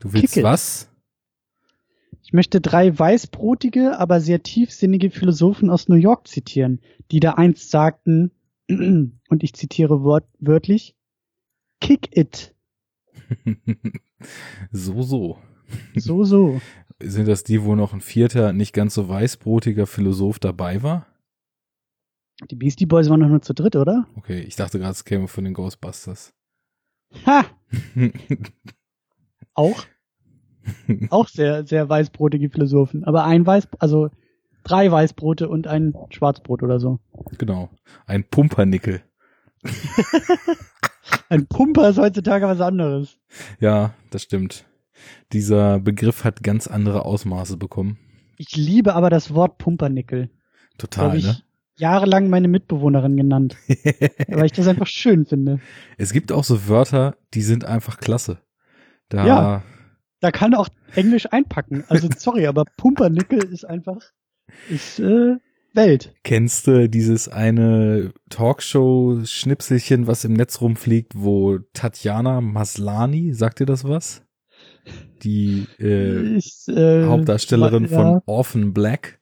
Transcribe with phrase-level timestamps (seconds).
[0.00, 0.88] Du willst Kick was?
[2.22, 6.80] Ich möchte drei weißbrotige, aber sehr tiefsinnige Philosophen aus New York zitieren,
[7.10, 8.32] die da einst sagten,
[8.68, 10.96] und ich zitiere wort wörtlich,
[11.80, 12.54] Kick it.
[14.72, 15.38] so, so.
[15.94, 16.60] So, so.
[17.02, 21.06] Sind das die, wo noch ein vierter, nicht ganz so weißbrotiger Philosoph dabei war?
[22.50, 24.06] Die Beastie Boys waren doch nur zu dritt, oder?
[24.16, 26.32] Okay, ich dachte gerade, es käme von den Ghostbusters.
[27.26, 27.44] Ha!
[29.60, 29.84] Auch?
[31.10, 33.04] Auch sehr, sehr weißbrotige Philosophen.
[33.04, 34.08] Aber ein Weiß, also
[34.64, 36.98] drei Weißbrote und ein Schwarzbrot oder so.
[37.38, 37.68] genau.
[38.06, 39.02] Ein Pumpernickel.
[41.28, 43.18] Ein Pumper ist heutzutage was anderes.
[43.58, 44.64] Ja, das stimmt.
[45.32, 47.98] Dieser Begriff hat ganz andere Ausmaße bekommen.
[48.36, 50.30] Ich liebe aber das Wort Pumpernickel.
[50.78, 51.42] Total, Habe ich ne?
[51.76, 53.56] jahrelang meine Mitbewohnerin genannt,
[54.28, 55.60] weil ich das einfach schön finde.
[55.98, 58.38] Es gibt auch so Wörter, die sind einfach klasse.
[59.10, 59.62] Da, Ja.
[60.20, 61.84] Da kann auch Englisch einpacken.
[61.88, 64.00] Also sorry, aber Pumpernickel ist einfach
[64.68, 65.36] ist äh,
[65.72, 66.14] Welt.
[66.24, 73.84] Kennst du dieses eine Talkshow-Schnipselchen, was im Netz rumfliegt, wo Tatjana Maslani, sagt dir das
[73.84, 74.22] was?
[75.22, 79.20] Die äh, ist, äh, Hauptdarstellerin ja, von Orphan Black,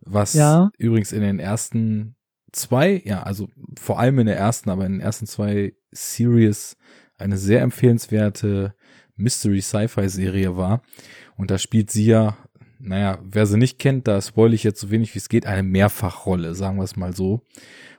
[0.00, 0.70] was Ja.
[0.78, 2.16] übrigens in den ersten
[2.52, 6.76] zwei, ja, also vor allem in der ersten, aber in den ersten zwei Series
[7.16, 8.74] eine sehr empfehlenswerte
[9.20, 10.82] Mystery-Sci-Fi-Serie war.
[11.36, 12.36] Und da spielt sie ja,
[12.78, 15.62] naja, wer sie nicht kennt, da spoil ich jetzt so wenig wie es geht, eine
[15.62, 17.42] Mehrfachrolle, sagen wir es mal so.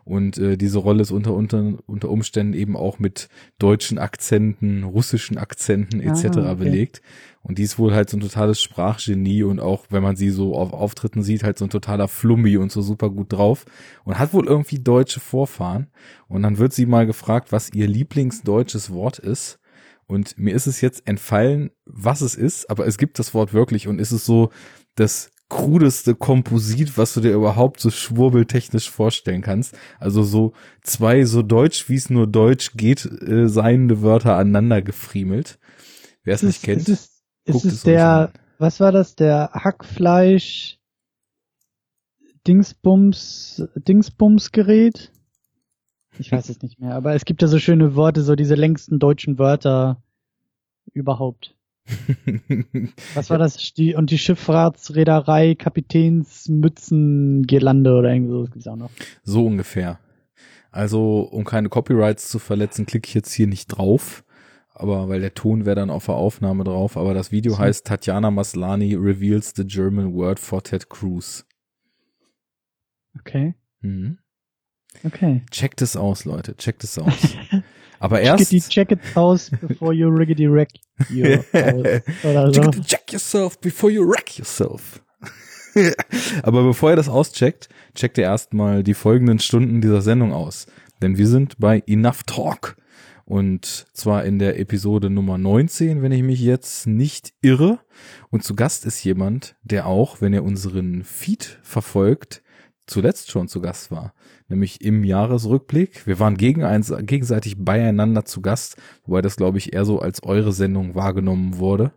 [0.03, 5.37] Und äh, diese Rolle ist unter, unter, unter Umständen eben auch mit deutschen Akzenten, russischen
[5.37, 6.25] Akzenten etc.
[6.37, 6.63] Ah, okay.
[6.63, 7.01] belegt.
[7.43, 10.55] Und die ist wohl halt so ein totales Sprachgenie und auch, wenn man sie so
[10.55, 13.65] auf Auftritten sieht, halt so ein totaler Flummi und so super gut drauf.
[14.03, 15.87] Und hat wohl irgendwie deutsche Vorfahren.
[16.27, 19.59] Und dann wird sie mal gefragt, was ihr Lieblingsdeutsches Wort ist.
[20.11, 23.87] Und mir ist es jetzt entfallen, was es ist, aber es gibt das Wort wirklich
[23.87, 24.51] und es ist so
[24.95, 29.73] das krudeste Komposit, was du dir überhaupt so schwurbeltechnisch vorstellen kannst.
[29.99, 35.59] Also so zwei so deutsch, wie es nur deutsch geht, äh, seiende Wörter aneinander gefriemelt.
[36.23, 38.29] Wer es Ist nicht kennt, ist es, ist guckt es es der, an.
[38.57, 40.77] was war das, der Hackfleisch
[42.47, 45.11] Dingsbums, Dingsbumsgerät?
[46.17, 48.99] Ich weiß es nicht mehr, aber es gibt ja so schöne Worte, so diese längsten
[48.99, 50.03] deutschen Wörter
[50.93, 51.55] überhaupt.
[53.15, 53.73] Was war das?
[53.73, 58.89] Die, und die Schifffahrtsreederei Kapitänsmützengirlande oder irgendwie so, gibt's auch noch.
[59.23, 59.99] So ungefähr.
[60.71, 64.23] Also, um keine Copyrights zu verletzen, klicke ich jetzt hier nicht drauf.
[64.73, 66.97] Aber weil der Ton wäre dann auf der Aufnahme drauf.
[66.97, 71.45] Aber das Video heißt Tatjana Maslani reveals the German word for Ted Cruz.
[73.19, 74.17] Okay, Mhm.
[75.03, 75.41] okay.
[75.51, 76.55] Checkt es aus, Leute.
[76.55, 77.35] Checkt es aus.
[78.01, 78.71] Aber Chickity erst.
[78.71, 80.69] check it aus before you riggedy wreck
[81.09, 82.01] your house.
[82.23, 82.61] Oder so.
[82.61, 85.01] Chickity check yourself before you wreck yourself.
[86.43, 90.65] Aber bevor ihr das auscheckt, checkt ihr erstmal die folgenden Stunden dieser Sendung aus.
[91.01, 92.75] Denn wir sind bei Enough Talk.
[93.25, 97.79] Und zwar in der Episode Nummer 19, wenn ich mich jetzt nicht irre.
[98.29, 102.41] Und zu Gast ist jemand, der auch, wenn ihr unseren Feed verfolgt,
[102.91, 104.13] zuletzt schon zu Gast war.
[104.47, 106.05] Nämlich im Jahresrückblick.
[106.05, 110.23] Wir waren gegen eins, gegenseitig beieinander zu Gast, wobei das, glaube ich, eher so als
[110.23, 111.93] eure Sendung wahrgenommen wurde.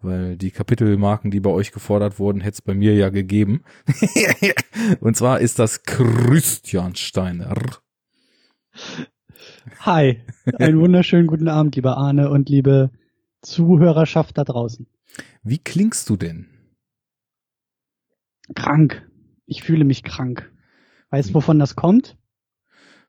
[0.00, 3.62] Weil die Kapitelmarken, die bei euch gefordert wurden, hätte es bei mir ja gegeben.
[5.00, 7.54] Und zwar ist das Christian Steiner.
[9.80, 10.20] Hi,
[10.58, 12.90] einen wunderschönen guten Abend, lieber Arne und liebe
[13.42, 14.86] Zuhörerschaft da draußen.
[15.42, 16.46] Wie klingst du denn?
[18.54, 19.02] Krank.
[19.46, 20.50] Ich fühle mich krank.
[21.10, 22.16] Weißt du, wovon das kommt?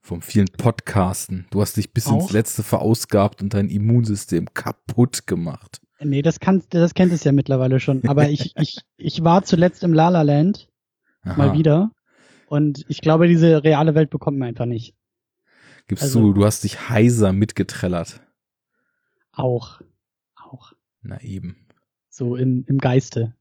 [0.02, 1.46] Vom vielen Podcasten.
[1.52, 2.22] Du hast dich bis Auch?
[2.24, 5.80] ins Letzte verausgabt und dein Immunsystem kaputt gemacht.
[6.02, 8.04] Nee, das kann, das kennt es ja mittlerweile schon.
[8.10, 10.70] Aber ich, ich, ich war zuletzt im Lala Land
[11.22, 11.38] Aha.
[11.38, 11.92] mal wieder.
[12.48, 14.96] Und ich glaube, diese reale Welt bekommt man einfach nicht.
[15.88, 18.22] Gibst Also- du, du hast dich heiser mitgetrellert.
[19.32, 19.82] Auch.
[20.36, 20.74] Auch.
[21.02, 21.66] Na eben.
[22.10, 23.36] So im, im Geiste.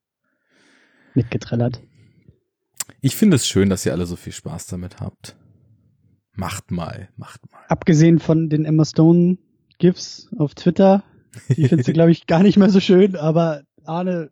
[1.15, 1.83] Mitgetrellert.
[3.05, 5.35] Ich finde es schön, dass ihr alle so viel Spaß damit habt.
[6.35, 7.59] Macht mal, macht mal.
[7.69, 9.39] Abgesehen von den Emma Stone
[9.79, 11.03] GIFs auf Twitter.
[11.49, 14.31] Die findest du, glaube ich, gar nicht mehr so schön, aber Arne,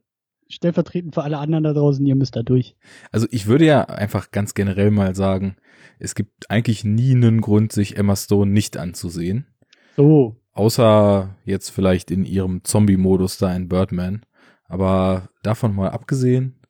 [0.49, 2.77] stellvertretend für alle anderen da draußen, ihr müsst da durch.
[3.11, 5.57] Also ich würde ja einfach ganz generell mal sagen,
[5.99, 9.49] es gibt eigentlich nie einen Grund, sich Emma Stone nicht anzusehen.
[9.97, 10.37] So.
[10.53, 14.25] Außer jetzt vielleicht in ihrem Zombie-Modus da in Birdman.
[14.69, 16.61] Aber davon mal abgesehen,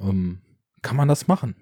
[0.00, 0.42] ähm,
[0.82, 1.54] kann man das machen.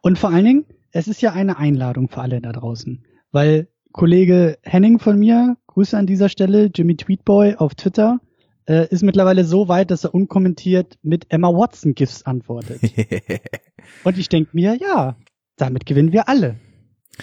[0.00, 3.04] Und vor allen Dingen, es ist ja eine Einladung für alle da draußen.
[3.30, 8.20] Weil Kollege Henning von mir, Grüße an dieser Stelle, Jimmy Tweetboy auf Twitter,
[8.66, 12.80] äh, ist mittlerweile so weit, dass er unkommentiert mit Emma Watson GIFs antwortet.
[14.04, 15.16] Und ich denke mir, ja,
[15.56, 16.56] damit gewinnen wir alle.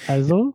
[0.07, 0.53] Also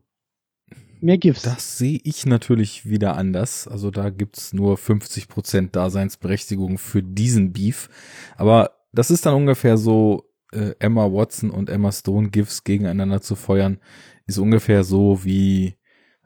[1.01, 1.43] mehr GIFs.
[1.43, 3.69] Das sehe ich natürlich wieder anders.
[3.69, 7.89] Also da gibt's nur 50% Daseinsberechtigung für diesen Beef.
[8.37, 10.25] Aber das ist dann ungefähr so,
[10.55, 13.79] äh, Emma Watson und Emma Stone GIFs gegeneinander zu feuern,
[14.27, 15.77] ist ungefähr so wie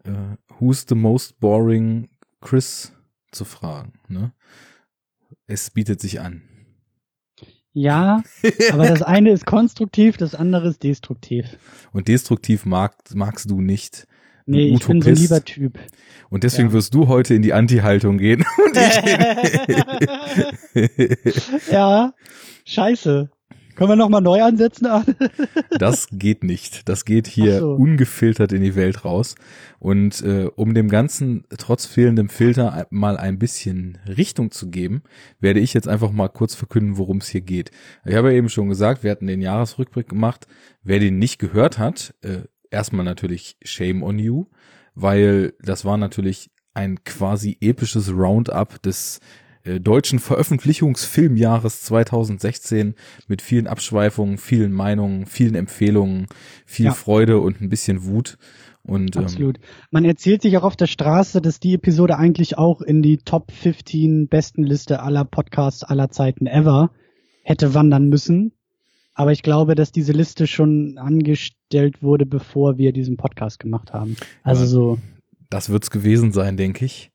[0.04, 2.08] äh, Who's the most boring
[2.40, 2.92] Chris
[3.32, 3.94] zu fragen.
[4.08, 4.32] Ne?
[5.46, 6.42] Es bietet sich an.
[7.72, 8.22] Ja,
[8.72, 11.46] aber das eine ist konstruktiv, das andere ist destruktiv.
[11.92, 14.06] Und destruktiv mag, magst du nicht.
[14.46, 15.78] Nee, ich bin so ein lieber Typ.
[16.30, 16.72] Und deswegen ja.
[16.72, 18.46] wirst du heute in die Anti-Haltung gehen.
[21.70, 22.14] ja,
[22.64, 23.30] scheiße.
[23.78, 24.88] Können wir nochmal neu ansetzen?
[25.78, 26.88] das geht nicht.
[26.88, 27.74] Das geht hier so.
[27.74, 29.36] ungefiltert in die Welt raus.
[29.78, 35.04] Und äh, um dem Ganzen trotz fehlendem Filter mal ein bisschen Richtung zu geben,
[35.38, 37.70] werde ich jetzt einfach mal kurz verkünden, worum es hier geht.
[38.04, 40.48] Ich habe ja eben schon gesagt, wir hatten den Jahresrückblick gemacht.
[40.82, 44.46] Wer den nicht gehört hat, äh, erstmal natürlich Shame on you,
[44.96, 49.20] weil das war natürlich ein quasi episches Roundup des
[49.76, 52.94] deutschen Veröffentlichungsfilmjahres 2016
[53.26, 56.26] mit vielen Abschweifungen, vielen Meinungen, vielen Empfehlungen,
[56.66, 56.92] viel ja.
[56.92, 58.38] Freude und ein bisschen Wut.
[58.82, 59.58] Und, ähm, Absolut.
[59.58, 63.18] Ähm, Man erzählt sich auch auf der Straße, dass die Episode eigentlich auch in die
[63.18, 66.90] Top 15 besten Liste aller Podcasts aller Zeiten ever
[67.42, 68.52] hätte wandern müssen.
[69.14, 74.16] Aber ich glaube, dass diese Liste schon angestellt wurde, bevor wir diesen Podcast gemacht haben.
[74.42, 74.98] Also so.
[75.50, 77.10] Das wird's gewesen sein, denke ich.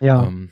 [0.00, 0.26] Ja.
[0.26, 0.50] Ähm,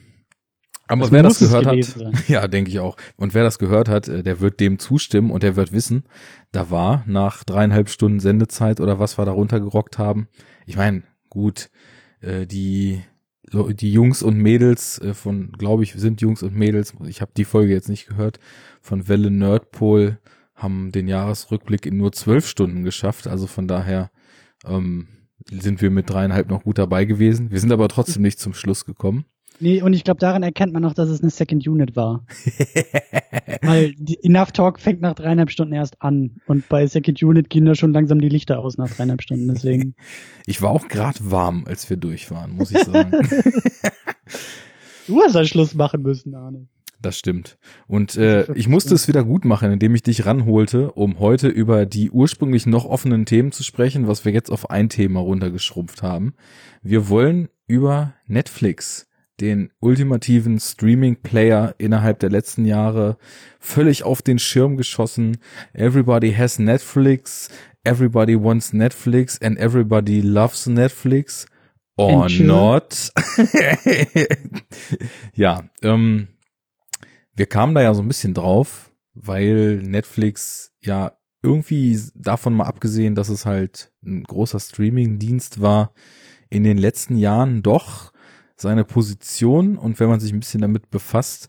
[0.90, 2.96] aber das wer das gehört hat, ja, denke ich auch.
[3.16, 6.04] Und wer das gehört hat, äh, der wird dem zustimmen und der wird wissen,
[6.52, 10.28] da war nach dreieinhalb Stunden Sendezeit oder was wir da runtergerockt haben.
[10.66, 11.70] Ich meine, gut,
[12.20, 13.02] äh, die
[13.52, 16.94] die Jungs und Mädels äh, von, glaube ich, sind Jungs und Mädels.
[17.06, 18.38] Ich habe die Folge jetzt nicht gehört.
[18.80, 20.18] Von Welle Nerdpol
[20.54, 23.26] haben den Jahresrückblick in nur zwölf Stunden geschafft.
[23.26, 24.10] Also von daher
[24.64, 25.08] ähm,
[25.50, 27.50] sind wir mit dreieinhalb noch gut dabei gewesen.
[27.50, 29.24] Wir sind aber trotzdem nicht zum Schluss gekommen.
[29.60, 32.24] Nee, und ich glaube, daran erkennt man noch, dass es eine Second Unit war.
[33.62, 36.40] Weil Enough Talk fängt nach dreieinhalb Stunden erst an.
[36.46, 39.48] Und bei Second Unit gehen da schon langsam die Lichter aus nach dreieinhalb Stunden.
[39.48, 39.94] Deswegen.
[40.46, 43.12] Ich war auch gerade warm, als wir durch waren, muss ich sagen.
[45.06, 46.66] du hast einen Schluss machen müssen, Arne.
[47.00, 47.56] Das stimmt.
[47.86, 51.86] Und äh, ich musste es wieder gut machen, indem ich dich ranholte, um heute über
[51.86, 56.34] die ursprünglich noch offenen Themen zu sprechen, was wir jetzt auf ein Thema runtergeschrumpft haben.
[56.82, 59.09] Wir wollen über Netflix
[59.40, 63.16] den ultimativen Streaming-Player innerhalb der letzten Jahre
[63.58, 65.38] völlig auf den Schirm geschossen.
[65.72, 67.48] Everybody has Netflix,
[67.84, 71.46] everybody wants Netflix and everybody loves Netflix.
[71.96, 73.12] Or not.
[75.34, 76.28] ja, ähm,
[77.34, 83.14] wir kamen da ja so ein bisschen drauf, weil Netflix ja irgendwie davon mal abgesehen,
[83.14, 85.92] dass es halt ein großer Streaming-Dienst war,
[86.48, 88.12] in den letzten Jahren doch
[88.60, 91.48] seine Position und wenn man sich ein bisschen damit befasst,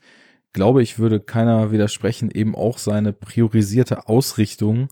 [0.54, 4.90] glaube ich, würde keiner widersprechen, eben auch seine priorisierte Ausrichtung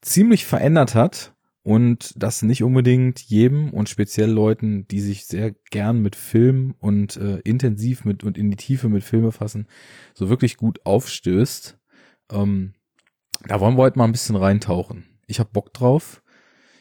[0.00, 6.00] ziemlich verändert hat und das nicht unbedingt jedem und speziell Leuten, die sich sehr gern
[6.00, 9.66] mit Film und äh, intensiv mit und in die Tiefe mit Filme fassen,
[10.14, 11.78] so wirklich gut aufstößt.
[12.30, 12.74] Ähm,
[13.46, 15.06] da wollen wir heute mal ein bisschen reintauchen.
[15.26, 16.22] Ich habe Bock drauf.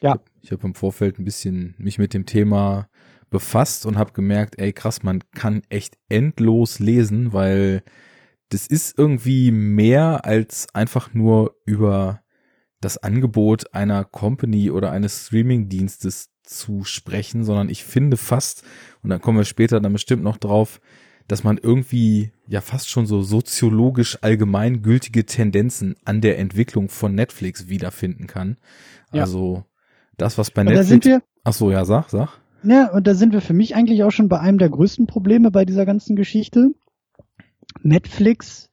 [0.01, 0.19] Ja.
[0.41, 2.87] Ich habe im Vorfeld ein bisschen mich mit dem Thema
[3.29, 7.83] befasst und habe gemerkt, ey krass, man kann echt endlos lesen, weil
[8.49, 12.21] das ist irgendwie mehr als einfach nur über
[12.81, 18.63] das Angebot einer Company oder eines Streaming-Dienstes zu sprechen, sondern ich finde fast,
[19.01, 20.79] und dann kommen wir später dann bestimmt noch drauf,
[21.27, 27.67] dass man irgendwie ja fast schon so soziologisch allgemeingültige Tendenzen an der Entwicklung von Netflix
[27.67, 28.57] wiederfinden kann.
[29.11, 29.21] Ja.
[29.21, 29.65] Also
[30.17, 30.85] das, was bei Netflix.
[30.85, 32.39] Da sind wir, Ach so, ja, sag, sag.
[32.65, 35.51] Ja, und da sind wir für mich eigentlich auch schon bei einem der größten Probleme
[35.51, 36.71] bei dieser ganzen Geschichte.
[37.81, 38.69] Netflix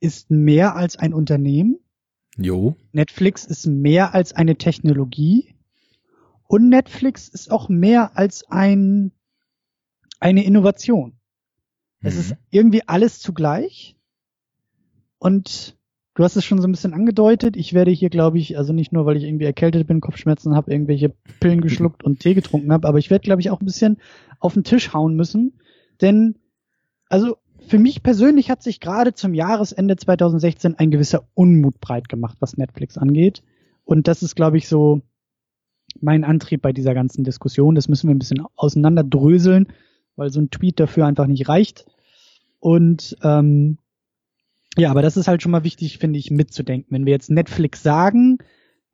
[0.00, 1.78] ist mehr als ein Unternehmen.
[2.36, 2.76] Jo.
[2.92, 5.54] Netflix ist mehr als eine Technologie.
[6.46, 9.12] Und Netflix ist auch mehr als ein,
[10.20, 11.12] eine Innovation.
[12.00, 12.08] Mhm.
[12.08, 13.96] Es ist irgendwie alles zugleich.
[15.18, 15.78] Und
[16.14, 17.56] Du hast es schon so ein bisschen angedeutet.
[17.56, 20.70] Ich werde hier, glaube ich, also nicht nur, weil ich irgendwie erkältet bin, Kopfschmerzen habe,
[20.70, 23.98] irgendwelche Pillen geschluckt und Tee getrunken habe, aber ich werde, glaube ich, auch ein bisschen
[24.38, 25.54] auf den Tisch hauen müssen.
[26.00, 26.36] Denn,
[27.08, 32.36] also für mich persönlich hat sich gerade zum Jahresende 2016 ein gewisser Unmut breit gemacht,
[32.40, 33.42] was Netflix angeht.
[33.84, 35.00] Und das ist, glaube ich, so
[36.00, 37.74] mein Antrieb bei dieser ganzen Diskussion.
[37.74, 39.68] Das müssen wir ein bisschen auseinanderdröseln,
[40.16, 41.86] weil so ein Tweet dafür einfach nicht reicht.
[42.60, 43.78] Und ähm,
[44.76, 46.88] ja, aber das ist halt schon mal wichtig, finde ich, mitzudenken.
[46.90, 48.38] Wenn wir jetzt Netflix sagen,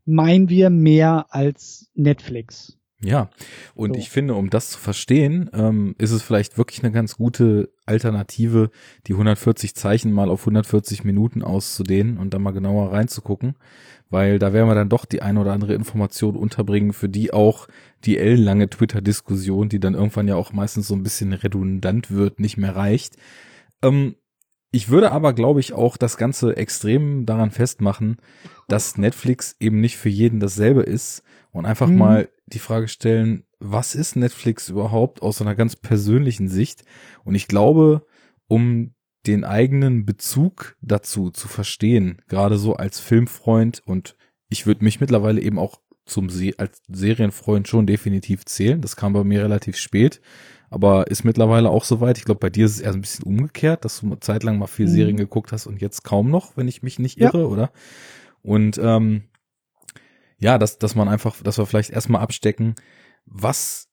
[0.05, 2.79] meinen wir mehr als Netflix.
[3.01, 3.31] Ja,
[3.77, 4.01] und So.
[4.01, 8.71] ich finde, um das zu verstehen, ähm, ist es vielleicht wirklich eine ganz gute Alternative,
[9.07, 13.55] die 140 Zeichen mal auf 140 Minuten auszudehnen und dann mal genauer reinzugucken,
[14.11, 17.69] weil da werden wir dann doch die eine oder andere Information unterbringen, für die auch
[18.05, 22.57] die ellenlange Twitter-Diskussion, die dann irgendwann ja auch meistens so ein bisschen redundant wird, nicht
[22.57, 23.15] mehr reicht.
[23.81, 24.17] Ähm,
[24.71, 28.19] ich würde aber, glaube ich, auch das Ganze extrem daran festmachen,
[28.69, 31.23] dass Netflix eben nicht für jeden dasselbe ist
[31.53, 31.99] und einfach Mhm.
[31.99, 36.85] mal die Frage stellen, was ist Netflix überhaupt aus einer ganz persönlichen Sicht?
[37.25, 38.07] Und ich glaube,
[38.47, 38.95] um
[39.27, 44.17] den eigenen Bezug dazu zu verstehen, gerade so als Filmfreund und
[44.49, 48.81] ich würde mich mittlerweile eben auch zum Se als Serienfreund schon definitiv zählen.
[48.81, 50.21] Das kam bei mir relativ spät,
[50.71, 52.19] aber ist mittlerweile auch soweit.
[52.19, 54.43] Ich glaube, bei dir ist es eher so ein bisschen umgekehrt, dass du eine Zeit
[54.43, 54.91] lang mal viel Mhm.
[54.93, 57.27] Serien geguckt hast und jetzt kaum noch, wenn ich mich nicht Ja.
[57.29, 57.71] irre, oder?
[58.43, 59.25] Und ähm,
[60.39, 62.75] ja, dass, dass man einfach, dass wir vielleicht erstmal abstecken,
[63.27, 63.89] was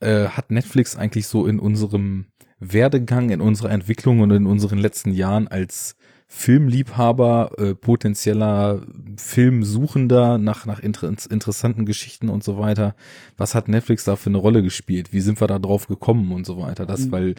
[0.00, 2.26] äh, hat Netflix eigentlich so in unserem
[2.60, 5.96] Werdegang, in unserer Entwicklung und in unseren letzten Jahren als
[6.36, 8.82] Filmliebhaber, äh, potenzieller
[9.16, 12.96] Filmsuchender nach, nach inter interessanten Geschichten und so weiter,
[13.36, 15.12] was hat Netflix da für eine Rolle gespielt?
[15.12, 16.86] Wie sind wir da drauf gekommen und so weiter?
[16.86, 17.12] Das, Mhm.
[17.12, 17.34] weil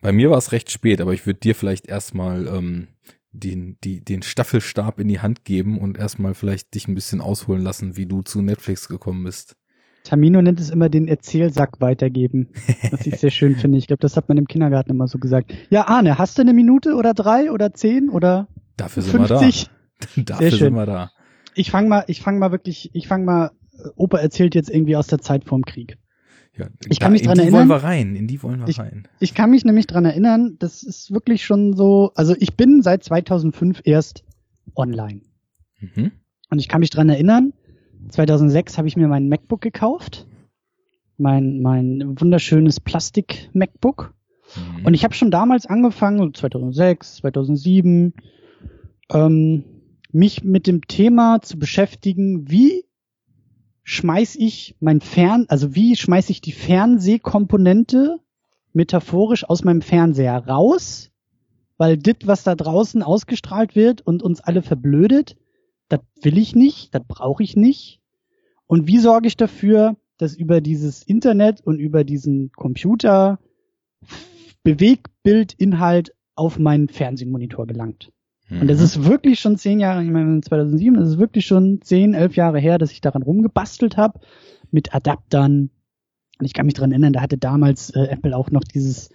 [0.00, 2.88] bei mir war es recht spät, aber ich würde dir vielleicht erstmal ähm,
[3.30, 7.62] den, die, den Staffelstab in die Hand geben und erstmal vielleicht dich ein bisschen ausholen
[7.62, 9.54] lassen, wie du zu Netflix gekommen bist.
[10.08, 12.48] Tamino nennt es immer den Erzählsack weitergeben.
[12.90, 13.76] Was ich sehr schön finde.
[13.78, 15.52] Ich glaube, das hat man im Kindergarten immer so gesagt.
[15.70, 18.48] Ja, Arne, hast du eine Minute oder drei oder zehn oder
[18.78, 19.66] Dafür sind wir 50?
[20.16, 20.22] da.
[20.24, 20.58] Dafür schön.
[20.58, 21.10] sind wir da.
[21.54, 24.96] Ich fange mal, ich fange mal wirklich, ich fange mal, äh, Opa erzählt jetzt irgendwie
[24.96, 25.98] aus der Zeit vorm Krieg.
[26.56, 27.68] Ja, Ich da, kann mich in dran die erinnern.
[27.68, 29.06] wollen wir rein, in die wollen wir Ich- rein.
[29.20, 33.04] Ich kann mich nämlich dran erinnern, das ist wirklich schon so, also ich bin seit
[33.04, 34.24] 2005 erst
[34.74, 35.20] online.
[35.80, 36.12] Mhm.
[36.50, 37.52] Und ich kann mich dran erinnern,
[38.10, 40.26] 2006 habe ich mir mein MacBook gekauft.
[41.16, 44.14] Mein, mein wunderschönes Plastik-MacBook.
[44.54, 44.86] Mhm.
[44.86, 48.14] Und ich habe schon damals angefangen, so 2006, 2007,
[49.10, 49.64] ähm,
[50.12, 52.84] mich mit dem Thema zu beschäftigen, wie
[53.82, 58.20] schmeiß ich mein Fern, also wie schmeiß ich die Fernsehkomponente
[58.72, 61.10] metaphorisch aus meinem Fernseher raus,
[61.78, 65.36] weil dit, was da draußen ausgestrahlt wird und uns alle verblödet,
[65.88, 68.00] das will ich nicht, das brauche ich nicht.
[68.66, 73.38] Und wie sorge ich dafür, dass über dieses Internet und über diesen Computer
[74.62, 78.12] Bewegbildinhalt auf meinen Fernsehmonitor gelangt.
[78.48, 78.62] Mhm.
[78.62, 82.14] Und das ist wirklich schon zehn Jahre, ich meine 2007, das ist wirklich schon zehn,
[82.14, 84.20] elf Jahre her, dass ich daran rumgebastelt habe
[84.70, 85.70] mit Adaptern.
[86.38, 89.10] Und ich kann mich dran erinnern, da hatte damals äh, Apple auch noch dieses,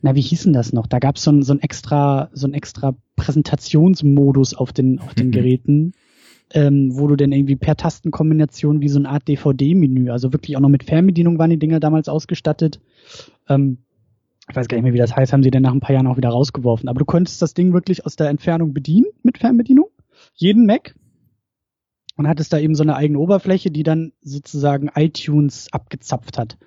[0.00, 0.86] na wie hieß denn das noch?
[0.86, 5.14] Da gab es so ein, so ein extra, so ein extra Präsentationsmodus auf den, auf
[5.14, 5.32] den Mhm.
[5.32, 5.92] Geräten,
[6.54, 10.60] ähm, wo du dann irgendwie per Tastenkombination wie so eine Art DVD-Menü, also wirklich auch
[10.60, 12.80] noch mit Fernbedienung waren die Dinger damals ausgestattet.
[13.48, 13.78] Ähm,
[14.48, 16.06] ich weiß gar nicht mehr, wie das heißt, haben sie dann nach ein paar Jahren
[16.06, 16.88] auch wieder rausgeworfen.
[16.88, 19.88] Aber du konntest das Ding wirklich aus der Entfernung bedienen mit Fernbedienung.
[20.34, 20.94] Jeden Mac.
[22.16, 26.58] Und hattest da eben so eine eigene Oberfläche, die dann sozusagen iTunes abgezapft hat.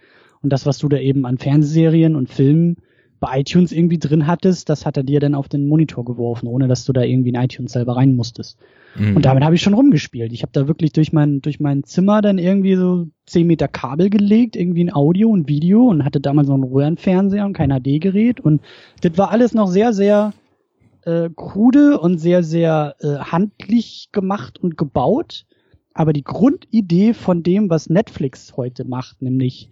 [0.42, 2.78] Und das, was du da eben an Fernsehserien und Filmen
[3.20, 6.68] bei iTunes irgendwie drin hattest, das hat er dir dann auf den Monitor geworfen, ohne
[6.68, 8.60] dass du da irgendwie in iTunes selber rein musstest.
[8.96, 9.16] Mhm.
[9.16, 10.34] Und damit habe ich schon rumgespielt.
[10.34, 14.10] Ich habe da wirklich durch mein, durch mein Zimmer dann irgendwie so 10 Meter Kabel
[14.10, 18.40] gelegt, irgendwie ein Audio und Video und hatte damals noch einen Röhrenfernseher und kein HD-Gerät.
[18.40, 18.62] Und
[19.02, 20.34] das war alles noch sehr, sehr
[21.06, 25.46] äh, krude und sehr, sehr äh, handlich gemacht und gebaut.
[25.94, 29.70] Aber die Grundidee von dem, was Netflix heute macht, nämlich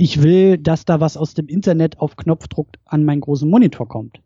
[0.00, 4.22] ich will, dass da was aus dem Internet auf Knopfdruck an meinen großen Monitor kommt.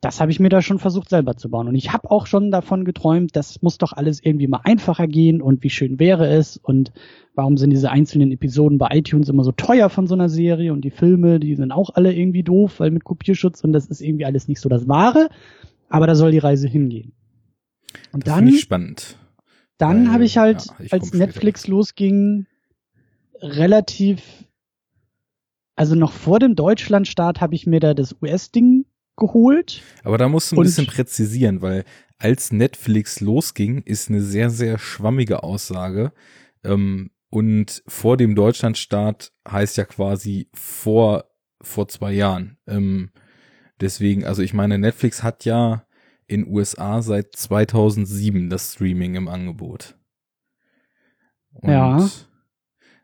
[0.00, 1.66] Das habe ich mir da schon versucht selber zu bauen.
[1.66, 5.42] Und ich habe auch schon davon geträumt, das muss doch alles irgendwie mal einfacher gehen
[5.42, 6.92] und wie schön wäre es und
[7.34, 10.82] warum sind diese einzelnen Episoden bei iTunes immer so teuer von so einer Serie und
[10.82, 14.26] die Filme, die sind auch alle irgendwie doof, weil mit Kopierschutz und das ist irgendwie
[14.26, 15.28] alles nicht so das Wahre.
[15.88, 17.14] Aber da soll die Reise hingehen.
[18.12, 19.16] Und das dann ich spannend.
[19.76, 22.46] dann habe ich halt, ja, ich als komm später Netflix losging,
[23.42, 24.22] relativ,
[25.80, 28.84] also noch vor dem Deutschlandstart habe ich mir da das US-Ding
[29.16, 29.80] geholt.
[30.04, 31.84] Aber da musst du ein Und- bisschen präzisieren, weil
[32.18, 36.12] als Netflix losging, ist eine sehr, sehr schwammige Aussage.
[36.64, 41.24] Ähm, und vor dem Deutschlandstart heißt ja quasi vor,
[41.62, 42.58] vor zwei Jahren.
[42.66, 43.10] Ähm,
[43.80, 45.86] deswegen, also ich meine, Netflix hat ja
[46.26, 49.96] in USA seit 2007 das Streaming im Angebot.
[51.54, 52.06] Und Ja.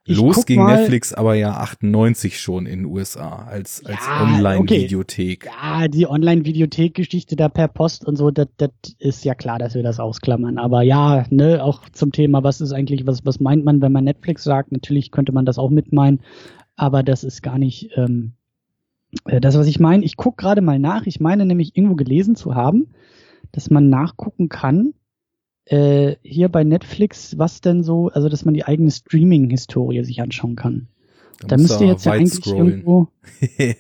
[0.06, 4.22] Ich Los ging mal- Netflix aber ja 98 schon in den USA als, als Ja,
[4.22, 5.46] Online-Videothek.
[5.46, 8.48] Ja, die Online-Videothek-Geschichte da per Post und so, das,
[8.98, 10.58] ist ja klar, dass wir das ausklammern.
[10.58, 14.04] Aber ja, ne, auch zum Thema, was ist eigentlich, was, was meint man, wenn man
[14.04, 14.70] Netflix sagt?
[14.70, 16.20] Natürlich könnte man das auch mitmeinen,
[16.76, 18.34] aber das ist gar nicht ähm,
[19.26, 20.04] äh, das, was ich meine.
[20.04, 21.06] Ich guck gerade mal nach.
[21.06, 22.88] Ich meine nämlich irgendwo gelesen zu haben,
[23.52, 24.94] dass man nachgucken kann,
[25.66, 30.56] äh, hier bei Netflix, was denn so, also dass man die eigene Streaming-Historie sich anschauen
[30.56, 30.88] kann.
[31.46, 32.68] Da müsste du jetzt ja eigentlich scrollen.
[32.68, 33.08] irgendwo.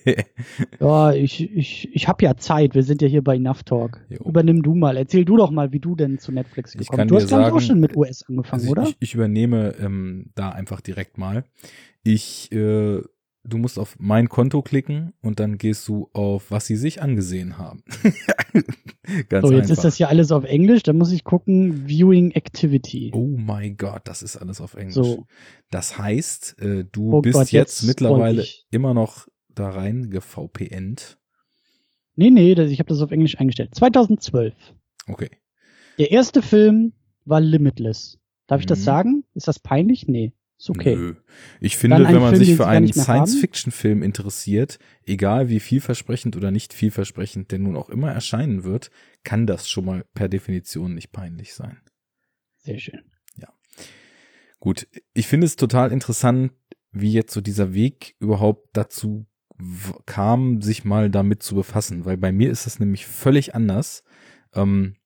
[0.80, 2.74] Ja, ich, ich, ich habe ja Zeit.
[2.74, 4.00] Wir sind ja hier bei Enough Talk.
[4.10, 4.24] Jo.
[4.26, 4.96] Übernimm du mal.
[4.96, 7.52] Erzähl du doch mal, wie du denn zu Netflix gekommen kann Du hast glaube ich
[7.52, 8.82] auch schon mit US angefangen, Also oder?
[8.82, 11.44] ich, ich übernehme ähm, da einfach direkt mal.
[12.02, 13.00] Ich, äh,
[13.46, 17.58] du musst auf mein Konto klicken und dann gehst du auf, was sie sich angesehen
[17.58, 17.82] haben.
[19.28, 19.70] Ganz so, jetzt einfach.
[19.72, 20.82] ist das hier alles auf Englisch.
[20.82, 23.10] Da muss ich gucken, Viewing Activity.
[23.14, 24.94] Oh mein Gott, das ist alles auf Englisch.
[24.94, 25.26] so,
[25.70, 31.18] Das heißt, äh, du Oh bist Gott, jetzt, jetzt mittlerweile immer noch da rein gevpnt.
[32.14, 33.74] nee, nee, das, ich habe das auf Englisch eingestellt.
[33.74, 34.54] 2012.
[35.08, 35.30] Okay.
[35.98, 36.92] Der erste Film
[37.24, 38.18] war Limitless.
[38.48, 38.84] Darf ich das Mhm.
[38.84, 39.24] sagen?
[39.34, 40.06] Ist das peinlich?
[40.08, 40.32] Nee.
[40.58, 40.96] Ist okay.
[40.96, 41.14] Nö.
[41.60, 42.92] Ich finde, wenn man Film, sich für einen?
[42.92, 48.90] Science-Fiction-Film interessiert, egal wie vielversprechend oder nicht vielversprechend der nun auch immer erscheinen wird,
[49.22, 51.78] kann das schon mal per Definition nicht peinlich sein.
[52.58, 53.02] Sehr schön.
[54.66, 56.52] Gut, ich finde es total interessant,
[56.90, 59.26] wie jetzt so dieser Weg überhaupt dazu
[60.06, 64.02] kam, sich mal damit zu befassen, weil bei mir ist das nämlich völlig anders.
[64.54, 64.96] Ähm,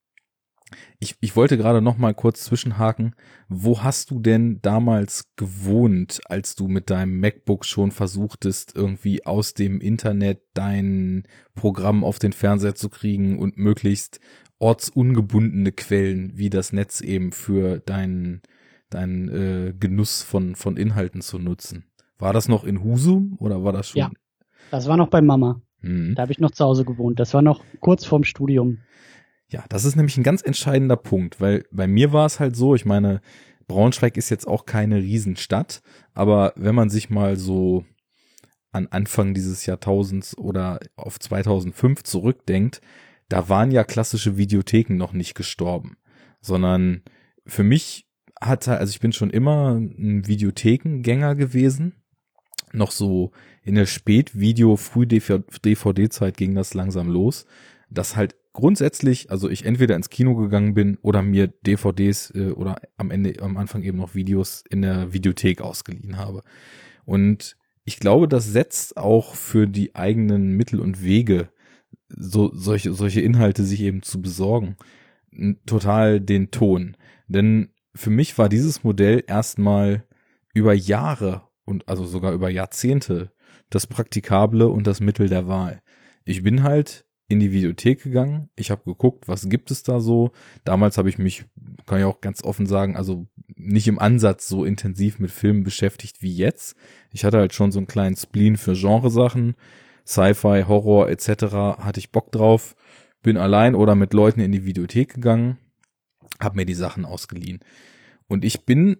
[0.99, 3.15] ich, ich wollte gerade noch mal kurz zwischenhaken.
[3.49, 9.55] Wo hast du denn damals gewohnt, als du mit deinem MacBook schon versuchtest, irgendwie aus
[9.55, 11.25] dem Internet dein
[11.55, 14.21] Programm auf den Fernseher zu kriegen und möglichst
[14.59, 18.43] ortsungebundene Quellen wie das Netz eben für deinen
[18.91, 21.85] deinen äh, Genuss von von Inhalten zu nutzen?
[22.19, 24.01] War das noch in Husum oder war das schon?
[24.01, 24.11] Ja.
[24.71, 25.63] Das war noch bei Mama.
[25.81, 26.15] Hm.
[26.15, 27.19] Da habe ich noch zu Hause gewohnt.
[27.19, 28.79] Das war noch kurz vorm Studium.
[29.51, 32.77] Ja, das ist nämlich ein ganz entscheidender Punkt, weil bei mir war es halt so,
[32.77, 33.21] ich meine,
[33.67, 35.83] Braunschweig ist jetzt auch keine Riesenstadt,
[36.15, 37.85] aber wenn man sich mal so
[38.73, 42.81] an Anfang dieses Jahrtausends oder auf 2005 zurückdenkt,
[43.29, 45.97] da waren ja klassische Videotheken noch nicht gestorben,
[46.41, 47.03] sondern
[47.45, 48.07] für mich
[48.41, 51.95] hatte, also ich bin schon immer ein Videothekengänger gewesen,
[52.73, 53.33] noch so
[53.65, 57.47] in der Spätvideo, Früh-DVD-Zeit ging das langsam los,
[57.89, 62.81] dass halt grundsätzlich, also ich entweder ins Kino gegangen bin oder mir DVDs äh, oder
[62.97, 66.43] am Ende, am Anfang eben noch Videos in der Videothek ausgeliehen habe.
[67.05, 71.51] Und ich glaube, das setzt auch für die eigenen Mittel und Wege,
[72.09, 74.77] so solche, solche Inhalte sich eben zu besorgen,
[75.67, 76.97] total den Ton.
[77.29, 80.05] Denn für mich war dieses Modell erstmal
[80.53, 83.33] über Jahre und also sogar über Jahrzehnte
[83.71, 85.81] das Praktikable und das Mittel der Wahl.
[86.25, 90.33] Ich bin halt in die Videothek gegangen, ich habe geguckt, was gibt es da so.
[90.65, 91.45] Damals habe ich mich,
[91.87, 96.23] kann ich auch ganz offen sagen, also nicht im Ansatz so intensiv mit Filmen beschäftigt
[96.23, 96.75] wie jetzt.
[97.13, 99.55] Ich hatte halt schon so einen kleinen Spleen für Genresachen,
[100.05, 101.29] Sci-Fi, Horror etc.
[101.79, 102.75] hatte ich Bock drauf,
[103.23, 105.57] bin allein oder mit Leuten in die Videothek gegangen,
[106.41, 107.61] habe mir die Sachen ausgeliehen.
[108.27, 108.97] Und ich bin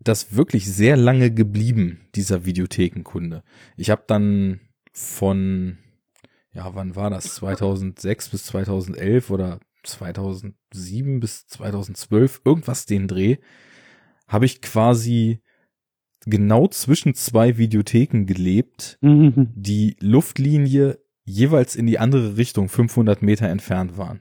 [0.00, 3.42] das wirklich sehr lange geblieben, dieser Videothekenkunde.
[3.76, 5.76] Ich habe dann von,
[6.54, 7.34] ja, wann war das?
[7.36, 13.36] 2006 bis 2011 oder 2007 bis 2012, irgendwas den Dreh,
[14.28, 15.40] habe ich quasi
[16.26, 19.48] genau zwischen zwei Videotheken gelebt, Mhm.
[19.54, 24.20] die Luftlinie jeweils in die andere Richtung 500 Meter entfernt waren.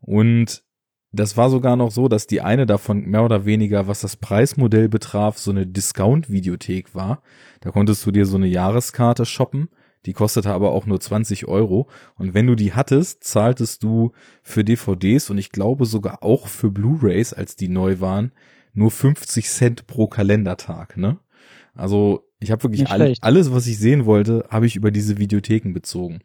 [0.00, 0.64] Und
[1.12, 4.88] das war sogar noch so, dass die eine davon mehr oder weniger, was das Preismodell
[4.88, 7.22] betraf, so eine Discount-Videothek war.
[7.60, 9.68] Da konntest du dir so eine Jahreskarte shoppen.
[10.06, 11.88] Die kostete aber auch nur 20 Euro.
[12.14, 16.70] Und wenn du die hattest, zahltest du für DVDs und ich glaube sogar auch für
[16.70, 18.32] Blu-rays, als die neu waren,
[18.72, 21.18] nur 50 Cent pro Kalendertag, ne?
[21.74, 23.22] Also ich habe wirklich schlecht.
[23.22, 26.20] alles, was ich sehen wollte, habe ich über diese Videotheken bezogen.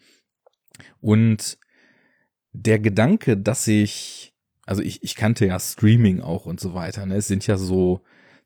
[0.99, 1.57] Und
[2.53, 4.33] der Gedanke, dass ich,
[4.65, 7.15] also ich, ich kannte ja Streaming auch und so weiter, ne?
[7.15, 8.01] Es sind ja so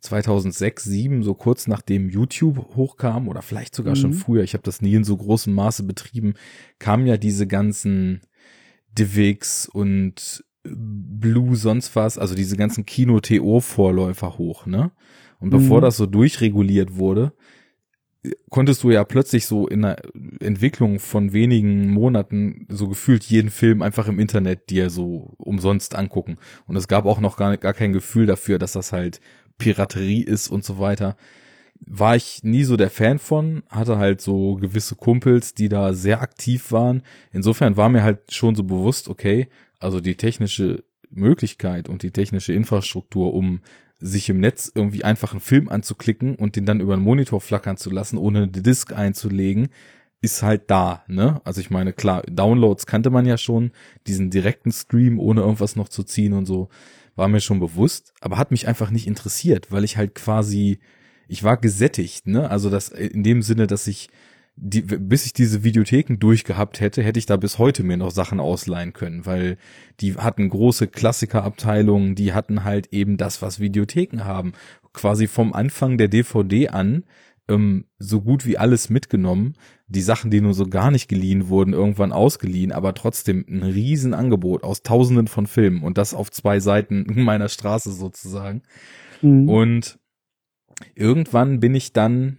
[0.06, 4.15] 2006, 2007, so kurz nachdem YouTube hochkam oder vielleicht sogar schon Mhm.
[4.15, 6.34] früher, ich habe das nie in so großem Maße betrieben,
[6.80, 8.22] kamen ja diese ganzen
[8.98, 14.91] Divix und Blue sonst was, also diese ganzen Kino-TO-Vorläufer hoch, ne?
[15.39, 15.84] Und bevor Mhm.
[15.84, 17.34] das so durchreguliert wurde,
[18.50, 19.98] konntest du ja plötzlich so in der
[20.39, 26.38] Entwicklung von wenigen Monaten so gefühlt jeden Film einfach im Internet dir so umsonst angucken.
[26.65, 29.20] Und es gab auch noch gar, gar kein Gefühl dafür, dass das halt
[29.58, 31.15] Piraterie ist und so weiter.
[31.80, 36.22] war ich nie so der Fan von, hatte halt so gewisse Kumpels, die da sehr
[36.22, 37.04] aktiv waren.
[37.32, 42.54] Insofern war mir halt schon so bewusst, okay, also die technische Möglichkeit und die technische
[42.54, 43.62] Infrastruktur, um
[44.00, 47.78] sich im Netz irgendwie einfach einen Film anzuklicken und den dann über einen Monitor flackern
[47.78, 49.70] zu lassen, ohne eine Disk einzulegen,
[50.22, 51.39] ist halt da, ne?
[51.44, 53.72] Also ich meine, klar, Downloads kannte man ja schon,
[54.08, 56.70] diesen direkten Stream ohne irgendwas noch zu ziehen und so,
[57.15, 60.80] war mir schon bewusst, aber hat mich einfach nicht interessiert, weil ich halt quasi,
[61.28, 62.49] ich war gesättigt, ne?
[62.49, 64.10] Also das in dem Sinne, dass ich
[64.58, 68.39] die, bis ich diese Videotheken durchgehabt hätte, hätte ich da bis heute mir noch Sachen
[68.39, 69.58] ausleihen können, weil
[69.99, 74.54] die hatten große Klassikerabteilungen, die hatten halt eben das, was Videotheken haben.
[74.93, 77.04] Quasi vom Anfang der DVD an
[77.48, 79.54] ähm, so gut wie alles mitgenommen.
[79.88, 84.64] Die Sachen, die nur so gar nicht geliehen wurden, irgendwann ausgeliehen, aber trotzdem ein Riesenangebot
[84.64, 88.64] aus tausenden von Filmen und das auf zwei Seiten meiner Straße sozusagen.
[89.22, 89.50] Mhm.
[89.50, 90.00] Und
[90.96, 92.38] irgendwann bin ich dann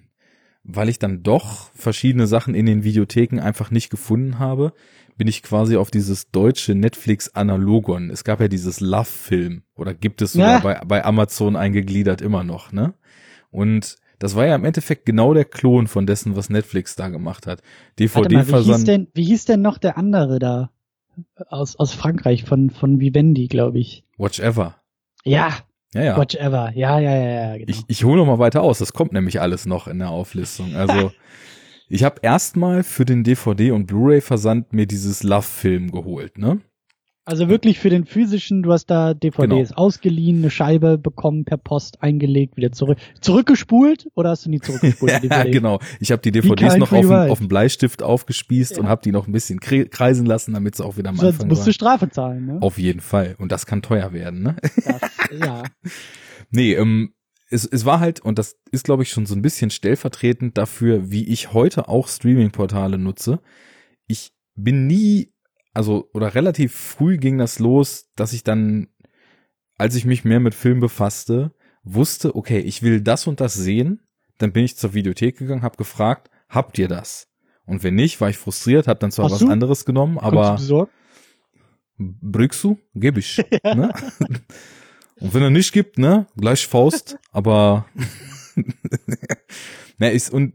[0.68, 4.72] weil ich dann doch verschiedene Sachen in den Videotheken einfach nicht gefunden habe,
[5.16, 8.10] bin ich quasi auf dieses deutsche Netflix Analogon.
[8.10, 10.58] Es gab ja dieses Love-Film oder gibt es sogar ja.
[10.58, 12.94] bei, bei Amazon eingegliedert immer noch, ne?
[13.50, 17.46] Und das war ja im Endeffekt genau der Klon von dessen, was Netflix da gemacht
[17.46, 17.62] hat.
[17.98, 18.66] DVD-Versand.
[18.66, 20.70] Wie, hieß denn, wie hieß denn noch der andere da?
[21.48, 24.04] Aus, aus Frankreich, von, von Vivendi, glaube ich.
[24.18, 24.76] Watch Ever.
[25.24, 25.56] Ja,
[25.94, 26.16] ja, ja.
[26.18, 26.72] Watch Ever.
[26.74, 27.56] Ja, ja, ja, ja.
[27.56, 27.70] Genau.
[27.70, 28.78] Ich, ich hole noch mal weiter aus.
[28.78, 30.74] Das kommt nämlich alles noch in der Auflistung.
[30.74, 31.10] Also
[31.88, 36.60] ich habe erstmal für den DVD und Blu-ray-Versand mir dieses Love-Film geholt, ne?
[37.28, 39.80] Also wirklich für den physischen, du hast da DVDs genau.
[39.80, 42.98] ausgeliehen, eine Scheibe bekommen, per Post eingelegt, wieder zurück.
[43.20, 45.24] Zurückgespult oder hast du nie zurückgespult?
[45.24, 45.80] ja, genau.
[45.98, 48.78] Ich habe die DVDs noch auf, auf dem Bleistift aufgespießt ja.
[48.78, 51.48] und habe die noch ein bisschen kreisen lassen, damit sie auch wieder am Sonst Anfang
[51.48, 51.66] musst waren.
[51.66, 52.58] du Strafe zahlen, ne?
[52.60, 53.34] Auf jeden Fall.
[53.38, 54.56] Und das kann teuer werden, ne?
[54.84, 55.00] Das,
[55.36, 55.64] ja.
[56.52, 57.12] nee, ähm,
[57.50, 61.10] es, es war halt, und das ist, glaube ich, schon so ein bisschen stellvertretend dafür,
[61.10, 63.40] wie ich heute auch Streaming-Portale nutze.
[64.06, 65.32] Ich bin nie
[65.76, 68.88] also oder relativ früh ging das los, dass ich dann,
[69.76, 71.52] als ich mich mehr mit Film befasste,
[71.84, 74.00] wusste, okay, ich will das und das sehen.
[74.38, 77.28] Dann bin ich zur Videothek gegangen, habe gefragt, habt ihr das?
[77.66, 79.48] Und wenn nicht, war ich frustriert, habe dann zwar Hast was du?
[79.48, 80.58] anderes genommen, aber
[81.98, 83.36] Brixu, geb ich.
[83.64, 83.92] ne?
[85.20, 87.86] Und wenn er nicht gibt, ne, gleich Faust, aber
[89.98, 90.54] ne, ist und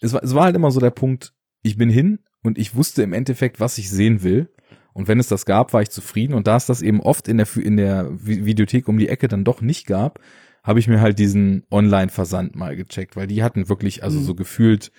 [0.00, 3.04] es war, es war halt immer so der Punkt, ich bin hin und ich wusste
[3.04, 4.50] im Endeffekt, was ich sehen will
[4.96, 6.32] und wenn es das gab, war ich zufrieden.
[6.32, 9.44] Und da es das eben oft in der, in der Videothek um die Ecke dann
[9.44, 10.20] doch nicht gab,
[10.64, 14.24] habe ich mir halt diesen Online-Versand mal gecheckt, weil die hatten wirklich, also mhm.
[14.24, 14.92] so gefühlt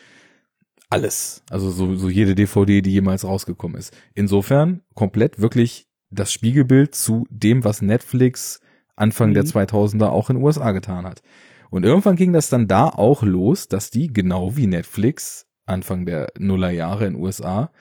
[0.92, 1.42] alles.
[1.50, 3.92] Also so, so jede DVD, die jemals rausgekommen ist.
[4.14, 8.62] Insofern komplett wirklich das Spiegelbild zu dem, was Netflix
[8.96, 9.34] Anfang mhm.
[9.34, 11.24] der 2000er auch in den USA getan hat.
[11.72, 16.28] Und irgendwann ging das dann da auch los, dass die genau wie Netflix Anfang der
[16.38, 17.72] Nullerjahre in den USA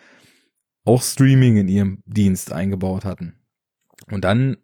[0.87, 3.35] auch Streaming in ihrem Dienst eingebaut hatten.
[4.11, 4.57] Und dann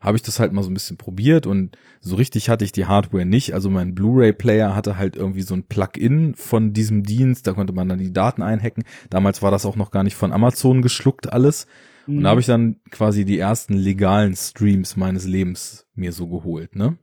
[0.00, 2.86] habe ich das halt mal so ein bisschen probiert und so richtig hatte ich die
[2.86, 3.54] Hardware nicht.
[3.54, 7.88] Also mein Blu-ray-Player hatte halt irgendwie so ein Plugin von diesem Dienst, da konnte man
[7.88, 8.84] dann die Daten einhacken.
[9.10, 11.66] Damals war das auch noch gar nicht von Amazon geschluckt alles.
[12.06, 12.18] Mhm.
[12.18, 16.76] Und da habe ich dann quasi die ersten legalen Streams meines Lebens mir so geholt,
[16.76, 16.98] ne?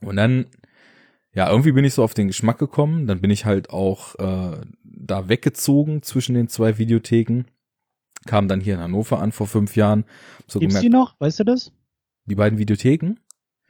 [0.00, 0.46] Und dann,
[1.34, 3.06] ja, irgendwie bin ich so auf den Geschmack gekommen.
[3.06, 7.44] Dann bin ich halt auch äh, da weggezogen zwischen den zwei Videotheken
[8.26, 10.04] kam dann hier in Hannover an vor fünf Jahren.
[10.46, 11.20] So Gibt's gemerkt, die noch?
[11.20, 11.72] Weißt du das?
[12.26, 13.16] Die beiden Videotheken?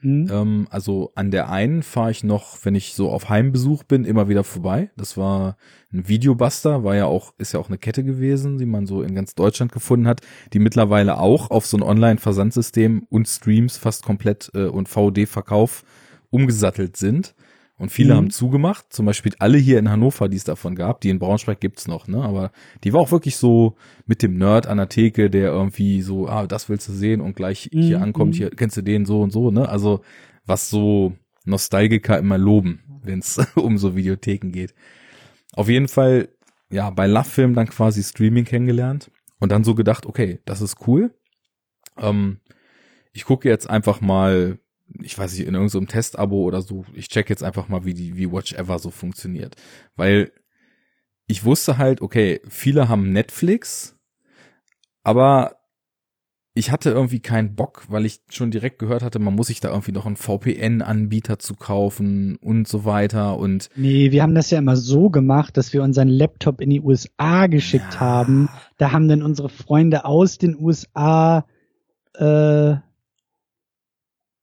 [0.01, 0.29] Mhm.
[0.31, 4.29] Ähm, also an der einen fahre ich noch, wenn ich so auf Heimbesuch bin, immer
[4.29, 4.91] wieder vorbei.
[4.95, 5.57] Das war
[5.91, 9.13] ein Videobuster, war ja auch, ist ja auch eine Kette gewesen, die man so in
[9.13, 10.21] ganz Deutschland gefunden hat,
[10.53, 15.83] die mittlerweile auch auf so ein Online-Versandsystem und Streams fast komplett äh, und VD-Verkauf
[16.29, 17.35] umgesattelt sind.
[17.79, 18.17] Und viele mhm.
[18.17, 21.61] haben zugemacht, zum Beispiel alle hier in Hannover, die es davon gab, die in Braunschweig
[21.61, 22.21] gibt's noch, ne?
[22.21, 22.51] Aber
[22.83, 26.45] die war auch wirklich so mit dem Nerd an der Theke, der irgendwie so, ah,
[26.45, 27.81] das willst du sehen und gleich mhm.
[27.81, 29.69] hier ankommt, hier kennst du den so und so, ne?
[29.69, 30.01] Also
[30.45, 31.13] was so
[31.45, 34.75] Nostalgiker immer loben, wenn's um so Videotheken geht.
[35.53, 36.27] Auf jeden Fall,
[36.69, 40.85] ja, bei Love Film dann quasi Streaming kennengelernt und dann so gedacht, okay, das ist
[40.85, 41.13] cool.
[41.97, 42.41] Ähm,
[43.13, 44.59] ich gucke jetzt einfach mal
[45.01, 48.17] ich weiß nicht, in irgendeinem Testabo oder so, ich check jetzt einfach mal, wie die,
[48.17, 49.55] wie Watch Ever so funktioniert.
[49.95, 50.31] Weil
[51.27, 53.95] ich wusste halt, okay, viele haben Netflix,
[55.03, 55.59] aber
[56.55, 59.69] ich hatte irgendwie keinen Bock, weil ich schon direkt gehört hatte, man muss sich da
[59.69, 63.69] irgendwie noch einen VPN-Anbieter zu kaufen und so weiter und.
[63.75, 67.47] Nee, wir haben das ja immer so gemacht, dass wir unseren Laptop in die USA
[67.47, 67.99] geschickt ja.
[67.99, 68.49] haben.
[68.77, 71.45] Da haben dann unsere Freunde aus den USA
[72.15, 72.75] äh,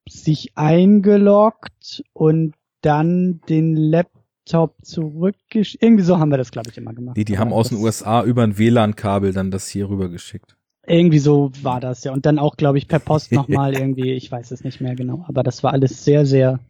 [0.08, 5.82] sich eingeloggt und dann den Laptop zurückgeschickt.
[5.82, 7.16] Irgendwie so haben wir das, glaube ich, immer gemacht.
[7.16, 10.56] Die, die haben aus den USA über ein WLAN-Kabel dann das hier rüber geschickt.
[10.86, 12.12] Irgendwie so war das ja.
[12.12, 15.24] Und dann auch, glaube ich, per Post nochmal irgendwie, ich weiß es nicht mehr genau.
[15.28, 16.60] Aber das war alles sehr, sehr,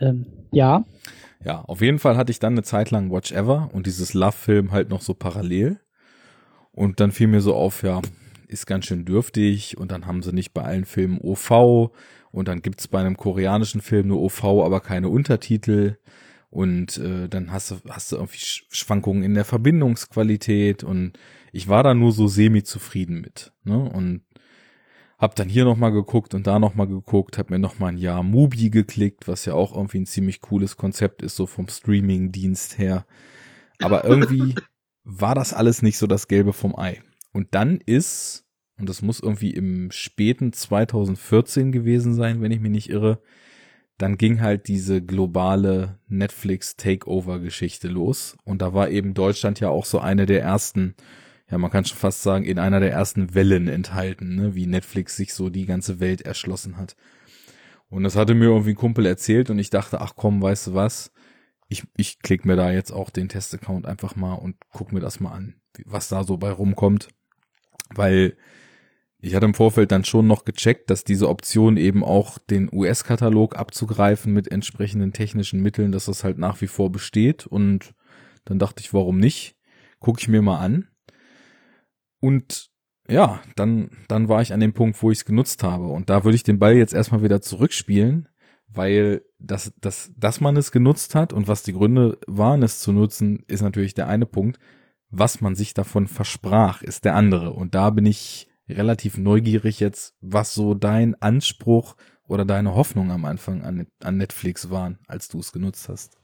[0.00, 0.84] ähm, ja.
[1.44, 4.72] Ja, auf jeden Fall hatte ich dann eine Zeit lang Watch Ever und dieses Love-Film
[4.72, 5.78] halt noch so parallel.
[6.72, 8.00] Und dann fiel mir so auf, ja,
[8.48, 11.90] ist ganz schön dürftig und dann haben sie nicht bei allen Filmen OV
[12.36, 15.96] und dann gibt's bei einem koreanischen Film nur OV, aber keine Untertitel
[16.50, 21.18] und äh, dann hast du, hast du irgendwie Schwankungen in der Verbindungsqualität und
[21.52, 23.52] ich war da nur so semi zufrieden mit.
[23.64, 23.78] Ne?
[23.78, 24.22] Und
[25.18, 28.70] hab dann hier nochmal geguckt und da nochmal geguckt, hab mir nochmal ein Jahr Mubi
[28.70, 33.06] geklickt, was ja auch irgendwie ein ziemlich cooles Konzept ist, so vom Streaming-Dienst her.
[33.82, 34.54] Aber irgendwie
[35.04, 37.02] war das alles nicht so das Gelbe vom Ei.
[37.32, 38.45] Und dann ist,
[38.78, 43.20] und das muss irgendwie im späten 2014 gewesen sein, wenn ich mich nicht irre,
[43.98, 48.36] dann ging halt diese globale Netflix Takeover Geschichte los.
[48.44, 50.94] Und da war eben Deutschland ja auch so eine der ersten
[51.50, 55.16] ja, man kann schon fast sagen, in einer der ersten Wellen enthalten, ne, wie Netflix
[55.16, 56.96] sich so die ganze Welt erschlossen hat.
[57.88, 60.74] Und das hatte mir irgendwie ein Kumpel erzählt und ich dachte, ach komm, weißt du
[60.74, 61.12] was?
[61.68, 65.20] Ich, ich klick mir da jetzt auch den Testaccount einfach mal und guck mir das
[65.20, 67.08] mal an, was da so bei rumkommt.
[67.94, 68.36] Weil
[69.26, 73.56] ich hatte im Vorfeld dann schon noch gecheckt, dass diese Option eben auch den US-Katalog
[73.56, 77.44] abzugreifen mit entsprechenden technischen Mitteln, dass das halt nach wie vor besteht.
[77.44, 77.94] Und
[78.44, 79.56] dann dachte ich, warum nicht?
[79.98, 80.86] Guck ich mir mal an.
[82.20, 82.70] Und
[83.08, 85.86] ja, dann, dann war ich an dem Punkt, wo ich es genutzt habe.
[85.86, 88.28] Und da würde ich den Ball jetzt erstmal wieder zurückspielen,
[88.68, 92.92] weil das, das, dass man es genutzt hat und was die Gründe waren, es zu
[92.92, 94.60] nutzen, ist natürlich der eine Punkt.
[95.10, 97.52] Was man sich davon versprach, ist der andere.
[97.52, 103.24] Und da bin ich relativ neugierig jetzt, was so dein Anspruch oder deine Hoffnung am
[103.24, 106.18] Anfang an, an Netflix waren, als du es genutzt hast.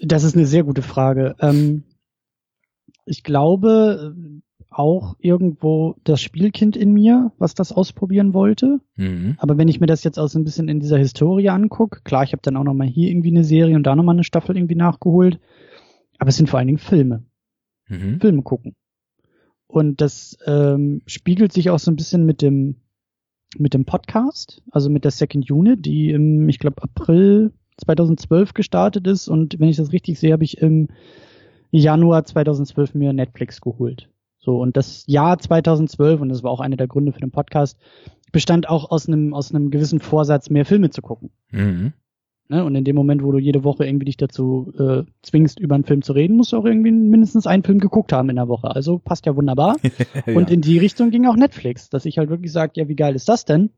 [0.00, 1.36] Das ist eine sehr gute Frage.
[1.38, 1.84] Ähm,
[3.04, 8.80] ich glaube äh, auch irgendwo das Spielkind in mir, was das ausprobieren wollte.
[8.96, 9.36] Mhm.
[9.38, 12.24] Aber wenn ich mir das jetzt auch so ein bisschen in dieser Historie angucke, klar,
[12.24, 14.24] ich habe dann auch noch mal hier irgendwie eine Serie und da noch mal eine
[14.24, 15.38] Staffel irgendwie nachgeholt.
[16.18, 17.24] Aber es sind vor allen Dingen Filme.
[17.88, 18.20] Mhm.
[18.20, 18.74] Filme gucken.
[19.72, 22.76] Und das ähm, spiegelt sich auch so ein bisschen mit dem
[23.56, 29.06] mit dem Podcast, also mit der Second Unit, die im, ich glaube, April 2012 gestartet
[29.06, 29.28] ist.
[29.28, 30.88] Und wenn ich das richtig sehe, habe ich im
[31.70, 34.10] Januar 2012 mir Netflix geholt.
[34.38, 37.78] So, und das Jahr 2012, und das war auch einer der Gründe für den Podcast,
[38.30, 41.30] bestand auch aus einem, aus einem gewissen Vorsatz, mehr Filme zu gucken.
[41.50, 41.94] Mhm.
[42.52, 42.62] Ne?
[42.66, 45.84] Und in dem Moment, wo du jede Woche irgendwie dich dazu äh, zwingst, über einen
[45.84, 48.70] Film zu reden, musst du auch irgendwie mindestens einen Film geguckt haben in der Woche.
[48.70, 49.76] Also passt ja wunderbar.
[50.26, 50.36] ja.
[50.36, 53.14] Und in die Richtung ging auch Netflix, dass ich halt wirklich sage, ja, wie geil
[53.14, 53.70] ist das denn?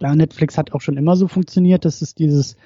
[0.00, 2.56] Ja, Netflix hat auch schon immer so funktioniert, dass es dieses,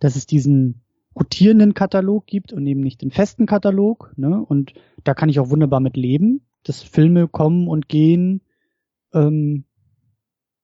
[0.00, 0.82] dass es diesen
[1.14, 4.12] rotierenden Katalog gibt und eben nicht den festen Katalog.
[4.16, 4.44] Ne?
[4.44, 8.40] Und da kann ich auch wunderbar mit leben, dass Filme kommen und gehen.
[9.14, 9.64] Ähm,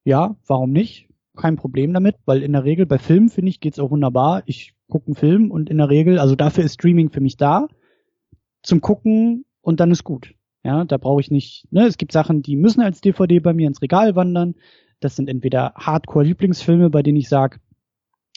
[0.03, 1.08] ja, warum nicht?
[1.39, 4.43] Kein Problem damit, weil in der Regel bei Filmen, finde ich, geht's auch wunderbar.
[4.47, 7.69] Ich gucke einen Film und in der Regel, also dafür ist Streaming für mich da,
[8.63, 10.35] zum Gucken und dann ist gut.
[10.65, 13.69] Ja, da brauche ich nicht, ne, es gibt Sachen, die müssen als DVD bei mir
[13.69, 14.57] ins Regal wandern.
[15.01, 17.61] Das sind entweder Hardcore-Lieblingsfilme, bei denen ich sage,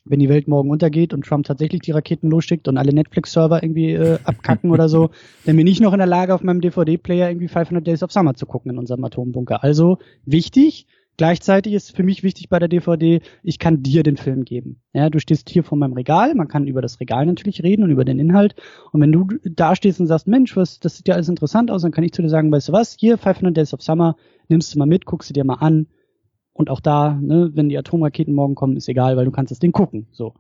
[0.05, 3.93] wenn die Welt morgen untergeht und Trump tatsächlich die Raketen losschickt und alle Netflix-Server irgendwie
[3.93, 5.11] äh, abkacken oder so,
[5.45, 8.33] dann bin ich noch in der Lage, auf meinem DVD-Player irgendwie 500 Days of Summer
[8.33, 9.63] zu gucken in unserem Atombunker.
[9.63, 10.87] Also wichtig.
[11.21, 14.81] Gleichzeitig ist für mich wichtig bei der DVD, ich kann dir den Film geben.
[14.91, 17.91] Ja, du stehst hier vor meinem Regal, man kann über das Regal natürlich reden und
[17.91, 18.55] über den Inhalt.
[18.91, 21.83] Und wenn du da stehst und sagst, Mensch, was, das sieht ja alles interessant aus,
[21.83, 24.15] dann kann ich zu dir sagen, weißt du was, hier 500 Days of Summer,
[24.47, 25.85] nimmst du mal mit, guckst du dir mal an,
[26.53, 29.59] und auch da, ne, wenn die Atomraketen morgen kommen, ist egal, weil du kannst das
[29.59, 30.07] Ding gucken.
[30.11, 30.33] So.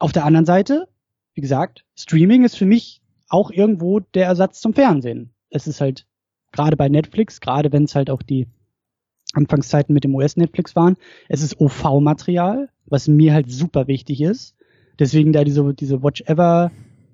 [0.00, 0.88] Auf der anderen Seite,
[1.34, 5.34] wie gesagt, Streaming ist für mich auch irgendwo der Ersatz zum Fernsehen.
[5.50, 6.08] Es ist halt
[6.50, 8.48] gerade bei Netflix, gerade wenn es halt auch die
[9.34, 10.96] Anfangszeiten mit dem US-Netflix waren,
[11.28, 14.54] es ist OV-Material, was mir halt super wichtig ist.
[14.98, 16.70] Deswegen da diese, diese Watch Ever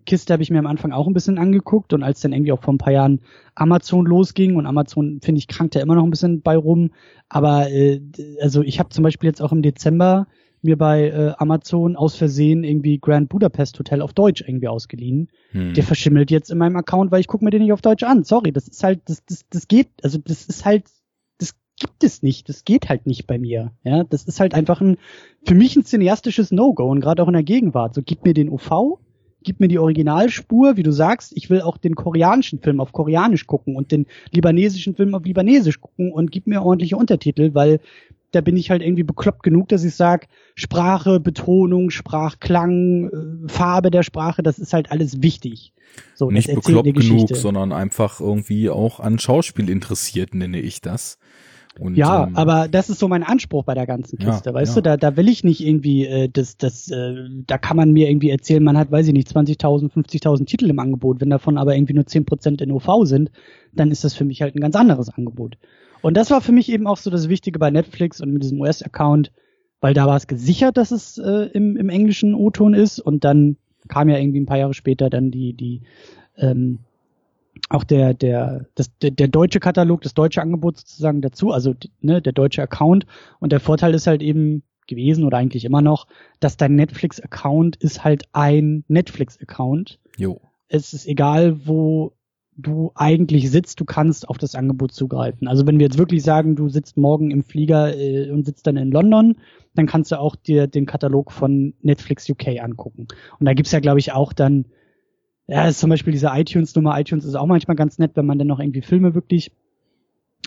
[0.07, 2.63] Kiste habe ich mir am Anfang auch ein bisschen angeguckt und als dann irgendwie auch
[2.63, 3.21] vor ein paar Jahren
[3.55, 6.91] Amazon losging und Amazon, finde ich, krankt ja immer noch ein bisschen bei rum.
[7.29, 8.01] Aber äh,
[8.41, 10.27] also ich habe zum Beispiel jetzt auch im Dezember
[10.63, 15.29] mir bei äh, Amazon aus Versehen irgendwie Grand Budapest Hotel auf Deutsch irgendwie ausgeliehen.
[15.51, 15.75] Hm.
[15.75, 18.25] Der verschimmelt jetzt in meinem Account, weil ich gucke mir den nicht auf Deutsch an.
[18.25, 20.85] Sorry, das ist halt, das, das, das geht, also das ist halt,
[21.79, 22.49] gibt es nicht.
[22.49, 23.73] Das geht halt nicht bei mir.
[23.85, 24.97] Ja, das ist halt einfach ein,
[25.45, 27.95] für mich ein cineastisches No-Go und gerade auch in der Gegenwart.
[27.95, 28.99] So, gib mir den OV,
[29.43, 33.47] gib mir die Originalspur, wie du sagst, ich will auch den koreanischen Film auf koreanisch
[33.47, 37.81] gucken und den libanesischen Film auf libanesisch gucken und gib mir ordentliche Untertitel, weil
[38.33, 43.91] da bin ich halt irgendwie bekloppt genug, dass ich sage, Sprache, Betonung, Sprachklang, äh, Farbe
[43.91, 45.73] der Sprache, das ist halt alles wichtig.
[46.15, 51.19] So, Nicht bekloppt genug, sondern einfach irgendwie auch an Schauspiel interessiert, nenne ich das.
[51.79, 54.77] Und, ja, ähm, aber das ist so mein Anspruch bei der ganzen Kiste, ja, weißt
[54.77, 54.83] ja.
[54.83, 57.15] du, da, da will ich nicht irgendwie, äh, das, das, äh,
[57.47, 60.79] da kann man mir irgendwie erzählen, man hat, weiß ich nicht, 20.000, 50.000 Titel im
[60.79, 63.31] Angebot, wenn davon aber irgendwie nur 10% in OV sind,
[63.73, 65.59] dann ist das für mich halt ein ganz anderes Angebot.
[66.03, 68.61] Und das war für mich eben auch so das Wichtige bei Netflix und mit diesem
[68.61, 69.33] US-Account,
[69.81, 73.57] weil da war es gesichert, dass es äh, im, im englischen O-Ton ist und dann
[73.89, 75.83] kam ja irgendwie ein paar Jahre später dann die, die
[76.37, 76.81] ähm,
[77.69, 82.23] auch der, der, das, der, der deutsche Katalog, das deutsche Angebot sozusagen dazu, also ne,
[82.23, 83.07] der deutsche Account.
[83.41, 86.07] Und der Vorteil ist halt eben gewesen oder eigentlich immer noch,
[86.41, 89.99] dass dein Netflix-Account ist halt ein Netflix-Account.
[90.17, 90.41] Jo.
[90.69, 92.13] Es ist egal, wo
[92.57, 95.47] du eigentlich sitzt, du kannst auf das Angebot zugreifen.
[95.47, 98.77] Also wenn wir jetzt wirklich sagen, du sitzt morgen im Flieger äh, und sitzt dann
[98.77, 99.37] in London,
[99.75, 103.09] dann kannst du auch dir den Katalog von Netflix UK angucken.
[103.39, 104.65] Und da gibt's ja, glaube ich, auch dann
[105.49, 106.99] ja, ist zum Beispiel diese iTunes-Nummer.
[106.99, 109.53] iTunes ist auch manchmal ganz nett, wenn man dann noch irgendwie Filme wirklich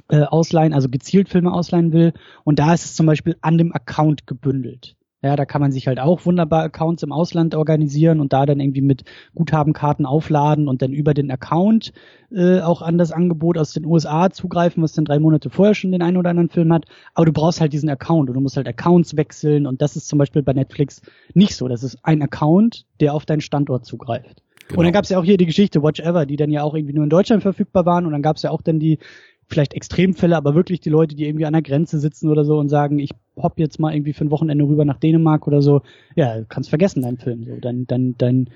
[0.10, 2.14] äh, ausleihen, also gezielt Filme ausleihen will.
[2.44, 4.96] Und da ist es zum Beispiel an dem Account gebündelt.
[5.22, 8.62] Ja, da kann man sich halt auch wunderbar Accounts im Ausland organisieren und da dann
[8.62, 9.04] irgendwie mit
[9.36, 11.92] Guthabenkarten aufladen und dann über den Account
[12.32, 15.92] äh, auch an das Angebot aus den USA zugreifen, was dann drei Monate vorher schon
[15.92, 16.86] den einen oder anderen Film hat.
[17.16, 20.08] Aber du brauchst halt diesen Account und du musst halt Accounts wechseln und das ist
[20.08, 21.02] zum Beispiel bei Netflix
[21.34, 21.68] nicht so.
[21.68, 24.42] Das ist ein Account, der auf deinen Standort zugreift.
[24.70, 24.80] Genau.
[24.80, 26.76] Und dann gab es ja auch hier die Geschichte Watch Ever, die dann ja auch
[26.76, 28.06] irgendwie nur in Deutschland verfügbar waren.
[28.06, 29.00] Und dann gab es ja auch dann die
[29.48, 32.70] vielleicht Extremfälle, aber wirklich die Leute, die irgendwie an der Grenze sitzen oder so und
[32.70, 35.82] sagen, ich hopp jetzt mal irgendwie für ein Wochenende rüber nach Dänemark oder so.
[36.16, 37.46] Ja, kannst vergessen deinen Film.
[37.46, 38.50] So, dein, dein, dein,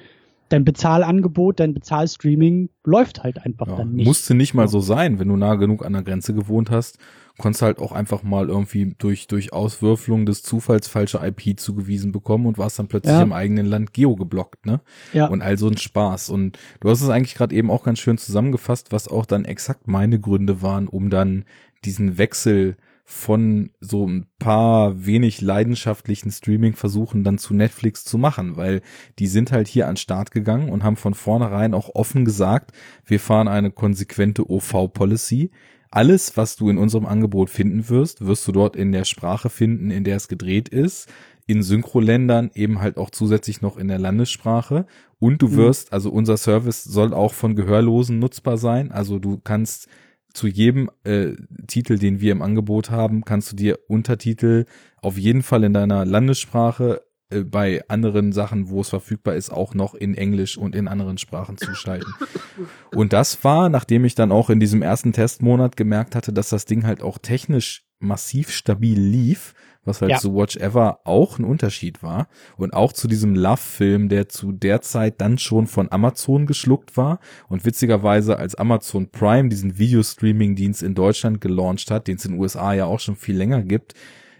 [0.53, 4.05] dein Bezahlangebot, dein Bezahlstreaming läuft halt einfach ja, dann nicht.
[4.05, 6.99] Musste nicht mal so sein, wenn du nah genug an der Grenze gewohnt hast
[7.37, 12.45] konntest halt auch einfach mal irgendwie durch, durch Auswürfelung des Zufalls falsche IP zugewiesen bekommen
[12.45, 13.23] und warst dann plötzlich ja.
[13.23, 14.81] im eigenen Land geo geblockt, ne?
[15.13, 15.27] Ja.
[15.27, 16.29] Und all so ein Spaß.
[16.29, 19.87] Und du hast es eigentlich gerade eben auch ganz schön zusammengefasst, was auch dann exakt
[19.87, 21.45] meine Gründe waren, um dann
[21.85, 28.81] diesen Wechsel von so ein paar wenig leidenschaftlichen Streaming-Versuchen dann zu Netflix zu machen, weil
[29.19, 32.71] die sind halt hier an Start gegangen und haben von vornherein auch offen gesagt,
[33.05, 35.51] wir fahren eine konsequente OV-Policy
[35.93, 39.91] alles, was du in unserem Angebot finden wirst, wirst du dort in der Sprache finden,
[39.91, 41.07] in der es gedreht ist.
[41.45, 44.87] In Synchroländern eben halt auch zusätzlich noch in der Landessprache.
[45.19, 45.55] Und du mhm.
[45.57, 48.91] wirst, also unser Service soll auch von Gehörlosen nutzbar sein.
[48.91, 49.87] Also du kannst
[50.33, 51.33] zu jedem äh,
[51.67, 54.65] Titel, den wir im Angebot haben, kannst du dir Untertitel
[55.01, 59.73] auf jeden Fall in deiner Landessprache äh, bei anderen Sachen, wo es verfügbar ist, auch
[59.73, 62.13] noch in Englisch und in anderen Sprachen zuschalten.
[62.93, 66.65] Und das war, nachdem ich dann auch in diesem ersten Testmonat gemerkt hatte, dass das
[66.65, 70.17] Ding halt auch technisch massiv stabil lief, was halt ja.
[70.17, 74.81] zu Watch Ever auch ein Unterschied war und auch zu diesem Love-Film, der zu der
[74.81, 77.19] Zeit dann schon von Amazon geschluckt war
[77.49, 82.41] und witzigerweise als Amazon Prime diesen Videostreaming-Dienst in Deutschland gelauncht hat, den es in den
[82.41, 83.93] USA ja auch schon viel länger gibt,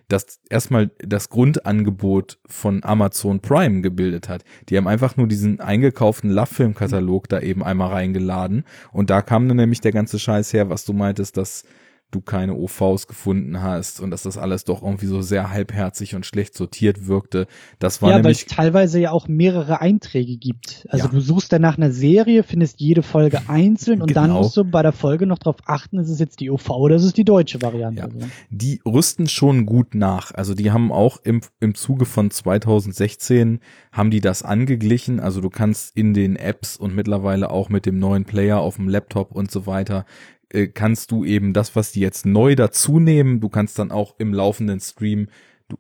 [0.07, 4.43] das erstmal das Grundangebot von Amazon Prime gebildet hat.
[4.69, 9.57] Die haben einfach nur diesen eingekauften Love-Film-Katalog da eben einmal reingeladen und da kam dann
[9.57, 11.63] nämlich der ganze Scheiß her, was du meintest, dass
[12.13, 16.25] du keine OVs gefunden hast und dass das alles doch irgendwie so sehr halbherzig und
[16.25, 17.47] schlecht sortiert wirkte.
[17.79, 20.85] Das war ja, nämlich weil es teilweise ja auch mehrere Einträge gibt.
[20.89, 21.11] Also ja.
[21.11, 24.21] du suchst dann nach einer Serie, findest jede Folge einzeln und genau.
[24.21, 26.95] dann musst du bei der Folge noch drauf achten, ist es jetzt die OV oder
[26.95, 28.09] ist es die deutsche Variante.
[28.17, 28.27] Ja.
[28.49, 30.33] Die rüsten schon gut nach.
[30.33, 33.59] Also die haben auch im, im Zuge von 2016
[33.91, 35.19] haben die das angeglichen.
[35.19, 38.87] Also du kannst in den Apps und mittlerweile auch mit dem neuen Player auf dem
[38.87, 40.05] Laptop und so weiter
[40.53, 44.15] äh, kannst du eben das, was die jetzt neu dazu nehmen, du kannst dann auch
[44.19, 45.27] im laufenden Stream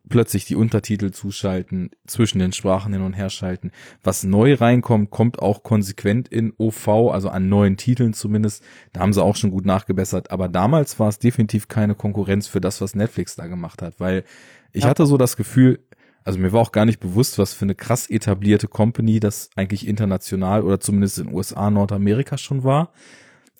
[0.09, 3.71] plötzlich die Untertitel zuschalten, zwischen den Sprachen hin und her schalten.
[4.03, 8.63] Was neu reinkommt, kommt auch konsequent in OV, also an neuen Titeln zumindest.
[8.91, 10.31] Da haben sie auch schon gut nachgebessert.
[10.31, 14.23] Aber damals war es definitiv keine Konkurrenz für das, was Netflix da gemacht hat, weil
[14.71, 14.89] ich ja.
[14.89, 15.79] hatte so das Gefühl,
[16.23, 19.87] also mir war auch gar nicht bewusst, was für eine krass etablierte Company das eigentlich
[19.87, 22.93] international oder zumindest in USA, Nordamerika schon war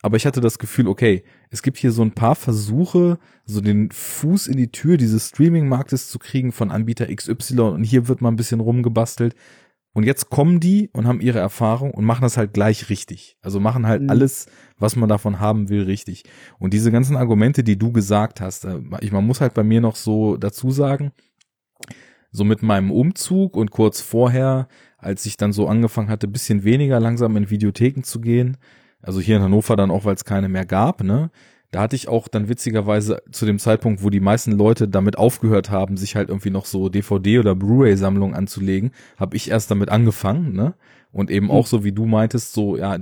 [0.04, 3.90] aber ich hatte das Gefühl, okay, es gibt hier so ein paar Versuche, so den
[3.90, 8.28] Fuß in die Tür dieses Streaming-Marktes zu kriegen von Anbieter XY und hier wird mal
[8.28, 9.34] ein bisschen rumgebastelt.
[9.94, 13.38] Und jetzt kommen die und haben ihre Erfahrung und machen das halt gleich richtig.
[13.42, 14.10] Also machen halt mhm.
[14.10, 14.48] alles,
[14.78, 16.24] was man davon haben will, richtig.
[16.60, 19.80] Und diese ganzen Argumente, die du gesagt hast, äh, ich, man muss halt bei mir
[19.80, 21.14] noch so dazu sagen,
[22.30, 27.00] so mit meinem Umzug und kurz vorher, als ich dann so angefangen hatte, bisschen weniger
[27.00, 28.58] langsam in Videotheken zu gehen,
[29.04, 31.30] also hier in Hannover dann auch, weil es keine mehr gab, ne?
[31.74, 35.72] da hatte ich auch dann witzigerweise zu dem Zeitpunkt, wo die meisten Leute damit aufgehört
[35.72, 40.54] haben, sich halt irgendwie noch so DVD oder Blu-ray-Sammlungen anzulegen, habe ich erst damit angefangen,
[40.54, 40.76] ne?
[41.12, 41.52] Und eben mhm.
[41.52, 42.98] auch so wie du meintest, so ja,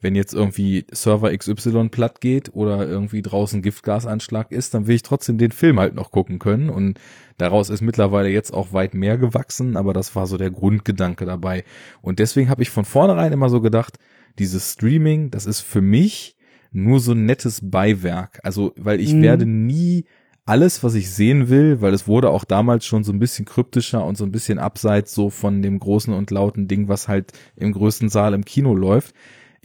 [0.00, 5.02] wenn jetzt irgendwie Server XY platt geht oder irgendwie draußen Giftgasanschlag ist, dann will ich
[5.02, 6.98] trotzdem den Film halt noch gucken können und
[7.38, 11.64] daraus ist mittlerweile jetzt auch weit mehr gewachsen, aber das war so der Grundgedanke dabei
[12.02, 13.98] und deswegen habe ich von vornherein immer so gedacht,
[14.38, 16.36] dieses Streaming, das ist für mich
[16.72, 19.22] nur so ein nettes Beiwerk, also weil ich mhm.
[19.22, 20.04] werde nie
[20.44, 24.04] alles, was ich sehen will, weil es wurde auch damals schon so ein bisschen kryptischer
[24.04, 27.72] und so ein bisschen abseits so von dem großen und lauten Ding, was halt im
[27.72, 29.14] größten Saal im Kino läuft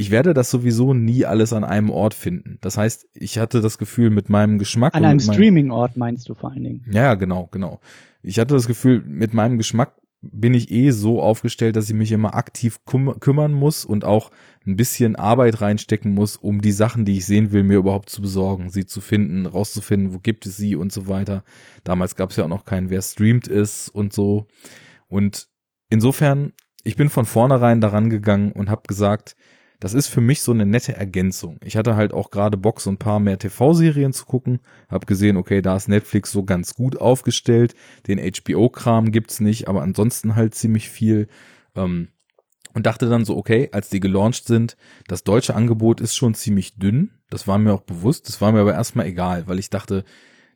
[0.01, 2.57] ich werde das sowieso nie alles an einem Ort finden.
[2.61, 4.95] Das heißt, ich hatte das Gefühl mit meinem Geschmack.
[4.95, 6.85] An einem Streaming-Ort meinst du vor allen Dingen.
[6.91, 7.79] Ja, genau, genau.
[8.23, 12.11] Ich hatte das Gefühl, mit meinem Geschmack bin ich eh so aufgestellt, dass ich mich
[12.11, 14.29] immer aktiv küm kümmern muss und auch
[14.67, 18.21] ein bisschen Arbeit reinstecken muss, um die Sachen, die ich sehen will, mir überhaupt zu
[18.21, 21.43] besorgen, sie zu finden, rauszufinden, wo gibt es sie und so weiter.
[21.83, 24.47] Damals gab es ja auch noch keinen, wer streamt ist und so.
[25.07, 25.47] Und
[25.89, 26.53] insofern,
[26.83, 29.35] ich bin von vornherein daran gegangen und habe gesagt,
[29.81, 31.57] das ist für mich so eine nette Ergänzung.
[31.63, 34.59] Ich hatte halt auch gerade Bock, so ein paar mehr TV-Serien zu gucken.
[34.87, 37.73] Hab gesehen, okay, da ist Netflix so ganz gut aufgestellt.
[38.05, 41.27] Den HBO-Kram gibt's nicht, aber ansonsten halt ziemlich viel.
[41.75, 42.09] Ähm,
[42.75, 44.77] und dachte dann so, okay, als die gelauncht sind,
[45.07, 47.09] das deutsche Angebot ist schon ziemlich dünn.
[47.31, 48.27] Das war mir auch bewusst.
[48.27, 50.05] Das war mir aber erstmal egal, weil ich dachte,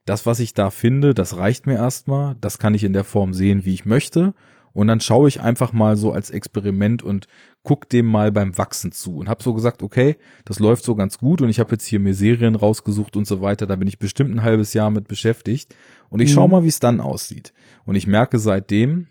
[0.05, 2.35] das, was ich da finde, das reicht mir erstmal.
[2.41, 4.35] Das kann ich in der Form sehen, wie ich möchte.
[4.71, 7.27] Und dann schaue ich einfach mal so als Experiment und
[7.65, 11.17] guck dem mal beim Wachsen zu und habe so gesagt, okay, das läuft so ganz
[11.17, 13.99] gut und ich habe jetzt hier mir Serien rausgesucht und so weiter, da bin ich
[13.99, 15.75] bestimmt ein halbes Jahr mit beschäftigt
[16.09, 16.33] und ich mhm.
[16.35, 17.53] schaue mal, wie es dann aussieht.
[17.83, 19.07] Und ich merke seitdem,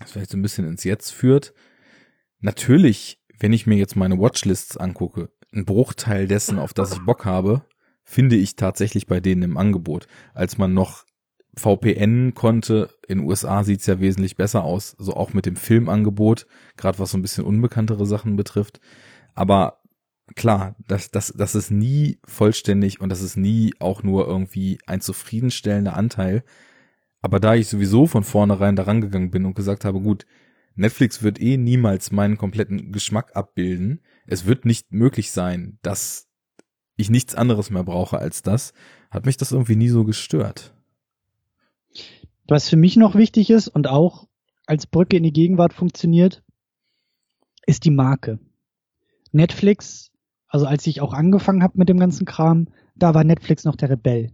[0.00, 1.54] das vielleicht so ein bisschen ins Jetzt führt,
[2.40, 7.24] natürlich, wenn ich mir jetzt meine Watchlists angucke, ein Bruchteil dessen, auf das ich Bock
[7.24, 7.64] habe,
[8.02, 11.04] finde ich tatsächlich bei denen im Angebot, als man noch
[11.58, 12.90] VPN konnte.
[13.08, 16.46] In USA sieht's ja wesentlich besser aus, so auch mit dem Filmangebot,
[16.76, 18.80] gerade was so ein bisschen unbekanntere Sachen betrifft.
[19.34, 19.80] Aber
[20.34, 25.00] klar, das, das, das ist nie vollständig und das ist nie auch nur irgendwie ein
[25.00, 26.44] zufriedenstellender Anteil.
[27.22, 30.26] Aber da ich sowieso von vornherein daran gegangen bin und gesagt habe, gut,
[30.74, 34.02] Netflix wird eh niemals meinen kompletten Geschmack abbilden.
[34.26, 36.28] Es wird nicht möglich sein, dass
[36.96, 38.74] ich nichts anderes mehr brauche als das,
[39.10, 40.75] hat mich das irgendwie nie so gestört.
[42.48, 44.28] Was für mich noch wichtig ist und auch
[44.66, 46.42] als Brücke in die Gegenwart funktioniert,
[47.66, 48.38] ist die Marke.
[49.32, 50.12] Netflix,
[50.48, 53.90] also als ich auch angefangen habe mit dem ganzen Kram, da war Netflix noch der
[53.90, 54.32] Rebell.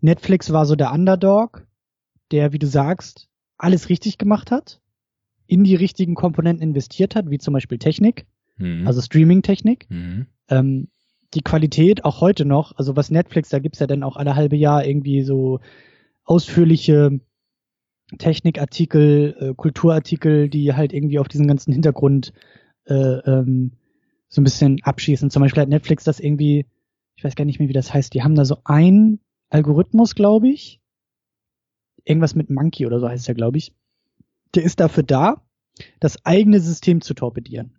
[0.00, 1.66] Netflix war so der Underdog,
[2.30, 4.80] der, wie du sagst, alles richtig gemacht hat,
[5.46, 8.26] in die richtigen Komponenten investiert hat, wie zum Beispiel Technik,
[8.56, 8.86] mhm.
[8.86, 9.86] also Streaming-Technik.
[9.90, 10.26] Mhm.
[10.48, 10.88] Ähm,
[11.34, 14.56] die Qualität auch heute noch, also was Netflix, da gibt's ja dann auch alle halbe
[14.56, 15.60] Jahr irgendwie so
[16.28, 17.20] ausführliche
[18.18, 22.32] Technikartikel, äh, Kulturartikel, die halt irgendwie auf diesen ganzen Hintergrund
[22.84, 23.72] äh, ähm,
[24.28, 25.30] so ein bisschen abschießen.
[25.30, 26.66] Zum Beispiel hat Netflix das irgendwie,
[27.16, 30.48] ich weiß gar nicht mehr, wie das heißt, die haben da so ein Algorithmus, glaube
[30.48, 30.80] ich.
[32.04, 33.74] Irgendwas mit Monkey oder so heißt der, glaube ich.
[34.54, 35.42] Der ist dafür da,
[36.00, 37.78] das eigene System zu torpedieren.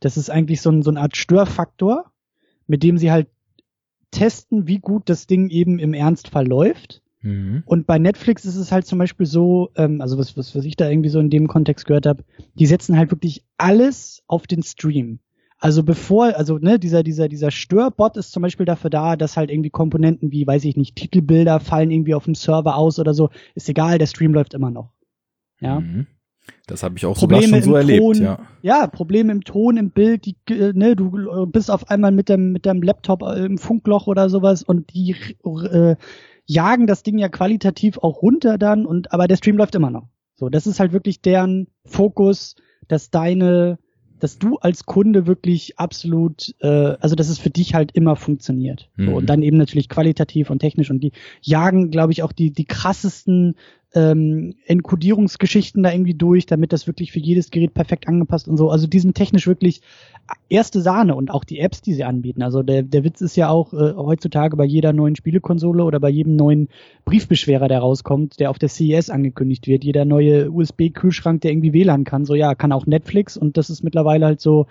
[0.00, 2.12] Das ist eigentlich so, ein, so eine Art Störfaktor,
[2.66, 3.28] mit dem sie halt
[4.10, 7.64] testen, wie gut das Ding eben im Ernstfall läuft Mhm.
[7.66, 10.76] Und bei Netflix ist es halt zum Beispiel so, ähm, also was, was, was ich
[10.76, 12.24] da irgendwie so in dem Kontext gehört habe,
[12.54, 15.18] die setzen halt wirklich alles auf den Stream.
[15.58, 19.50] Also bevor, also ne, dieser, dieser, dieser Störbot ist zum Beispiel dafür da, dass halt
[19.50, 23.30] irgendwie Komponenten wie, weiß ich nicht, Titelbilder fallen irgendwie auf dem Server aus oder so.
[23.56, 24.92] Ist egal, der Stream läuft immer noch.
[25.58, 25.80] Ja.
[25.80, 26.06] Mhm.
[26.66, 28.38] Das habe ich auch Probleme sogar schon so erlebt, Ton, ja.
[28.62, 32.52] Ja, Probleme im Ton, im Bild, die, äh, ne, du bist auf einmal mit dem,
[32.52, 35.96] mit deinem Laptop im Funkloch oder sowas und die äh,
[36.46, 40.08] jagen das Ding ja qualitativ auch runter dann und aber der Stream läuft immer noch.
[40.34, 42.56] So, das ist halt wirklich deren Fokus,
[42.88, 43.78] dass deine,
[44.20, 48.90] dass du als Kunde wirklich absolut, äh, also dass es für dich halt immer funktioniert.
[48.96, 49.06] Mhm.
[49.06, 52.52] So, und dann eben natürlich qualitativ und technisch und die jagen, glaube ich, auch die
[52.52, 53.56] die krassesten
[53.96, 58.70] ähm, Enkodierungsgeschichten da irgendwie durch, damit das wirklich für jedes Gerät perfekt angepasst und so.
[58.70, 59.80] Also die sind technisch wirklich
[60.50, 62.42] erste Sahne und auch die Apps, die sie anbieten.
[62.42, 66.10] Also der, der Witz ist ja auch äh, heutzutage bei jeder neuen Spielekonsole oder bei
[66.10, 66.68] jedem neuen
[67.06, 72.04] Briefbeschwerer, der rauskommt, der auf der CES angekündigt wird, jeder neue USB-Kühlschrank, der irgendwie WLAN
[72.04, 74.66] kann, so ja, kann auch Netflix und das ist mittlerweile halt so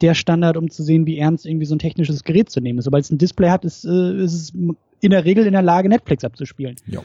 [0.00, 2.86] der Standard, um zu sehen, wie ernst irgendwie so ein technisches Gerät zu nehmen ist.
[2.86, 4.52] Sobald es ein Display hat, ist, äh, ist es
[5.00, 6.74] in der Regel in der Lage, Netflix abzuspielen.
[6.88, 7.02] Ja.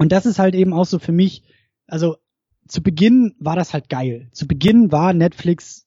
[0.00, 1.42] Und das ist halt eben auch so für mich,
[1.86, 2.16] also
[2.66, 4.30] zu Beginn war das halt geil.
[4.32, 5.86] Zu Beginn war Netflix,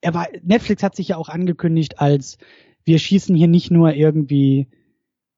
[0.00, 2.38] er war, Netflix hat sich ja auch angekündigt als
[2.84, 4.68] wir schießen hier nicht nur irgendwie,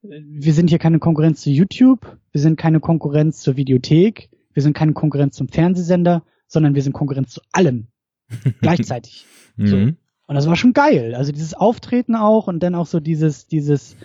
[0.03, 4.75] wir sind hier keine Konkurrenz zu YouTube, wir sind keine Konkurrenz zur Videothek, wir sind
[4.75, 7.87] keine Konkurrenz zum Fernsehsender, sondern wir sind Konkurrenz zu allem.
[8.61, 9.25] gleichzeitig.
[9.57, 9.77] So.
[9.77, 9.97] Mhm.
[10.27, 11.15] Und das war schon geil.
[11.15, 13.97] Also dieses Auftreten auch und dann auch so dieses, dieses,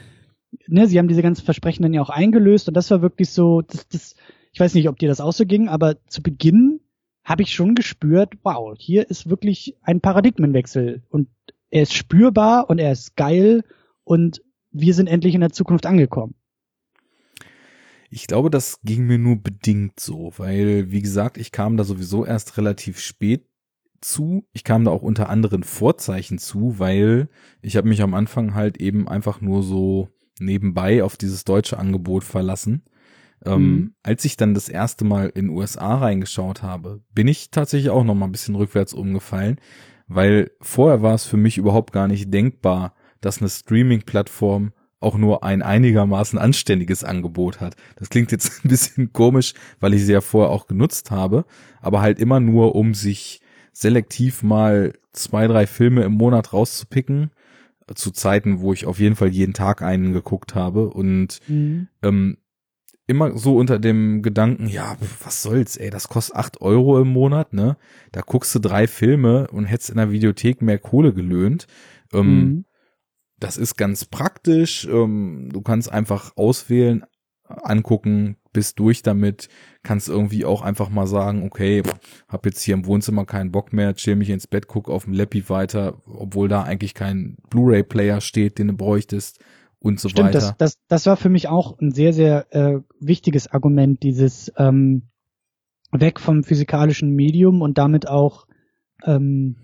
[0.67, 3.61] ne, sie haben diese ganzen Versprechen dann ja auch eingelöst und das war wirklich so,
[3.61, 4.15] das, das,
[4.51, 6.79] ich weiß nicht, ob dir das auch so ging, aber zu Beginn
[7.23, 11.29] habe ich schon gespürt, wow, hier ist wirklich ein Paradigmenwechsel und
[11.69, 13.63] er ist spürbar und er ist geil
[14.03, 14.41] und
[14.71, 16.35] wir sind endlich in der Zukunft angekommen.
[18.09, 22.25] Ich glaube, das ging mir nur bedingt so, weil, wie gesagt, ich kam da sowieso
[22.25, 23.45] erst relativ spät
[24.01, 24.45] zu.
[24.51, 27.29] Ich kam da auch unter anderen Vorzeichen zu, weil
[27.61, 30.09] ich habe mich am Anfang halt eben einfach nur so
[30.39, 32.83] nebenbei auf dieses deutsche Angebot verlassen.
[33.43, 33.93] Ähm, Mhm.
[34.03, 38.13] als ich dann das erste Mal in USA reingeschaut habe, bin ich tatsächlich auch noch
[38.13, 39.59] mal ein bisschen rückwärts umgefallen,
[40.07, 45.43] weil vorher war es für mich überhaupt gar nicht denkbar, dass eine Streaming-Plattform auch nur
[45.43, 47.75] ein einigermaßen anständiges Angebot hat.
[47.95, 51.45] Das klingt jetzt ein bisschen komisch, weil ich sie ja vorher auch genutzt habe,
[51.81, 53.41] aber halt immer nur, um sich
[53.73, 57.31] selektiv mal zwei, drei Filme im Monat rauszupicken,
[57.95, 61.87] zu Zeiten, wo ich auf jeden Fall jeden Tag einen geguckt habe und Mhm.
[62.03, 62.37] ähm,
[63.07, 67.51] immer so unter dem Gedanken, ja, was soll's, ey, das kostet acht Euro im Monat,
[67.53, 67.75] ne?
[68.11, 71.67] Da guckst du drei Filme und hättest in der Videothek mehr Kohle gelöhnt.
[72.13, 72.65] Ähm, Mhm.
[73.37, 74.85] Das ist ganz praktisch.
[74.85, 77.03] Ähm, du kannst einfach auswählen,
[77.63, 79.47] angucken, bist durch damit,
[79.83, 81.83] kannst irgendwie auch einfach mal sagen, okay,
[82.27, 85.13] hab jetzt hier im Wohnzimmer keinen Bock mehr, chill mich ins Bett, guck auf dem
[85.13, 89.39] Lappi weiter, obwohl da eigentlich kein Blu-ray-Player steht, den du bräuchtest
[89.79, 90.39] und so Stimmt, weiter.
[90.39, 95.09] das, das, das war für mich auch ein sehr, sehr äh, wichtiges Argument, dieses ähm,
[95.91, 98.47] weg vom physikalischen Medium und damit auch
[99.05, 99.55] ähm,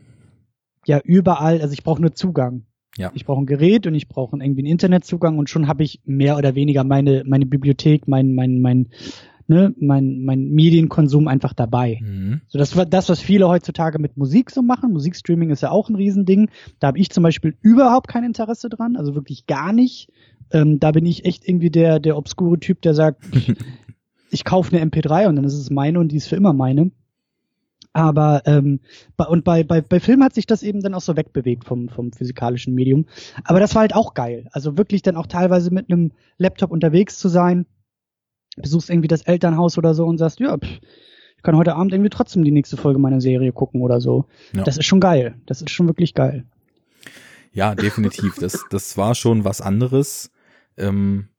[0.86, 2.67] ja überall, also ich brauche nur Zugang.
[2.98, 3.12] Ja.
[3.14, 6.38] Ich brauche ein Gerät und ich brauche irgendwie einen Internetzugang und schon habe ich mehr
[6.38, 8.88] oder weniger meine meine Bibliothek, mein mein mein
[9.48, 12.00] ne, mein mein Medienkonsum einfach dabei.
[12.02, 12.42] Mhm.
[12.48, 14.92] So, das war das, was viele heutzutage mit Musik so machen.
[14.94, 16.50] Musikstreaming ist ja auch ein Riesending.
[16.80, 20.12] Da habe ich zum Beispiel überhaupt kein Interesse dran, also wirklich gar nicht.
[20.52, 23.24] Ähm, da bin ich echt irgendwie der, der obskure Typ, der sagt,
[24.32, 26.92] ich kaufe eine MP3 und dann ist es meine und die ist für immer meine.
[27.98, 28.80] Aber ähm,
[29.18, 32.14] und bei, bei, bei Film hat sich das eben dann auch so wegbewegt vom, vom
[32.14, 33.08] physikalischen Medium.
[33.44, 34.48] Aber das war halt auch geil.
[34.52, 37.66] Also wirklich dann auch teilweise mit einem Laptop unterwegs zu sein,
[38.56, 40.80] besuchst irgendwie das Elternhaus oder so und sagst, ja, pff,
[41.38, 44.26] ich kann heute Abend irgendwie trotzdem die nächste Folge meiner Serie gucken oder so.
[44.54, 44.64] Ja.
[44.64, 45.34] Das ist schon geil.
[45.48, 46.46] Das ist schon wirklich geil.
[47.52, 48.36] Ja, definitiv.
[48.40, 50.30] Das, das war schon was anderes.
[50.78, 51.30] Ähm,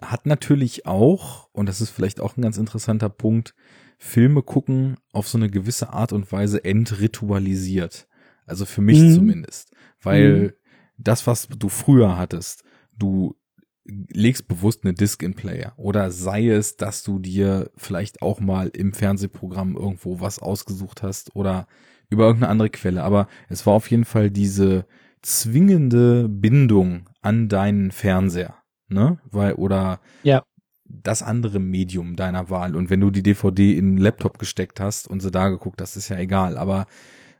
[0.00, 3.56] hat natürlich auch, und das ist vielleicht auch ein ganz interessanter Punkt,
[3.98, 8.06] Filme gucken auf so eine gewisse Art und Weise entritualisiert.
[8.46, 9.14] Also für mich Mhm.
[9.14, 9.72] zumindest.
[10.02, 10.52] Weil Mhm.
[10.98, 12.62] das, was du früher hattest,
[12.96, 13.36] du
[13.84, 18.68] legst bewusst eine Disc in Player oder sei es, dass du dir vielleicht auch mal
[18.68, 21.66] im Fernsehprogramm irgendwo was ausgesucht hast oder
[22.10, 23.04] über irgendeine andere Quelle.
[23.04, 24.86] Aber es war auf jeden Fall diese
[25.22, 28.56] zwingende Bindung an deinen Fernseher,
[28.88, 29.18] ne?
[29.30, 30.42] Weil, oder Ja.
[30.88, 32.76] Das andere Medium deiner Wahl.
[32.76, 35.96] Und wenn du die DVD in den Laptop gesteckt hast und sie da geguckt hast,
[35.96, 36.56] ist ja egal.
[36.58, 36.86] Aber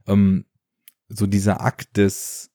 [0.06, 0.44] ähm,
[1.08, 2.50] so dieser Akt des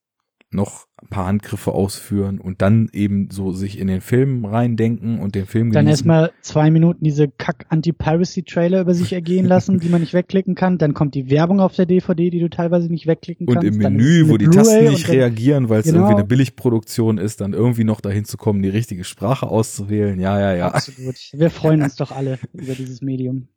[0.54, 5.34] noch ein paar Handgriffe ausführen und dann eben so sich in den Film reindenken und
[5.34, 5.90] den Film Dann genießen.
[6.10, 10.78] erstmal zwei Minuten diese Kack-Anti-Piracy-Trailer über sich ergehen lassen, die man nicht wegklicken kann.
[10.78, 13.68] Dann kommt die Werbung auf der DVD, die du teilweise nicht wegklicken und kannst.
[13.68, 16.00] im Dann ist Menü, wo die Tasten und nicht dann- reagieren, weil es Genau.
[16.00, 20.20] irgendwie eine Billigproduktion ist, dann irgendwie noch dahin zu kommen, die richtige Sprache auszuwählen.
[20.20, 20.68] Ja, ja, ja.
[20.68, 21.16] Absolut.
[21.34, 23.48] Wir freuen uns doch alle über dieses Medium.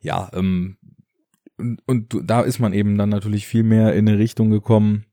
[0.00, 0.76] ja, ähm,
[1.58, 5.04] und, und da ist man eben dann natürlich viel mehr in eine Richtung gekommen,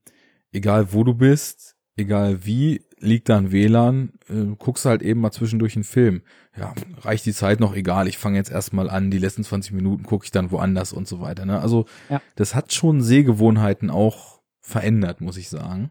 [0.52, 5.30] egal wo du bist, egal wie, liegt da ein WLAN, äh, guckst halt eben mal
[5.32, 6.22] zwischendurch einen Film.
[6.56, 10.02] Ja, reicht die Zeit noch, egal, ich fange jetzt erstmal an, die letzten 20 Minuten
[10.04, 11.44] gucke ich dann woanders und so weiter.
[11.46, 11.60] Ne?
[11.60, 12.22] Also Ja.
[12.36, 15.90] das hat schon Sehgewohnheiten auch verändert, muss ich sagen.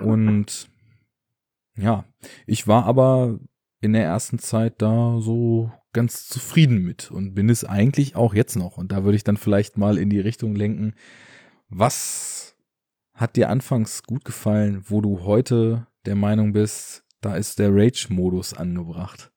[0.00, 0.68] Und
[1.76, 2.04] ja,
[2.46, 3.38] ich war aber
[3.80, 8.56] in der ersten Zeit da so ganz zufrieden mit und bin es eigentlich auch jetzt
[8.56, 8.76] noch.
[8.78, 10.94] Und da würde ich dann vielleicht mal in die Richtung lenken,
[11.68, 12.37] was
[13.18, 18.54] hat dir anfangs gut gefallen, wo du heute der Meinung bist, da ist der Rage-Modus
[18.54, 19.32] angebracht?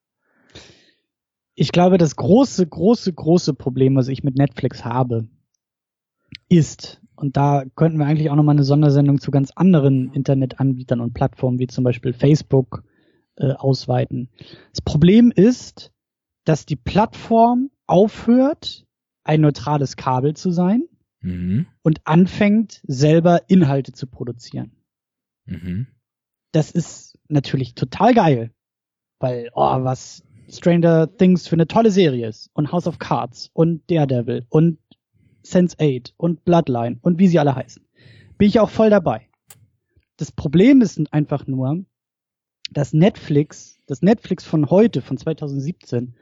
[1.54, 5.28] Ich glaube, das große, große, große Problem, was ich mit Netflix habe,
[6.48, 11.12] ist, und da könnten wir eigentlich auch nochmal eine Sondersendung zu ganz anderen Internetanbietern und
[11.12, 12.84] Plattformen, wie zum Beispiel Facebook,
[13.36, 14.30] äh, ausweiten.
[14.70, 15.92] Das Problem ist,
[16.44, 18.86] dass die Plattform aufhört,
[19.24, 20.84] ein neutrales Kabel zu sein
[21.22, 21.66] Mhm.
[21.82, 24.72] und anfängt, selber Inhalte zu produzieren.
[25.46, 25.86] Mhm.
[26.52, 28.50] Das ist natürlich total geil.
[29.18, 32.50] Weil, oh, was Stranger Things für eine tolle Serie ist.
[32.52, 34.78] Und House of Cards und Daredevil und
[35.44, 37.84] Sense8 und Bloodline und wie sie alle heißen.
[38.36, 39.28] Bin ich auch voll dabei.
[40.16, 41.84] Das Problem ist einfach nur,
[42.70, 46.14] dass Netflix, das Netflix von heute, von 2017,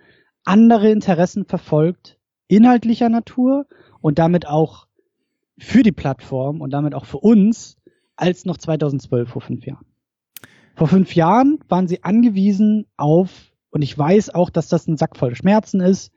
[0.44, 3.66] andere Interessen verfolgt, inhaltlicher Natur
[4.00, 4.86] und damit auch
[5.60, 7.76] für die Plattform und damit auch für uns,
[8.16, 9.86] als noch 2012 vor fünf Jahren.
[10.74, 15.16] Vor fünf Jahren waren sie angewiesen auf, und ich weiß auch, dass das ein Sack
[15.16, 16.12] voll Schmerzen ist,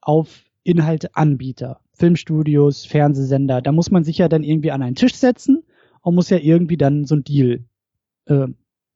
[0.00, 3.60] auf Inhalteanbieter, Filmstudios, Fernsehsender.
[3.60, 5.62] Da muss man sich ja dann irgendwie an einen Tisch setzen
[6.00, 7.64] und muss ja irgendwie dann so ein Deal
[8.26, 8.48] äh,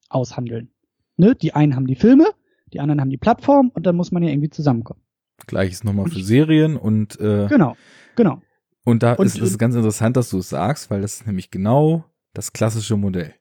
[0.08, 0.70] aushandeln.
[1.16, 1.34] Ne?
[1.34, 2.26] Die einen haben die Filme,
[2.72, 5.02] die anderen haben die Plattform und dann muss man ja irgendwie zusammenkommen.
[5.46, 7.76] Gleiches nochmal für Serien und äh, Genau,
[8.16, 8.40] genau.
[8.84, 11.50] Und da Und, ist es ganz interessant, dass du es sagst, weil das ist nämlich
[11.50, 13.34] genau das klassische Modell.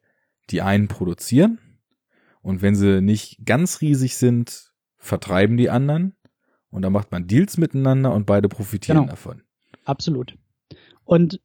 [0.49, 1.59] Die einen produzieren
[2.41, 6.15] und wenn sie nicht ganz riesig sind, vertreiben die anderen
[6.71, 9.09] und dann macht man Deals miteinander und beide profitieren Genau.
[9.11, 9.41] davon.
[9.85, 10.37] Absolut.
[11.05, 11.39] Und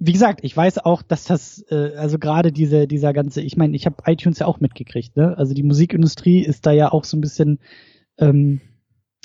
[0.00, 3.76] wie gesagt, ich weiß auch, dass das, äh, also gerade diese, dieser ganze, ich meine,
[3.76, 5.36] ich habe iTunes ja auch mitgekriegt, ne?
[5.38, 7.60] Also die Musikindustrie ist da ja auch so ein bisschen,
[8.18, 8.60] ähm,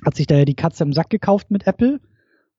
[0.05, 1.99] hat sich da ja die Katze im Sack gekauft mit Apple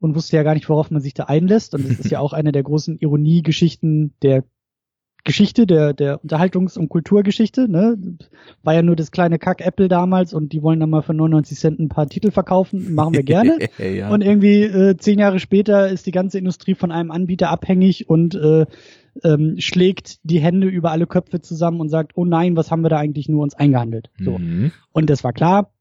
[0.01, 1.75] und wusste ja gar nicht, worauf man sich da einlässt.
[1.75, 4.45] Und das ist ja auch eine der großen Ironiegeschichten der
[5.25, 7.99] Geschichte, der, der Unterhaltungs- und Kulturgeschichte, ne?
[8.63, 11.59] War ja nur das kleine Kack Apple damals und die wollen dann mal für 99
[11.59, 13.59] Cent ein paar Titel verkaufen, machen wir gerne.
[13.79, 14.11] ja.
[14.11, 18.37] Und irgendwie äh, zehn Jahre später ist die ganze Industrie von einem Anbieter abhängig und
[18.37, 18.65] äh,
[19.25, 22.89] ähm, schlägt die Hände über alle Köpfe zusammen und sagt, oh nein, was haben wir
[22.89, 24.11] da eigentlich nur uns eingehandelt?
[24.19, 24.39] So.
[24.39, 24.73] Mhm.
[24.93, 25.73] Und es war klar,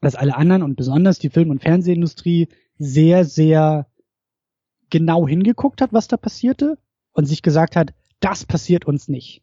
[0.00, 2.48] dass alle anderen und besonders die Film- und Fernsehindustrie
[2.78, 3.86] sehr, sehr
[4.90, 6.78] genau hingeguckt hat, was da passierte
[7.12, 9.42] und sich gesagt hat, das passiert uns nicht.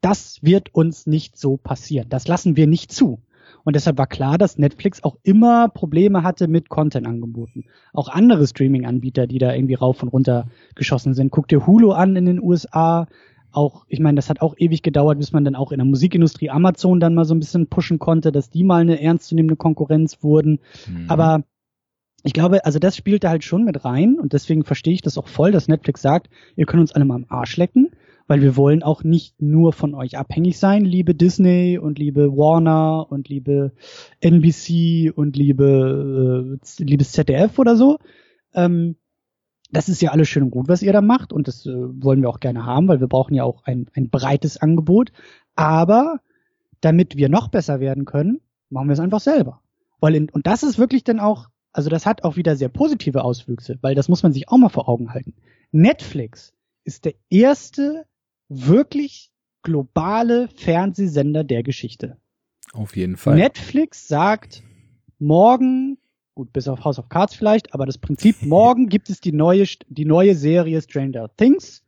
[0.00, 2.08] Das wird uns nicht so passieren.
[2.08, 3.20] Das lassen wir nicht zu.
[3.64, 7.64] Und deshalb war klar, dass Netflix auch immer Probleme hatte mit Content-Angeboten.
[7.92, 11.30] Auch andere Streaming-Anbieter, die da irgendwie rauf und runter geschossen sind.
[11.30, 13.06] Guck dir Hulu an in den USA.
[13.52, 16.50] Auch, ich meine, das hat auch ewig gedauert, bis man dann auch in der Musikindustrie
[16.50, 20.58] Amazon dann mal so ein bisschen pushen konnte, dass die mal eine ernstzunehmende Konkurrenz wurden.
[20.88, 21.06] Mhm.
[21.08, 21.44] Aber
[22.22, 25.18] ich glaube, also das spielt da halt schon mit rein und deswegen verstehe ich das
[25.18, 27.90] auch voll, dass Netflix sagt, ihr könnt uns alle mal am Arsch lecken,
[28.28, 33.10] weil wir wollen auch nicht nur von euch abhängig sein, liebe Disney und liebe Warner
[33.10, 33.72] und liebe
[34.20, 37.98] NBC und liebe äh, liebes ZDF oder so.
[38.54, 38.96] Ähm,
[39.72, 42.20] das ist ja alles schön und gut, was ihr da macht und das äh, wollen
[42.20, 45.12] wir auch gerne haben, weil wir brauchen ja auch ein, ein breites Angebot.
[45.56, 46.20] Aber
[46.80, 49.60] damit wir noch besser werden können, machen wir es einfach selber.
[50.00, 53.24] Weil in, und das ist wirklich dann auch, also das hat auch wieder sehr positive
[53.24, 55.34] Auswüchse, weil das muss man sich auch mal vor Augen halten.
[55.70, 56.52] Netflix
[56.84, 58.06] ist der erste
[58.48, 59.30] wirklich
[59.62, 62.18] globale Fernsehsender der Geschichte.
[62.72, 63.36] Auf jeden Fall.
[63.36, 64.62] Netflix sagt,
[65.18, 65.98] morgen,
[66.34, 69.64] gut, bis auf House of Cards vielleicht, aber das Prinzip, morgen gibt es die neue,
[69.88, 71.84] die neue Serie Stranger Things.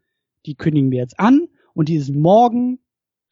[0.46, 2.78] Die kündigen wir jetzt an und die ist morgen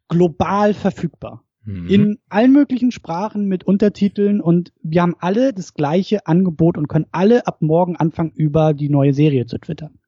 [0.09, 1.45] global verfügbar.
[1.65, 1.89] Mhm.
[1.89, 7.07] In allen möglichen Sprachen mit Untertiteln und wir haben alle das gleiche Angebot und können
[7.13, 9.99] alle ab morgen anfangen, über die neue Serie zu twittern.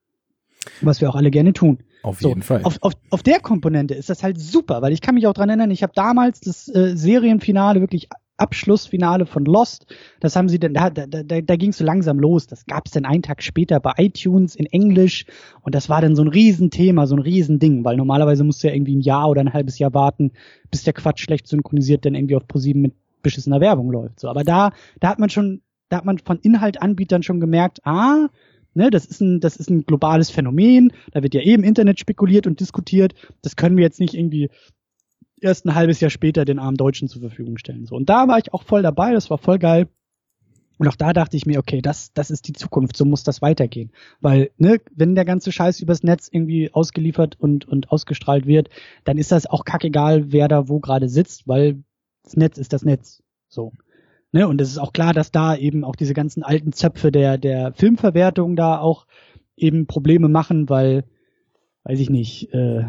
[0.81, 1.79] Was wir auch alle gerne tun.
[2.03, 2.63] Auf So, jeden Fall.
[2.65, 5.49] Auf, auf, auf der Komponente ist das halt super, weil ich kann mich auch dran
[5.49, 9.87] erinnern, ich habe damals das äh, Serienfinale, wirklich Abschlussfinale von Lost,
[10.21, 12.47] das haben sie dann, da, da, da, da ging es so langsam los.
[12.47, 15.27] Das gab es dann einen Tag später bei iTunes in Englisch
[15.63, 18.75] und das war dann so ein Riesenthema, so ein Riesending, weil normalerweise musst du ja
[18.75, 20.33] irgendwie ein Jahr oder ein halbes Jahr warten,
[20.71, 24.21] bis der Quatsch schlecht synchronisiert dann irgendwie auf ProSieben mit beschissener Werbung läuft.
[24.21, 28.29] So, aber da, da hat man schon, da hat man von Inhaltanbietern schon gemerkt, ah,
[28.77, 30.93] Ne, das ist ein, das ist ein globales Phänomen.
[31.13, 33.15] Da wird ja eben Internet spekuliert und diskutiert.
[33.41, 34.51] Das können wir jetzt nicht irgendwie
[35.45, 37.87] erst ein halbes Jahr später den armen Deutschen zur Verfügung stellen.
[37.87, 37.95] So.
[37.95, 39.13] Und da war ich auch voll dabei.
[39.13, 39.89] Das war voll geil.
[40.77, 42.97] Und auch da dachte ich mir, okay, das, das ist die Zukunft.
[42.97, 43.93] So muss das weitergehen.
[44.21, 48.71] Weil, ne, wenn der ganze Scheiß übers Netz irgendwie ausgeliefert und, und ausgestrahlt wird,
[49.05, 51.85] dann ist das auch kackegal, wer da wo gerade sitzt, weil
[52.25, 53.23] das Netz ist das Netz.
[53.49, 53.73] So.
[54.33, 57.39] Ne, und es ist auch klar, dass da eben auch diese ganzen alten Zöpfe der,
[57.39, 59.07] der Filmverwertung da auch
[59.57, 61.05] eben Probleme machen, weil,
[61.85, 62.85] weiß ich nicht, äh,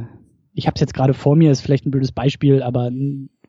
[0.55, 2.89] ich habe es jetzt gerade vor mir, ist vielleicht ein blödes Beispiel, aber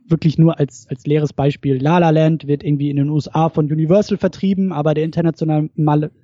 [0.09, 1.83] wirklich nur als, als leeres Beispiel.
[1.83, 5.71] La La Land wird irgendwie in den USA von Universal vertrieben, aber der internationale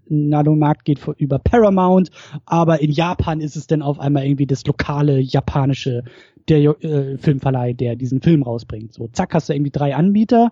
[0.09, 2.11] Markt geht über Paramount,
[2.45, 6.05] aber in Japan ist es dann auf einmal irgendwie das lokale japanische
[6.49, 8.93] der äh, Filmverleih, der diesen Film rausbringt.
[8.93, 10.51] So, zack, hast du irgendwie drei Anbieter.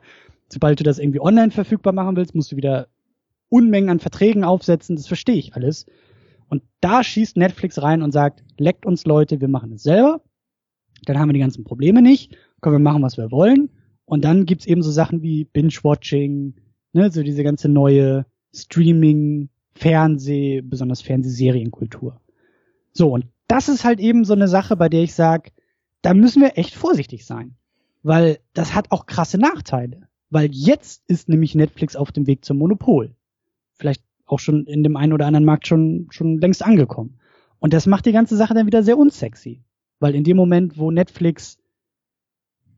[0.49, 2.89] Sobald du das irgendwie online verfügbar machen willst, musst du wieder
[3.49, 4.95] Unmengen an Verträgen aufsetzen.
[4.95, 5.87] Das verstehe ich alles.
[6.51, 10.21] Und da schießt Netflix rein und sagt, leckt uns Leute, wir machen es selber.
[11.05, 13.71] Dann haben wir die ganzen Probleme nicht, können wir machen, was wir wollen.
[14.05, 16.57] Und dann gibt's eben so Sachen wie Binge-Watching,
[16.93, 22.21] ne, so diese ganze neue Streaming, Fernseh, besonders Fernsehserienkultur.
[22.93, 25.53] So, und das ist halt eben so eine Sache, bei der ich sage,
[26.03, 27.55] da müssen wir echt vorsichtig sein.
[28.03, 30.09] Weil das hat auch krasse Nachteile.
[30.31, 33.15] Weil jetzt ist nämlich Netflix auf dem Weg zum Monopol.
[33.75, 37.19] Vielleicht auch schon in dem einen oder anderen Markt schon, schon längst angekommen.
[37.59, 39.63] Und das macht die ganze Sache dann wieder sehr unsexy.
[39.99, 41.59] Weil in dem Moment, wo Netflix,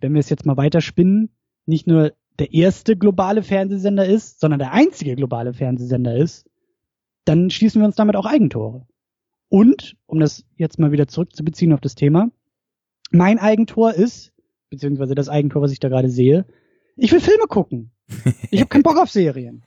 [0.00, 1.30] wenn wir es jetzt mal weiterspinnen,
[1.66, 6.48] nicht nur der erste globale Fernsehsender ist, sondern der einzige globale Fernsehsender ist,
[7.24, 8.86] dann schließen wir uns damit auch Eigentore.
[9.48, 12.30] Und, um das jetzt mal wieder zurückzubeziehen auf das Thema,
[13.10, 14.32] mein Eigentor ist,
[14.70, 16.46] beziehungsweise das Eigentor, was ich da gerade sehe,
[16.96, 17.92] ich will Filme gucken.
[18.50, 19.64] Ich habe keinen Bock auf Serien.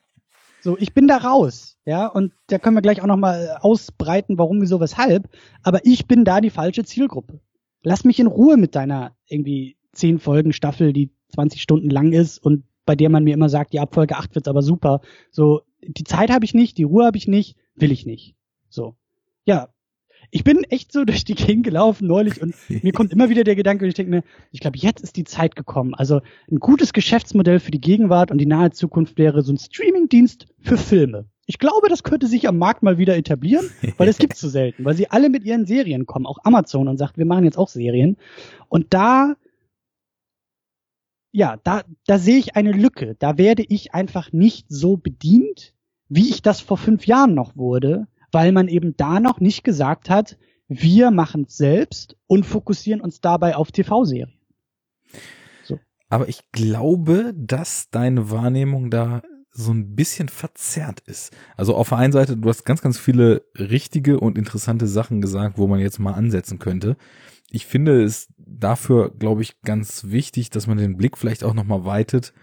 [0.65, 4.63] So, ich bin da raus, ja, und da können wir gleich auch nochmal ausbreiten, warum,
[4.63, 5.29] wieso, weshalb.
[5.61, 7.39] Aber ich bin da die falsche Zielgruppe.
[7.83, 12.39] Lass mich in Ruhe mit deiner irgendwie zehn Folgen Staffel, die 20 Stunden lang ist
[12.39, 15.01] und bei der man mir immer sagt, die Abfolge 8 wird's aber super.
[15.29, 18.35] So, die Zeit habe ich nicht, die Ruhe habe ich nicht, will ich nicht.
[18.67, 18.95] So.
[19.43, 19.69] Ja,
[20.35, 23.55] ich bin echt so durch die Gegend gelaufen neulich und mir kommt immer wieder der
[23.55, 25.93] Gedanke und ich denke mir, ich glaube, jetzt ist die Zeit gekommen.
[25.95, 26.19] Also
[26.51, 30.77] ein gutes Geschäftsmodell für die Gegenwart und die nahe Zukunft wäre so ein Streamingdienst für
[30.77, 31.25] Filme.
[31.45, 34.83] Ich glaube, das könnte sich am Markt mal wieder etablieren, weil es gibt so selten,
[34.83, 37.69] weil sie alle mit ihren Serien kommen, auch Amazon und sagt, wir machen jetzt auch
[37.69, 38.17] Serien.
[38.67, 39.35] Und da
[41.31, 43.15] ja, da, da sehe ich eine Lücke.
[43.19, 45.73] Da werde ich einfach nicht so bedient,
[46.09, 50.09] wie ich das vor fünf Jahren noch wurde, weil man eben da noch nicht gesagt
[50.09, 54.33] hat, wir machen es selbst und fokussieren uns dabei auf TV-Serien.
[55.63, 55.79] So.
[56.09, 59.21] Aber ich glaube, dass deine Wahrnehmung da
[59.51, 61.33] so ein bisschen verzerrt ist.
[61.55, 65.57] Also auf der einen Seite, du hast ganz, ganz viele richtige und interessante Sachen gesagt,
[65.57, 66.97] wo man jetzt mal ansetzen könnte.
[67.51, 71.85] Ich finde es dafür, glaube ich, ganz wichtig, dass man den Blick vielleicht auch nochmal
[71.85, 72.33] weitet.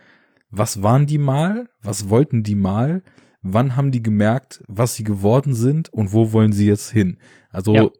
[0.48, 1.68] Was waren die mal?
[1.82, 3.02] Was wollten die mal?
[3.42, 7.18] Wann haben die gemerkt, was sie geworden sind und wo wollen sie jetzt hin?
[7.50, 7.90] Also ja.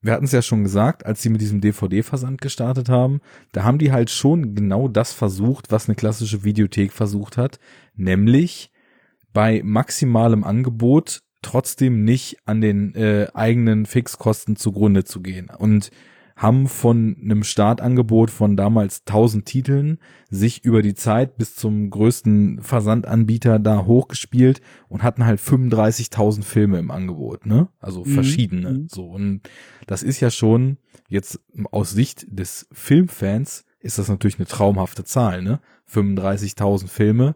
[0.00, 3.20] wir hatten es ja schon gesagt, als sie mit diesem DVD-Versand gestartet haben,
[3.52, 7.58] da haben die halt schon genau das versucht, was eine klassische Videothek versucht hat,
[7.94, 8.70] nämlich
[9.32, 15.50] bei maximalem Angebot trotzdem nicht an den äh, eigenen Fixkosten zugrunde zu gehen.
[15.56, 15.90] Und
[16.38, 19.98] haben von einem Startangebot von damals 1000 Titeln
[20.30, 26.78] sich über die Zeit bis zum größten Versandanbieter da hochgespielt und hatten halt 35.000 Filme
[26.78, 27.68] im Angebot, ne?
[27.80, 28.10] Also mhm.
[28.10, 28.88] verschiedene, mhm.
[28.88, 29.06] so.
[29.06, 29.40] Und
[29.88, 30.78] das ist ja schon
[31.08, 31.40] jetzt
[31.72, 35.60] aus Sicht des Filmfans ist das natürlich eine traumhafte Zahl, ne?
[35.90, 37.34] 35.000 Filme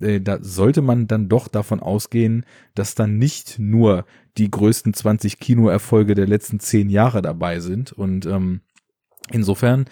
[0.00, 2.44] äh, da sollte man dann doch davon ausgehen,
[2.74, 4.04] dass dann nicht nur
[4.38, 7.92] die größten 20 Kinoerfolge der letzten zehn Jahre dabei sind.
[7.92, 8.60] Und ähm,
[9.30, 9.86] insofern,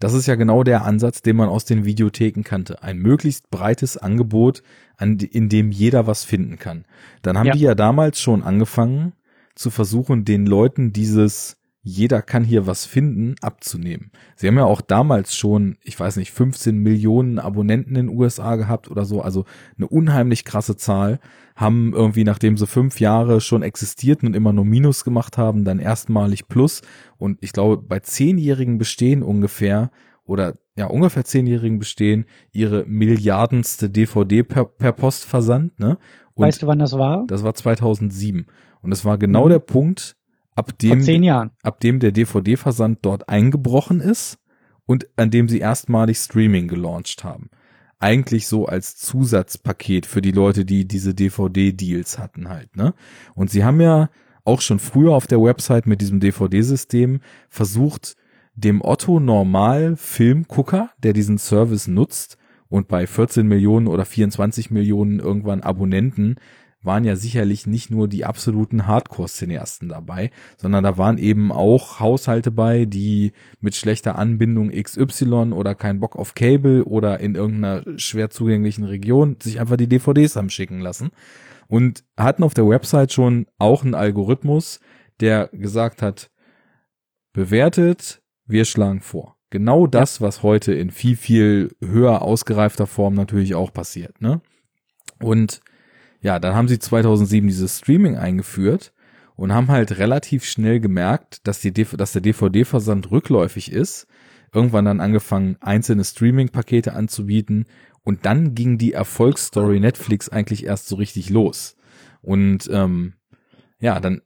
[0.00, 2.82] das ist ja genau der Ansatz, den man aus den Videotheken kannte.
[2.82, 4.62] Ein möglichst breites Angebot,
[4.96, 6.84] an, in dem jeder was finden kann.
[7.22, 7.52] Dann haben ja.
[7.52, 9.12] die ja damals schon angefangen
[9.54, 14.12] zu versuchen, den Leuten dieses jeder kann hier was finden, abzunehmen.
[14.36, 18.54] Sie haben ja auch damals schon, ich weiß nicht, 15 Millionen Abonnenten in den USA
[18.54, 19.44] gehabt oder so, also
[19.76, 21.18] eine unheimlich krasse Zahl,
[21.56, 25.80] haben irgendwie, nachdem sie fünf Jahre schon existierten und immer nur Minus gemacht haben, dann
[25.80, 26.82] erstmalig Plus
[27.18, 29.90] und ich glaube, bei zehnjährigen Bestehen ungefähr
[30.24, 35.98] oder ja, ungefähr zehnjährigen Bestehen ihre milliardenste DVD per, per Post versandt, ne?
[36.34, 37.26] Und weißt du, wann das war?
[37.26, 38.46] Das war 2007.
[38.80, 39.50] Und das war genau mhm.
[39.50, 40.16] der Punkt,
[40.54, 41.50] ab dem, Vor zehn Jahren.
[41.62, 44.38] ab dem der DVD-Versand dort eingebrochen ist
[44.86, 47.50] und an dem sie erstmalig Streaming gelauncht haben.
[47.98, 52.94] Eigentlich so als Zusatzpaket für die Leute, die diese DVD-Deals hatten halt, ne?
[53.34, 54.10] Und sie haben ja
[54.44, 58.16] auch schon früher auf der Website mit diesem DVD-System versucht,
[58.54, 62.36] dem Otto Normal Filmgucker, der diesen Service nutzt
[62.68, 66.36] und bei 14 Millionen oder 24 Millionen irgendwann Abonnenten
[66.82, 72.50] waren ja sicherlich nicht nur die absoluten Hardcore-Cineasten dabei, sondern da waren eben auch Haushalte
[72.50, 78.30] bei, die mit schlechter Anbindung XY oder kein Bock auf Cable oder in irgendeiner schwer
[78.30, 81.10] zugänglichen Region sich einfach die DVDs haben schicken lassen
[81.68, 84.80] und hatten auf der Website schon auch einen Algorithmus,
[85.20, 86.30] der gesagt hat,
[87.32, 89.36] bewertet, wir schlagen vor.
[89.50, 94.40] Genau das, was heute in viel, viel höher ausgereifter Form natürlich auch passiert, ne?
[95.20, 95.60] Und
[96.22, 98.92] ja, dann haben sie 2007 dieses Streaming eingeführt
[99.34, 104.06] und haben halt relativ schnell gemerkt, dass, die, dass der DVD-Versand rückläufig ist.
[104.54, 107.66] Irgendwann dann angefangen, einzelne Streaming-Pakete anzubieten
[108.04, 111.76] und dann ging die Erfolgsstory Netflix eigentlich erst so richtig los.
[112.20, 113.14] Und ähm,
[113.80, 114.22] ja, dann,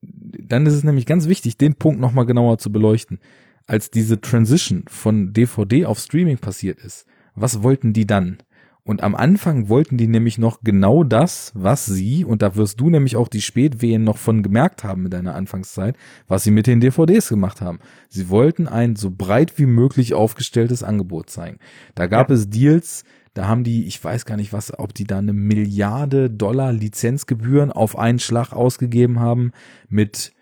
[0.00, 3.18] dann ist es nämlich ganz wichtig, den Punkt nochmal genauer zu beleuchten.
[3.66, 8.38] als diese Transition von DVD auf Streaming passiert ist, was wollten die dann?
[8.82, 12.90] Und am Anfang wollten die nämlich noch genau das, was sie, und da wirst du
[12.90, 15.96] nämlich auch die Spätwehen noch von gemerkt haben in deiner Anfangszeit,
[16.28, 17.78] was sie mit den DVDs gemacht haben.
[18.08, 21.58] Sie wollten ein so breit wie möglich aufgestelltes Angebot zeigen.
[21.94, 22.36] Da gab ja.
[22.36, 23.04] es Deals,
[23.34, 27.70] da haben die, ich weiß gar nicht was, ob die da eine Milliarde Dollar Lizenzgebühren
[27.70, 29.52] auf einen Schlag ausgegeben haben
[29.88, 30.32] mit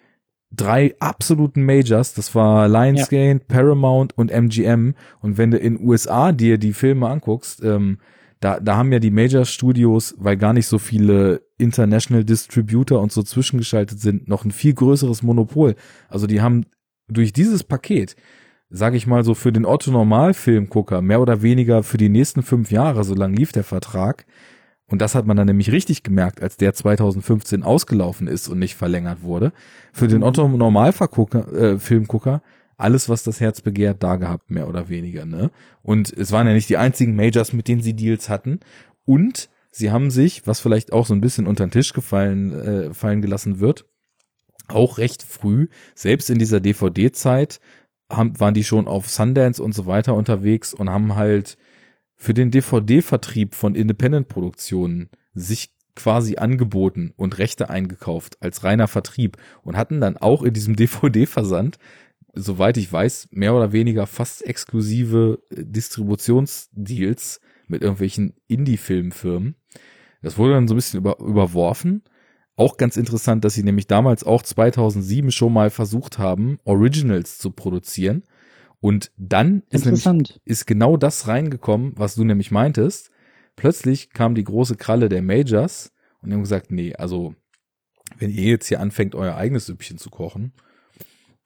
[0.51, 3.45] drei absoluten Majors, das war Lionsgate, ja.
[3.47, 4.95] Paramount und MGM.
[5.21, 7.99] Und wenn du in USA dir die Filme anguckst, ähm,
[8.41, 13.11] da, da haben ja die Major Studios, weil gar nicht so viele International Distributor und
[13.11, 15.75] so zwischengeschaltet sind, noch ein viel größeres Monopol.
[16.09, 16.67] Also die haben
[17.09, 18.15] durch dieses Paket,
[18.71, 22.71] sage ich mal so für den Otto Normalfilmgucker, mehr oder weniger für die nächsten fünf
[22.71, 24.27] Jahre, so lang lief der Vertrag.
[24.91, 28.75] Und das hat man dann nämlich richtig gemerkt, als der 2015 ausgelaufen ist und nicht
[28.75, 29.53] verlängert wurde.
[29.93, 32.49] Für den Otto Normalfilmgucker äh,
[32.79, 35.51] alles, was das Herz begehrt, da gehabt, mehr oder weniger, ne?
[35.83, 38.61] Und es waren ja nicht die einzigen Majors, mit denen sie Deals hatten.
[39.05, 42.95] Und sie haben sich, was vielleicht auch so ein bisschen unter den Tisch gefallen, äh,
[42.95, 43.85] fallen gelassen wird,
[44.69, 47.61] auch recht früh, selbst in dieser DVD-Zeit,
[48.11, 51.59] haben, waren die schon auf Sundance und so weiter unterwegs und haben halt
[52.15, 59.77] für den DVD-Vertrieb von Independent-Produktionen sich quasi angeboten und Rechte eingekauft als reiner Vertrieb und
[59.77, 61.79] hatten dann auch in diesem DVD-Versand
[62.39, 69.57] soweit ich weiß, mehr oder weniger fast exklusive äh, Distributionsdeals mit irgendwelchen Indie-Filmfirmen.
[70.23, 72.03] Das wurde dann so ein bisschen über, überworfen.
[72.57, 77.51] Auch ganz interessant, dass sie nämlich damals auch 2007 schon mal versucht haben, Originals zu
[77.53, 78.25] produzieren.
[78.81, 83.11] Und dann ist, nämlich, ist genau das reingekommen, was du nämlich meintest.
[83.57, 87.35] Plötzlich kam die große Kralle der Majors und haben gesagt, nee, also
[88.17, 90.53] wenn ihr jetzt hier anfängt, euer eigenes Süppchen zu kochen,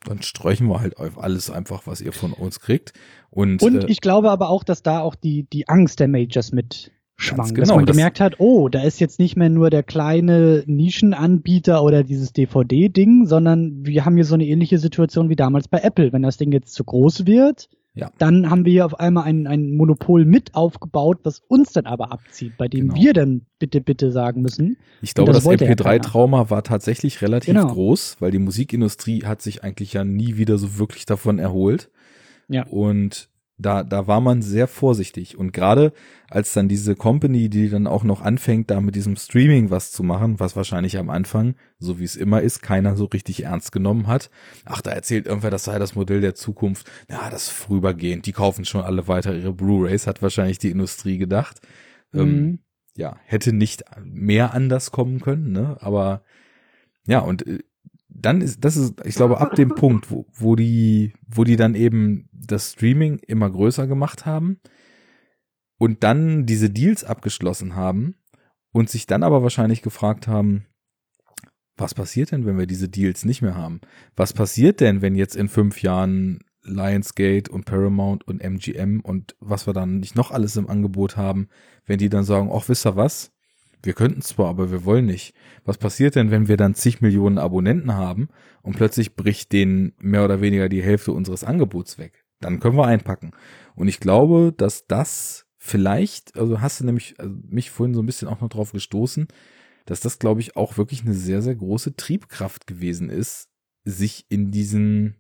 [0.05, 2.93] dann streichen wir halt auf alles einfach, was ihr von uns kriegt.
[3.31, 6.53] Und, und äh, ich glaube aber auch, dass da auch die, die Angst der Majors
[6.53, 9.71] mit schwang, genau, dass man das gemerkt hat, oh, da ist jetzt nicht mehr nur
[9.71, 15.37] der kleine Nischenanbieter oder dieses DVD-Ding, sondern wir haben hier so eine ähnliche Situation wie
[15.37, 16.13] damals bei Apple.
[16.13, 18.11] Wenn das Ding jetzt zu groß wird, ja.
[18.17, 22.11] Dann haben wir hier auf einmal ein, ein Monopol mit aufgebaut, was uns dann aber
[22.11, 22.95] abzieht, bei dem genau.
[22.95, 24.79] wir dann bitte, bitte sagen müssen.
[25.03, 27.67] Ich glaube, das, das MP3-Trauma war tatsächlich relativ genau.
[27.67, 31.91] groß, weil die Musikindustrie hat sich eigentlich ja nie wieder so wirklich davon erholt.
[32.49, 32.67] Ja.
[32.67, 33.29] Und
[33.63, 35.39] da, da war man sehr vorsichtig.
[35.39, 35.93] Und gerade
[36.29, 40.03] als dann diese Company, die dann auch noch anfängt, da mit diesem Streaming was zu
[40.03, 44.07] machen, was wahrscheinlich am Anfang, so wie es immer ist, keiner so richtig ernst genommen
[44.07, 44.31] hat.
[44.65, 46.91] Ach, da erzählt irgendwer, das sei das Modell der Zukunft.
[47.09, 48.27] Ja, das ist vorübergehend.
[48.27, 51.61] Die kaufen schon alle weiter ihre Blu-rays, hat wahrscheinlich die Industrie gedacht.
[52.13, 52.39] Ähm, mhm.
[52.39, 52.59] Ähm,
[52.97, 55.77] ja, hätte nicht mehr anders kommen können, ne?
[55.81, 56.23] Aber
[57.07, 57.61] ja, und äh,
[58.15, 61.75] dann ist, das ist, ich glaube, ab dem Punkt, wo, wo die, wo die dann
[61.75, 64.61] eben das Streaming immer größer gemacht haben
[65.79, 68.17] und dann diese Deals abgeschlossen haben
[68.73, 70.67] und sich dann aber wahrscheinlich gefragt haben,
[71.77, 73.81] was passiert denn, wenn wir diese Deals nicht mehr haben?
[74.15, 79.67] Was passiert denn, wenn jetzt in fünf Jahren Lionsgate und Paramount und MGM und was
[79.67, 81.49] wir dann nicht noch alles im Angebot haben,
[81.87, 83.32] wenn die dann sagen, ach, wisst ihr was?
[83.83, 85.35] Wir könnten zwar, aber wir wollen nicht.
[85.65, 88.29] Was passiert denn, wenn wir dann zig Millionen Abonnenten haben
[88.63, 92.25] und plötzlich bricht denen mehr oder weniger die Hälfte unseres Angebots weg?
[92.41, 93.33] Dann können wir einpacken.
[93.75, 98.07] Und ich glaube, dass das vielleicht, also hast du nämlich also mich vorhin so ein
[98.07, 99.29] bisschen auch noch drauf gestoßen,
[99.87, 103.49] dass das, glaube ich, auch wirklich eine sehr, sehr große Triebkraft gewesen ist,
[103.85, 105.17] sich in diesen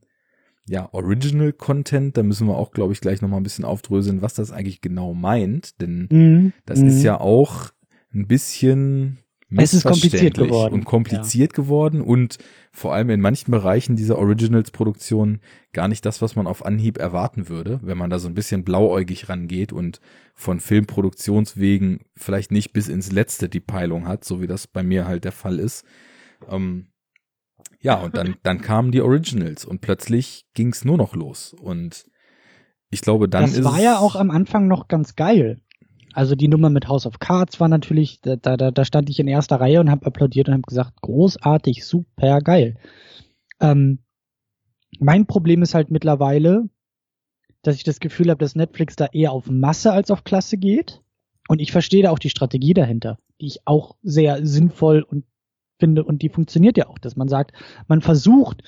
[0.66, 4.34] ja, Original Content, da müssen wir auch, glaube ich, gleich nochmal ein bisschen aufdröseln, was
[4.34, 6.86] das eigentlich genau meint, denn mm, das mm.
[6.86, 7.04] ist mhm.
[7.04, 7.70] ja auch
[8.14, 9.18] ein bisschen
[9.56, 10.74] es ist kompliziert geworden.
[10.74, 11.62] und kompliziert ja.
[11.62, 12.38] geworden und
[12.72, 15.40] vor allem in manchen Bereichen dieser Originals-Produktion
[15.72, 18.64] gar nicht das, was man auf Anhieb erwarten würde, wenn man da so ein bisschen
[18.64, 20.00] blauäugig rangeht und
[20.34, 25.06] von Filmproduktionswegen vielleicht nicht bis ins Letzte die Peilung hat, so wie das bei mir
[25.06, 25.84] halt der Fall ist.
[26.48, 26.88] Ähm,
[27.80, 32.06] ja, und dann, dann kamen die Originals und plötzlich ging's nur noch los und
[32.92, 33.64] ich glaube, dann das ist.
[33.64, 35.61] Das war ja auch am Anfang noch ganz geil.
[36.14, 39.28] Also die Nummer mit House of Cards war natürlich, da, da, da stand ich in
[39.28, 42.76] erster Reihe und habe applaudiert und habe gesagt, großartig, super geil.
[43.60, 44.00] Ähm,
[44.98, 46.68] mein Problem ist halt mittlerweile,
[47.62, 51.00] dass ich das Gefühl habe, dass Netflix da eher auf Masse als auf Klasse geht.
[51.48, 55.24] Und ich verstehe da auch die Strategie dahinter, die ich auch sehr sinnvoll und
[55.78, 57.52] finde und die funktioniert ja auch, dass man sagt,
[57.88, 58.62] man versucht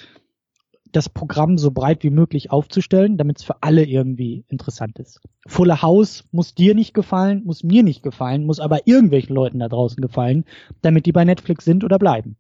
[0.96, 5.20] das Programm so breit wie möglich aufzustellen, damit es für alle irgendwie interessant ist.
[5.46, 9.68] Fuller House muss dir nicht gefallen, muss mir nicht gefallen, muss aber irgendwelchen Leuten da
[9.68, 10.44] draußen gefallen,
[10.82, 12.36] damit die bei Netflix sind oder bleiben.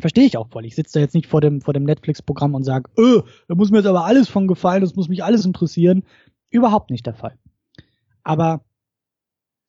[0.00, 0.64] Verstehe ich auch voll.
[0.64, 3.70] Ich sitze da jetzt nicht vor dem, vor dem Netflix-Programm und sage, öh, da muss
[3.70, 6.04] mir jetzt aber alles von gefallen, das muss mich alles interessieren.
[6.50, 7.38] Überhaupt nicht der Fall.
[8.22, 8.64] Aber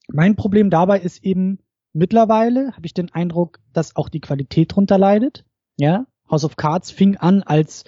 [0.08, 1.60] mein Problem dabei ist eben,
[1.94, 5.46] mittlerweile habe ich den Eindruck, dass auch die Qualität drunter leidet.
[5.78, 7.84] Ja, House of Cards fing an als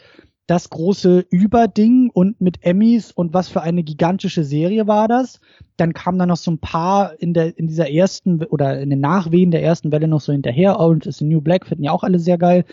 [0.48, 5.42] das große Überding und mit Emmys und was für eine gigantische Serie war das.
[5.76, 9.02] Dann kamen da noch so ein paar in der in dieser ersten oder in den
[9.02, 10.80] Nachwehen der ersten Welle noch so hinterher.
[10.80, 12.64] Und ist New Black finden ja auch alle sehr geil.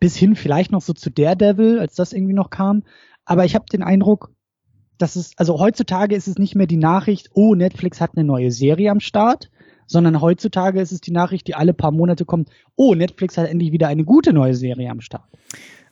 [0.00, 2.82] Bis hin vielleicht noch so zu Daredevil, als das irgendwie noch kam.
[3.26, 4.32] Aber ich habe den Eindruck,
[4.96, 8.50] dass es also heutzutage ist es nicht mehr die Nachricht, oh Netflix hat eine neue
[8.50, 9.50] Serie am Start,
[9.92, 13.70] sondern heutzutage ist es die Nachricht, die alle paar Monate kommt, oh Netflix hat endlich
[13.70, 15.28] wieder eine gute neue Serie am Start.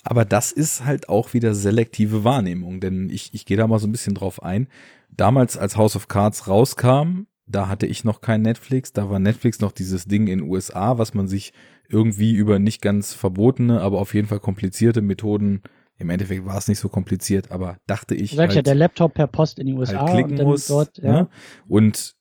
[0.02, 3.86] Aber das ist halt auch wieder selektive Wahrnehmung, denn ich, ich gehe da mal so
[3.86, 4.66] ein bisschen drauf ein.
[5.14, 9.60] Damals, als House of Cards rauskam, da hatte ich noch kein Netflix, da war Netflix
[9.60, 11.52] noch dieses Ding in USA, was man sich
[11.88, 15.62] irgendwie über nicht ganz verbotene, aber auf jeden Fall komplizierte Methoden,
[15.98, 18.30] im Endeffekt war es nicht so kompliziert, aber dachte ich.
[18.30, 20.96] Sagst halt, ja, der Laptop per Post in die USA halt klicken und muss, dort,
[20.98, 21.12] ja.
[21.12, 21.28] ne?
[21.68, 22.14] Und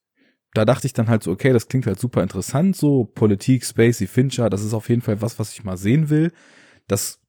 [0.54, 4.08] da dachte ich dann halt so, okay, das klingt halt super interessant, so Politik, Spacey,
[4.08, 6.32] Fincher, das ist auf jeden Fall was, was ich mal sehen will.
[6.88, 7.20] Das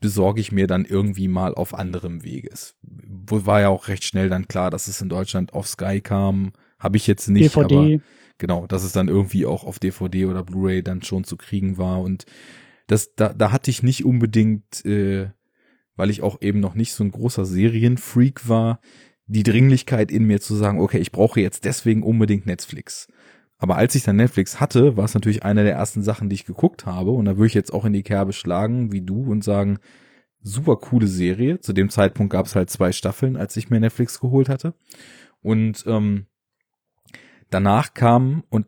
[0.00, 2.74] besorge ich mir dann irgendwie mal auf anderem Weges.
[2.82, 6.52] War ja auch recht schnell dann klar, dass es in Deutschland auf Sky kam.
[6.78, 7.76] Habe ich jetzt nicht, DVD.
[7.76, 8.02] aber
[8.38, 12.00] genau, dass es dann irgendwie auch auf DVD oder Blu-ray dann schon zu kriegen war.
[12.00, 12.24] Und
[12.86, 15.28] das, da, da hatte ich nicht unbedingt, äh,
[15.96, 18.80] weil ich auch eben noch nicht so ein großer Serienfreak war,
[19.30, 23.06] die Dringlichkeit in mir zu sagen, okay, ich brauche jetzt deswegen unbedingt Netflix.
[23.58, 26.46] Aber als ich dann Netflix hatte, war es natürlich eine der ersten Sachen, die ich
[26.46, 27.12] geguckt habe.
[27.12, 29.78] Und da würde ich jetzt auch in die Kerbe schlagen, wie du, und sagen,
[30.42, 31.60] super coole Serie.
[31.60, 34.74] Zu dem Zeitpunkt gab es halt zwei Staffeln, als ich mir Netflix geholt hatte.
[35.42, 36.26] Und ähm,
[37.50, 38.66] danach kam, und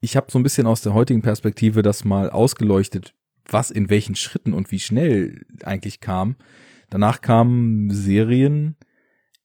[0.00, 3.14] ich habe so ein bisschen aus der heutigen Perspektive das mal ausgeleuchtet,
[3.48, 6.36] was in welchen Schritten und wie schnell eigentlich kam.
[6.90, 8.76] Danach kamen Serien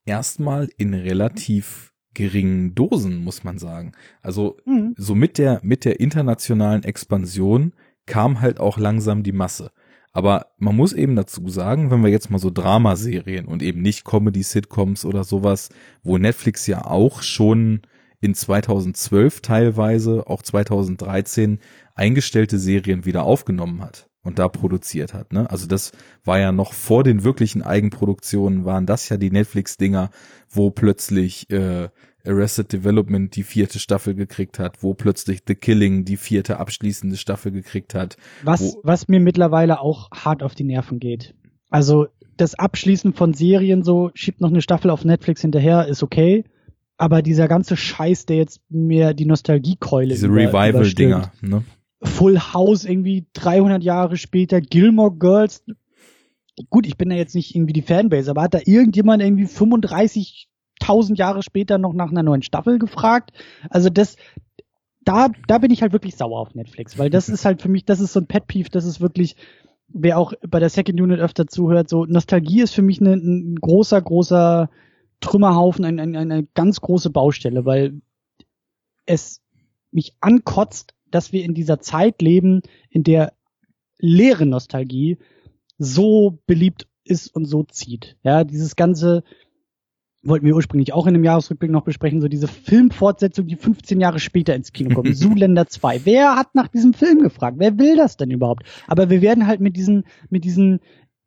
[0.05, 3.93] erstmal in relativ geringen Dosen, muss man sagen.
[4.21, 4.93] Also mhm.
[4.97, 7.73] so mit der, mit der internationalen Expansion
[8.05, 9.71] kam halt auch langsam die Masse.
[10.11, 14.05] Aber man muss eben dazu sagen, wenn wir jetzt mal so Dramaserien und eben nicht
[14.05, 15.69] Comedy-Sitcoms oder sowas,
[16.03, 17.81] wo Netflix ja auch schon
[18.21, 21.59] in 2012 teilweise, auch 2013
[21.95, 25.33] eingestellte Serien wieder aufgenommen hat und da produziert hat.
[25.33, 25.49] Ne?
[25.49, 25.91] Also das
[26.23, 30.09] war ja noch vor den wirklichen Eigenproduktionen, waren das ja die Netflix-Dinger,
[30.49, 31.89] wo plötzlich äh,
[32.25, 37.51] Arrested Development die vierte Staffel gekriegt hat, wo plötzlich The Killing die vierte abschließende Staffel
[37.51, 38.15] gekriegt hat.
[38.43, 41.35] Was, was mir mittlerweile auch hart auf die Nerven geht.
[41.69, 42.07] Also
[42.37, 46.45] das Abschließen von Serien so, schiebt noch eine Staffel auf Netflix hinterher, ist okay.
[46.97, 51.63] Aber dieser ganze Scheiß, der jetzt mir die Nostalgiekeule Diese Revival-Dinger, ne?
[52.03, 55.63] Full House irgendwie 300 Jahre später, Gilmore Girls.
[56.69, 61.15] Gut, ich bin ja jetzt nicht irgendwie die Fanbase, aber hat da irgendjemand irgendwie 35.000
[61.15, 63.31] Jahre später noch nach einer neuen Staffel gefragt?
[63.69, 64.17] Also das,
[65.01, 67.85] da, da bin ich halt wirklich sauer auf Netflix, weil das ist halt für mich,
[67.85, 69.35] das ist so ein Pet Peeve, das ist wirklich,
[69.87, 73.55] wer auch bei der Second Unit öfter zuhört, so Nostalgie ist für mich ein, ein
[73.55, 74.69] großer, großer
[75.21, 78.01] Trümmerhaufen, ein, ein, eine ganz große Baustelle, weil
[79.05, 79.41] es
[79.91, 83.33] mich ankotzt, dass wir in dieser Zeit leben, in der
[83.99, 85.17] leere Nostalgie
[85.77, 88.17] so beliebt ist und so zieht.
[88.23, 89.23] Ja, dieses ganze
[90.23, 94.19] wollten wir ursprünglich auch in einem Jahresrückblick noch besprechen, so diese Filmfortsetzung, die 15 Jahre
[94.19, 95.15] später ins Kino kommt.
[95.17, 96.05] Zuländer 2.
[96.05, 97.57] Wer hat nach diesem Film gefragt?
[97.59, 98.63] Wer will das denn überhaupt?
[98.87, 100.79] Aber wir werden halt mit diesen, mit diesen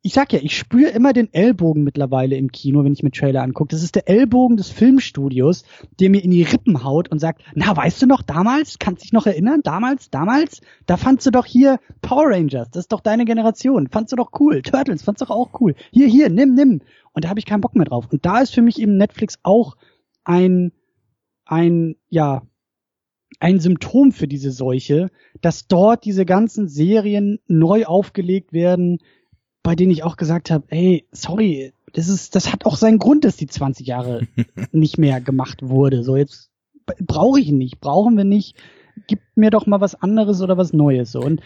[0.06, 3.42] ich sag ja, ich spüre immer den Ellbogen mittlerweile im Kino, wenn ich mir Trailer
[3.42, 3.70] angucke.
[3.70, 5.64] Das ist der Ellbogen des Filmstudios,
[5.98, 9.12] der mir in die Rippen haut und sagt, na, weißt du noch, damals, kannst dich
[9.12, 13.24] noch erinnern, damals, damals, da fandst du doch hier Power Rangers, das ist doch deine
[13.24, 15.74] Generation, fandst du doch cool, Turtles, fandst du doch auch cool.
[15.90, 16.82] Hier, hier, nimm, nimm.
[17.12, 18.06] Und da habe ich keinen Bock mehr drauf.
[18.08, 19.76] Und da ist für mich eben Netflix auch
[20.22, 20.70] ein,
[21.46, 22.42] ein, ja,
[23.40, 28.98] ein Symptom für diese Seuche, dass dort diese ganzen Serien neu aufgelegt werden,
[29.66, 33.24] bei denen ich auch gesagt habe, ey, sorry, das ist, das hat auch seinen Grund,
[33.24, 34.28] dass die 20 Jahre
[34.70, 36.04] nicht mehr gemacht wurde.
[36.04, 36.50] So jetzt
[37.04, 38.56] brauche ich nicht, brauchen wir nicht.
[39.08, 41.10] Gib mir doch mal was anderes oder was Neues.
[41.10, 41.40] So und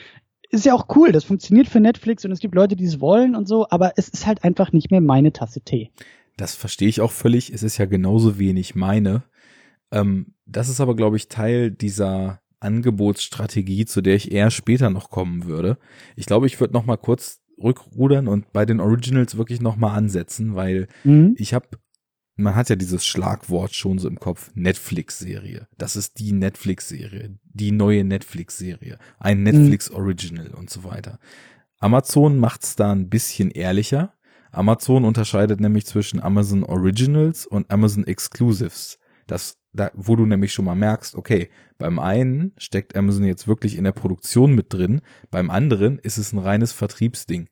[0.50, 3.34] ist ja auch cool, das funktioniert für Netflix und es gibt Leute, die es wollen
[3.34, 5.90] und so, aber es ist halt einfach nicht mehr meine Tasse Tee.
[6.36, 7.50] Das verstehe ich auch völlig.
[7.50, 9.22] Es ist ja genauso wenig meine.
[9.92, 15.08] Ähm, das ist aber, glaube ich, Teil dieser Angebotsstrategie, zu der ich eher später noch
[15.08, 15.78] kommen würde.
[16.16, 20.54] Ich glaube, ich würde noch mal kurz rückrudern und bei den Originals wirklich nochmal ansetzen,
[20.54, 21.34] weil mhm.
[21.38, 21.68] ich habe
[22.36, 25.68] man hat ja dieses Schlagwort schon so im Kopf, Netflix-Serie.
[25.76, 30.54] Das ist die Netflix-Serie, die neue Netflix-Serie, ein Netflix-Original mhm.
[30.54, 31.18] und so weiter.
[31.78, 34.14] Amazon macht's da ein bisschen ehrlicher.
[34.52, 38.98] Amazon unterscheidet nämlich zwischen Amazon Originals und Amazon Exclusives.
[39.26, 41.48] Das, da, wo du nämlich schon mal merkst, okay,
[41.78, 45.00] beim einen steckt Amazon jetzt wirklich in der Produktion mit drin,
[45.30, 47.48] beim anderen ist es ein reines Vertriebsding.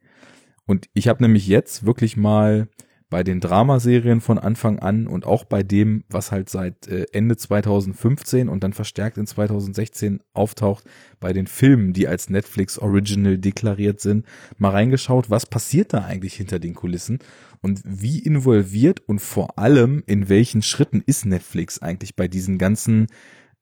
[0.67, 2.69] Und ich habe nämlich jetzt wirklich mal
[3.11, 7.37] bei den Dramaserien von Anfang an und auch bei dem, was halt seit äh, Ende
[7.37, 10.85] 2015 und dann verstärkt in 2016 auftaucht,
[11.19, 14.27] bei den Filmen, die als Netflix Original deklariert sind,
[14.59, 17.21] mal reingeschaut, was passiert da eigentlich hinter den Kulissen
[17.63, 23.07] und wie involviert und vor allem in welchen Schritten ist Netflix eigentlich bei diesen ganzen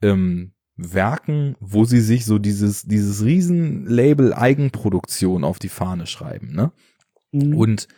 [0.03, 6.72] ähm, Werken, wo sie sich so dieses, dieses Riesenlabel Eigenproduktion auf die Fahne schreiben, ne?
[7.32, 7.57] Mhm.
[7.57, 7.88] Und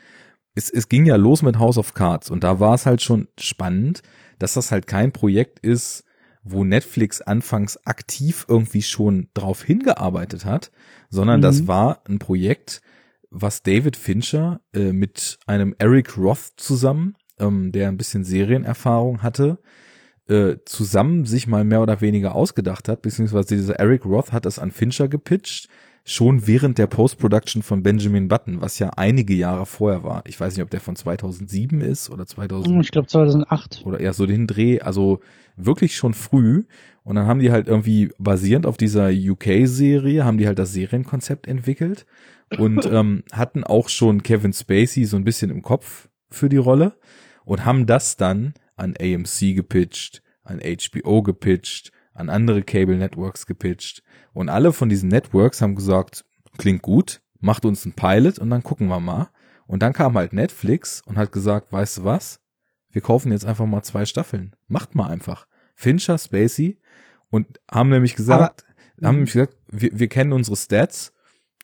[0.58, 3.28] es, es ging ja los mit House of Cards und da war es halt schon
[3.38, 4.02] spannend,
[4.38, 6.04] dass das halt kein Projekt ist,
[6.42, 10.70] wo Netflix anfangs aktiv irgendwie schon drauf hingearbeitet hat,
[11.10, 11.42] sondern mhm.
[11.42, 12.80] das war ein Projekt,
[13.30, 19.58] was David Fincher äh, mit einem Eric Roth zusammen, ähm, der ein bisschen Serienerfahrung hatte,
[20.28, 24.58] äh, zusammen sich mal mehr oder weniger ausgedacht hat, beziehungsweise dieser Eric Roth hat das
[24.58, 25.68] an Fincher gepitcht
[26.08, 30.22] schon während der Post-Production von Benjamin Button, was ja einige Jahre vorher war.
[30.26, 32.82] Ich weiß nicht, ob der von 2007 ist oder 2000.
[32.82, 33.82] Ich glaube 2008.
[33.84, 35.20] Oder eher so den Dreh, also
[35.56, 36.64] wirklich schon früh.
[37.04, 41.46] Und dann haben die halt irgendwie basierend auf dieser UK-Serie, haben die halt das Serienkonzept
[41.46, 42.06] entwickelt
[42.56, 46.96] und ähm, hatten auch schon Kevin Spacey so ein bisschen im Kopf für die Rolle
[47.44, 54.02] und haben das dann an AMC gepitcht, an HBO gepitcht, an andere Cable Networks gepitcht
[54.38, 56.24] und alle von diesen Networks haben gesagt,
[56.58, 59.30] klingt gut, macht uns ein Pilot und dann gucken wir mal.
[59.66, 62.38] Und dann kam halt Netflix und hat gesagt, weißt du was?
[62.88, 64.54] Wir kaufen jetzt einfach mal zwei Staffeln.
[64.68, 65.48] Macht mal einfach.
[65.74, 66.78] Fincher, Spacey
[67.30, 68.64] und haben nämlich gesagt,
[68.96, 71.12] Aber, haben nämlich gesagt, wir, wir kennen unsere Stats.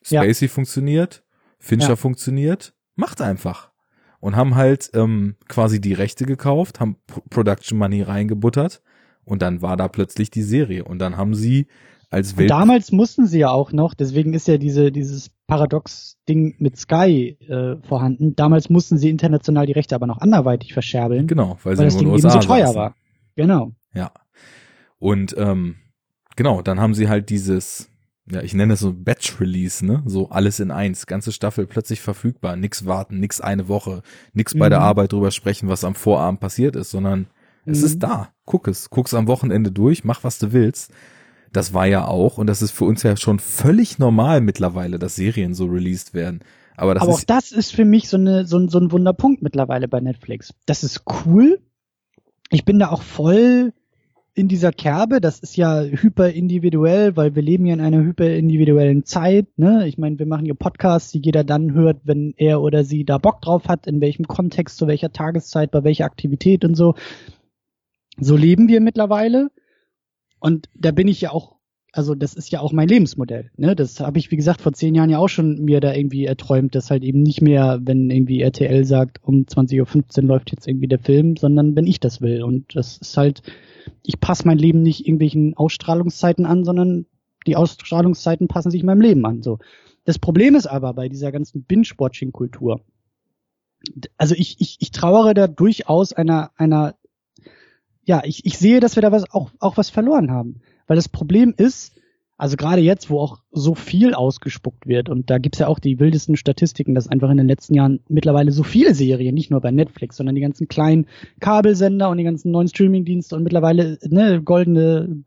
[0.02, 0.50] Spacey ja.
[0.50, 1.22] funktioniert,
[1.60, 1.96] Fincher ja.
[1.96, 3.70] funktioniert, macht einfach.
[4.18, 6.96] Und haben halt ähm, quasi die Rechte gekauft, haben
[7.30, 8.82] Production Money reingebuttert
[9.22, 10.82] und dann war da plötzlich die Serie.
[10.84, 11.68] Und dann haben sie
[12.14, 12.50] als Welt.
[12.50, 17.76] damals mussten sie ja auch noch, deswegen ist ja diese, dieses Paradox-Ding mit Sky äh,
[17.86, 18.34] vorhanden.
[18.36, 21.26] Damals mussten sie international die Rechte aber noch anderweitig verscherbeln.
[21.26, 22.76] Genau, weil, weil das Ding eben so teuer saßen.
[22.76, 22.94] war.
[23.36, 23.72] Genau.
[23.92, 24.12] Ja.
[24.98, 25.76] Und ähm,
[26.36, 27.90] genau, dann haben sie halt dieses,
[28.30, 30.02] ja, ich nenne es so Batch-Release, ne?
[30.06, 34.02] So alles in eins, ganze Staffel plötzlich verfügbar, nix warten, nix eine Woche,
[34.32, 34.84] nix bei der mhm.
[34.84, 37.26] Arbeit drüber sprechen, was am Vorabend passiert ist, sondern
[37.66, 37.86] es mhm.
[37.86, 38.28] ist da.
[38.46, 40.92] Guck es, guck's am Wochenende durch, mach was du willst
[41.56, 45.16] das war ja auch, und das ist für uns ja schon völlig normal mittlerweile, dass
[45.16, 46.40] Serien so released werden.
[46.76, 49.88] Aber, das Aber auch das ist für mich so, eine, so, so ein Wunderpunkt mittlerweile
[49.88, 50.52] bei Netflix.
[50.66, 51.60] Das ist cool.
[52.50, 53.72] Ich bin da auch voll
[54.34, 55.20] in dieser Kerbe.
[55.20, 59.46] Das ist ja hyper individuell, weil wir leben ja in einer hyper individuellen Zeit.
[59.56, 59.86] Ne?
[59.86, 63.18] Ich meine, wir machen hier Podcasts, die jeder dann hört, wenn er oder sie da
[63.18, 66.94] Bock drauf hat, in welchem Kontext, zu welcher Tageszeit, bei welcher Aktivität und so.
[68.18, 69.50] So leben wir mittlerweile.
[70.44, 71.56] Und da bin ich ja auch,
[71.90, 73.50] also das ist ja auch mein Lebensmodell.
[73.56, 73.74] Ne?
[73.74, 76.74] Das habe ich, wie gesagt, vor zehn Jahren ja auch schon mir da irgendwie erträumt,
[76.74, 80.86] dass halt eben nicht mehr, wenn irgendwie RTL sagt, um 20.15 Uhr läuft jetzt irgendwie
[80.86, 82.42] der Film, sondern wenn ich das will.
[82.42, 83.40] Und das ist halt,
[84.02, 87.06] ich passe mein Leben nicht irgendwelchen Ausstrahlungszeiten an, sondern
[87.46, 89.42] die Ausstrahlungszeiten passen sich meinem Leben an.
[89.42, 89.60] So.
[90.04, 92.82] Das Problem ist aber bei dieser ganzen Binge-Watching-Kultur,
[94.18, 96.96] also ich, ich, ich trauere da durchaus einer, einer
[98.04, 100.60] ja, ich, ich sehe, dass wir da was, auch, auch was verloren haben.
[100.86, 101.92] Weil das Problem ist,
[102.36, 106.00] also gerade jetzt, wo auch so viel ausgespuckt wird, und da gibt's ja auch die
[106.00, 109.70] wildesten Statistiken, dass einfach in den letzten Jahren mittlerweile so viele Serien, nicht nur bei
[109.70, 111.06] Netflix, sondern die ganzen kleinen
[111.38, 115.24] Kabelsender und die ganzen neuen Streamingdienste und mittlerweile ne, goldene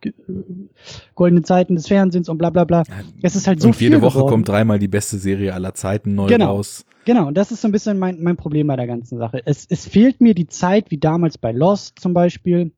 [1.15, 2.84] goldene Zeiten des Fernsehens und bla bla bla.
[3.21, 3.88] Es ist halt so und viel.
[3.88, 4.31] Jede Woche geworden.
[4.31, 6.55] kommt dreimal die beste Serie aller Zeiten neu genau.
[6.55, 6.85] raus.
[7.05, 9.41] Genau, und das ist so ein bisschen mein, mein Problem bei der ganzen Sache.
[9.45, 12.71] Es, es fehlt mir die Zeit, wie damals bei Lost zum Beispiel,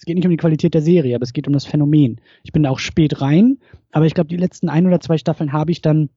[0.00, 2.22] es geht nicht um die Qualität der Serie, aber es geht um das Phänomen.
[2.42, 3.58] Ich bin da auch spät rein,
[3.92, 6.08] aber ich glaube, die letzten ein oder zwei Staffeln habe ich dann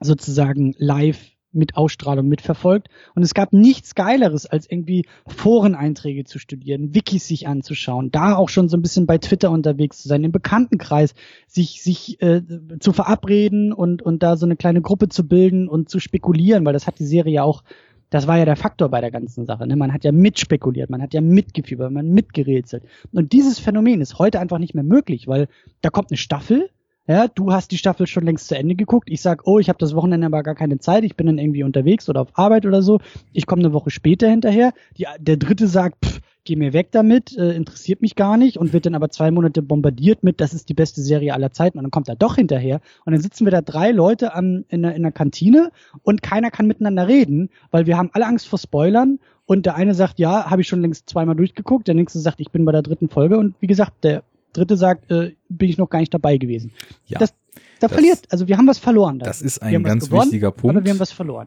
[0.00, 1.18] sozusagen live
[1.52, 2.88] mit Ausstrahlung mitverfolgt.
[3.14, 8.48] Und es gab nichts Geileres, als irgendwie Foreneinträge zu studieren, Wikis sich anzuschauen, da auch
[8.48, 11.12] schon so ein bisschen bei Twitter unterwegs zu sein, im Bekanntenkreis
[11.46, 12.40] sich, sich äh,
[12.78, 16.72] zu verabreden und, und da so eine kleine Gruppe zu bilden und zu spekulieren, weil
[16.72, 17.64] das hat die Serie ja auch
[18.10, 19.66] das war ja der Faktor bei der ganzen Sache.
[19.66, 19.76] Ne?
[19.76, 22.84] Man hat ja mitspekuliert, man hat ja mitgefiebert, man mitgerätselt.
[23.12, 25.48] Und dieses Phänomen ist heute einfach nicht mehr möglich, weil
[25.80, 26.70] da kommt eine Staffel,
[27.06, 29.08] ja, du hast die Staffel schon längst zu Ende geguckt.
[29.10, 31.02] Ich sag, oh, ich habe das Wochenende aber gar keine Zeit.
[31.02, 33.00] Ich bin dann irgendwie unterwegs oder auf Arbeit oder so.
[33.32, 34.72] Ich komme eine Woche später hinterher.
[34.96, 36.20] Die, der dritte sagt, pff,
[36.50, 39.62] gehe mir weg damit, äh, interessiert mich gar nicht und wird dann aber zwei Monate
[39.62, 42.80] bombardiert mit, das ist die beste Serie aller Zeiten und dann kommt er doch hinterher
[43.04, 45.70] und dann sitzen wir da drei Leute am, in, der, in der Kantine
[46.02, 49.94] und keiner kann miteinander reden, weil wir haben alle Angst vor Spoilern und der eine
[49.94, 52.82] sagt, ja, habe ich schon längst zweimal durchgeguckt, der nächste sagt, ich bin bei der
[52.82, 56.36] dritten Folge und wie gesagt, der dritte sagt, äh, bin ich noch gar nicht dabei
[56.36, 56.72] gewesen.
[57.06, 57.32] Ja, das,
[57.78, 59.20] da das- verliert, also wir haben was verloren.
[59.20, 59.26] Da.
[59.26, 60.76] das ist ein ganz gewonnen, wichtiger Punkt.
[60.76, 61.46] Aber wir haben was verloren.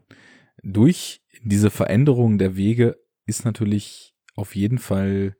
[0.62, 5.36] durch diese Veränderung der Wege ist natürlich auf jeden Fall,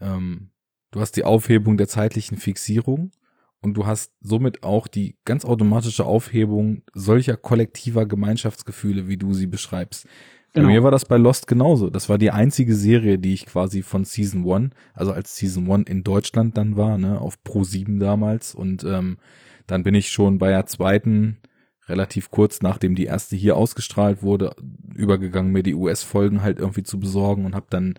[0.00, 0.50] ähm,
[0.90, 3.12] du hast die Aufhebung der zeitlichen Fixierung
[3.60, 9.46] und du hast somit auch die ganz automatische Aufhebung solcher kollektiver Gemeinschaftsgefühle, wie du sie
[9.46, 10.06] beschreibst.
[10.52, 10.66] Genau.
[10.66, 11.90] Bei mir war das bei Lost genauso.
[11.90, 15.88] Das war die einzige Serie, die ich quasi von Season 1, also als Season 1
[15.88, 18.54] in Deutschland dann war, ne, auf Pro 7 damals.
[18.54, 19.18] Und ähm,
[19.66, 21.38] dann bin ich schon bei der zweiten,
[21.86, 24.56] relativ kurz nachdem die erste hier ausgestrahlt wurde,
[24.94, 27.94] übergegangen, mir die US-Folgen halt irgendwie zu besorgen und habe dann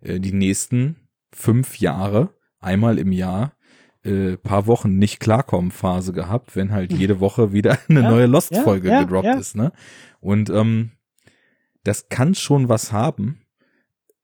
[0.00, 0.96] äh, die nächsten
[1.32, 3.52] fünf Jahre einmal im Jahr
[4.06, 8.26] äh, paar Wochen nicht klarkommen Phase gehabt, wenn halt jede Woche wieder eine Ja, neue
[8.26, 9.72] Lost-Folge ja, ja, gedroppt ist, ne?
[10.20, 10.92] Und ähm,
[11.82, 13.42] das kann schon was haben.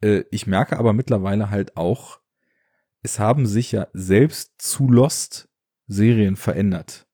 [0.00, 2.20] Äh, ich merke aber mittlerweile halt auch,
[3.02, 5.48] es haben sich ja selbst zu Lost
[5.88, 7.06] Serien verändert.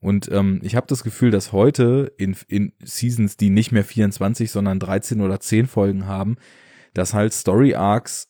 [0.00, 4.50] Und ähm, ich habe das Gefühl, dass heute in, in Seasons, die nicht mehr 24,
[4.50, 6.36] sondern 13 oder 10 Folgen haben,
[6.94, 8.28] dass halt Story Arcs,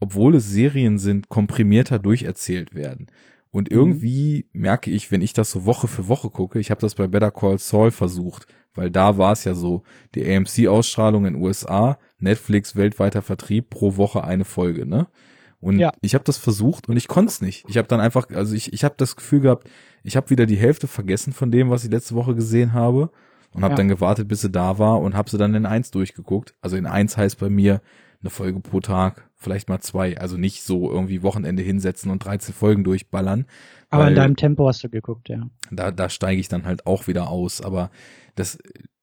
[0.00, 3.08] obwohl es Serien sind, komprimierter durcherzählt werden.
[3.50, 6.94] Und irgendwie merke ich, wenn ich das so Woche für Woche gucke, ich habe das
[6.94, 9.82] bei Better Call Saul versucht, weil da war es ja so,
[10.14, 15.08] die AMC-Ausstrahlung in USA, Netflix weltweiter Vertrieb pro Woche eine Folge, ne?
[15.60, 15.92] Und Ja.
[16.02, 17.64] ich habe das versucht und ich konnte es nicht.
[17.68, 19.68] Ich habe dann einfach, also ich, ich habe das Gefühl gehabt,
[20.04, 23.10] ich habe wieder die Hälfte vergessen von dem, was ich letzte Woche gesehen habe
[23.52, 23.76] und habe Ja.
[23.76, 26.54] dann gewartet, bis sie da war und habe sie dann in eins durchgeguckt.
[26.60, 27.80] Also in eins heißt bei mir
[28.20, 30.18] eine Folge pro Tag, vielleicht mal zwei.
[30.18, 33.46] Also nicht so irgendwie Wochenende hinsetzen und 13 Folgen durchballern.
[33.90, 35.48] Aber in deinem Tempo hast du geguckt, ja.
[35.70, 37.60] da, da steige ich dann halt auch wieder aus.
[37.60, 37.90] Aber
[38.34, 38.58] das,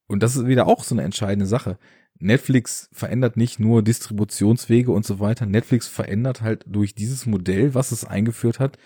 [0.07, 1.77] und das ist wieder auch so eine entscheidende Sache.
[2.19, 5.45] Netflix verändert nicht nur Distributionswege und so weiter.
[5.45, 8.77] Netflix verändert halt durch dieses Modell, was es eingeführt hat,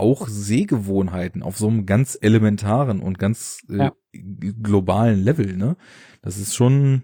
[0.00, 3.92] auch Sehgewohnheiten auf so einem ganz elementaren und ganz äh, Ja.
[4.62, 5.76] globalen Level, ne?
[6.22, 7.02] Das ist schon,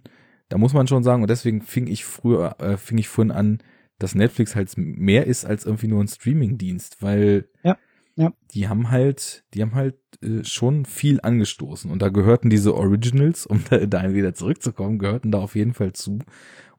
[0.48, 3.58] da muss man schon sagen, und deswegen fing ich früher, äh, fing ich vorhin an,
[3.98, 7.78] dass Netflix halt mehr ist als irgendwie nur ein Streamingdienst, weil Ja,
[8.16, 8.32] ja.
[8.52, 13.46] die haben halt, die haben halt äh, schon viel angestoßen und da gehörten diese Originals,
[13.46, 16.18] um da, da wieder zurückzukommen, gehörten da auf jeden Fall zu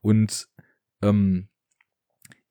[0.02, 0.48] und
[1.02, 1.48] ähm,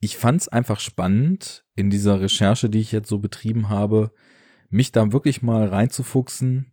[0.01, 4.12] ich fand's einfach spannend in dieser Recherche, die ich jetzt so betrieben habe,
[4.68, 6.73] mich da wirklich mal reinzufuchsen,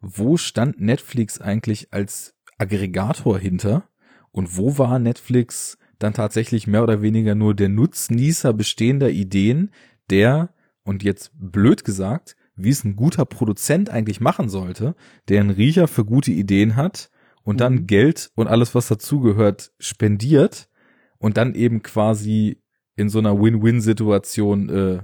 [0.00, 3.88] wo stand Netflix eigentlich als Aggregator hinter
[4.30, 9.70] und wo war Netflix dann tatsächlich mehr oder weniger nur der Nutznießer bestehender Ideen,
[10.10, 14.94] der, und jetzt blöd gesagt, wie es ein guter Produzent eigentlich machen sollte,
[15.28, 17.10] der einen Riecher für gute Ideen hat
[17.44, 17.86] und dann Mhm.
[17.86, 20.68] Geld und alles, was dazugehört, spendiert
[21.18, 22.61] und dann eben quasi
[22.96, 25.02] in so einer Win-Win-Situation äh,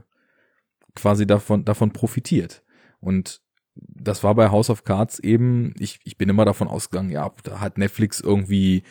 [0.94, 2.62] quasi davon, davon profitiert.
[3.00, 3.40] Und
[3.76, 7.60] das war bei House of Cards eben, ich, ich bin immer davon ausgegangen, ja, da
[7.60, 8.82] hat Netflix irgendwie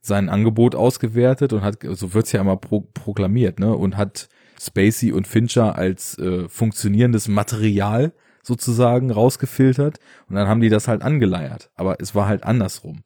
[0.00, 4.28] sein Angebot ausgewertet und hat, so wird's ja immer pro, proklamiert, ne, und hat
[4.60, 8.12] Spacey und Fincher als äh, funktionierendes Material
[8.42, 11.70] sozusagen rausgefiltert und dann haben die das halt angeleiert.
[11.74, 13.02] Aber es war halt andersrum.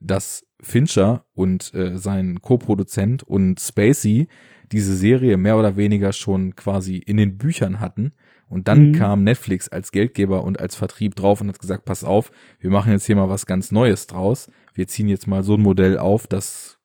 [0.00, 4.28] Dass Fincher und äh, sein Co-Produzent und Spacey
[4.72, 8.12] diese Serie mehr oder weniger schon quasi in den Büchern hatten.
[8.48, 8.92] Und dann Mhm.
[8.94, 12.30] kam Netflix als Geldgeber und als Vertrieb drauf und hat gesagt, pass auf,
[12.60, 14.50] wir machen jetzt hier mal was ganz Neues draus.
[14.74, 16.78] Wir ziehen jetzt mal so ein Modell auf, das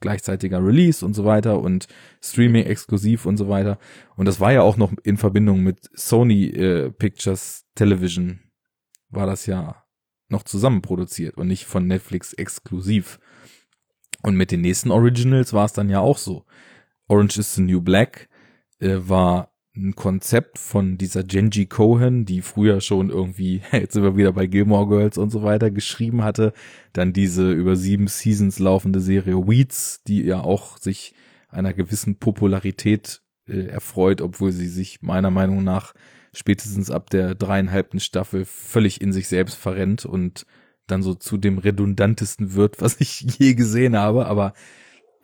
[0.00, 1.86] gleichzeitiger Release und so weiter und
[2.20, 3.78] Streaming exklusiv und so weiter.
[4.16, 8.40] Und das war ja auch noch in Verbindung mit Sony äh, Pictures Television
[9.08, 9.84] war das ja
[10.28, 13.20] noch zusammen produziert und nicht von Netflix exklusiv.
[14.22, 16.44] Und mit den nächsten Originals war es dann ja auch so.
[17.08, 18.28] Orange is the New Black
[18.80, 24.16] äh, war ein Konzept von dieser Genji Cohen, die früher schon irgendwie, jetzt sind wir
[24.16, 26.52] wieder bei Gilmore Girls und so weiter, geschrieben hatte.
[26.92, 31.14] Dann diese über sieben Seasons laufende Serie Weeds, die ja auch sich
[31.48, 35.94] einer gewissen Popularität äh, erfreut, obwohl sie sich meiner Meinung nach
[36.32, 40.46] spätestens ab der dreieinhalbten Staffel völlig in sich selbst verrennt und
[40.86, 44.54] dann so zu dem redundantesten wird, was ich je gesehen habe, aber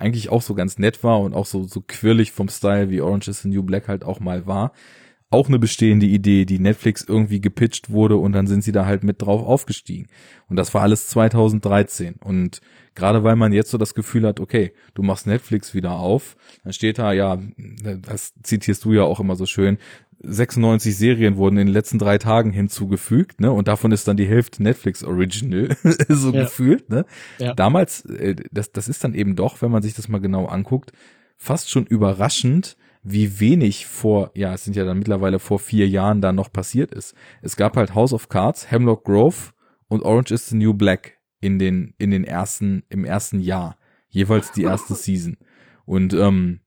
[0.01, 3.28] eigentlich auch so ganz nett war und auch so, so quirlig vom Style, wie Orange
[3.28, 4.72] is the New Black halt auch mal war.
[5.31, 9.05] auch eine bestehende Idee, die Netflix irgendwie gepitcht wurde und dann sind sie da halt
[9.05, 10.09] mit drauf aufgestiegen.
[10.48, 12.16] Und das war alles 2013.
[12.16, 12.60] Und
[12.97, 16.72] gerade weil man jetzt so das Gefühl hat, okay, du machst Netflix wieder auf, dann
[16.72, 19.78] steht da, ja, das zitierst du ja auch immer so schön,
[20.22, 23.51] 96 Serien wurden in den letzten drei Tagen hinzugefügt, ne?
[23.51, 25.76] Und davon ist dann die Hälfte Netflix Original,
[26.09, 26.42] so ja.
[26.42, 27.06] gefühlt, ne?
[27.38, 27.55] Ja.
[27.55, 30.92] Damals, äh, das, das ist dann eben doch, wenn man sich das mal genau anguckt,
[31.36, 36.20] fast schon überraschend, wie wenig vor, ja, es sind ja dann mittlerweile vor vier Jahren
[36.20, 37.14] da noch passiert ist.
[37.40, 39.52] Es gab halt House of Cards, Hemlock Grove
[39.88, 43.78] und Orange is the New Black in den, in den ersten, im ersten Jahr.
[44.09, 45.38] Jeweils die erste Season.
[45.86, 46.60] Und ähm,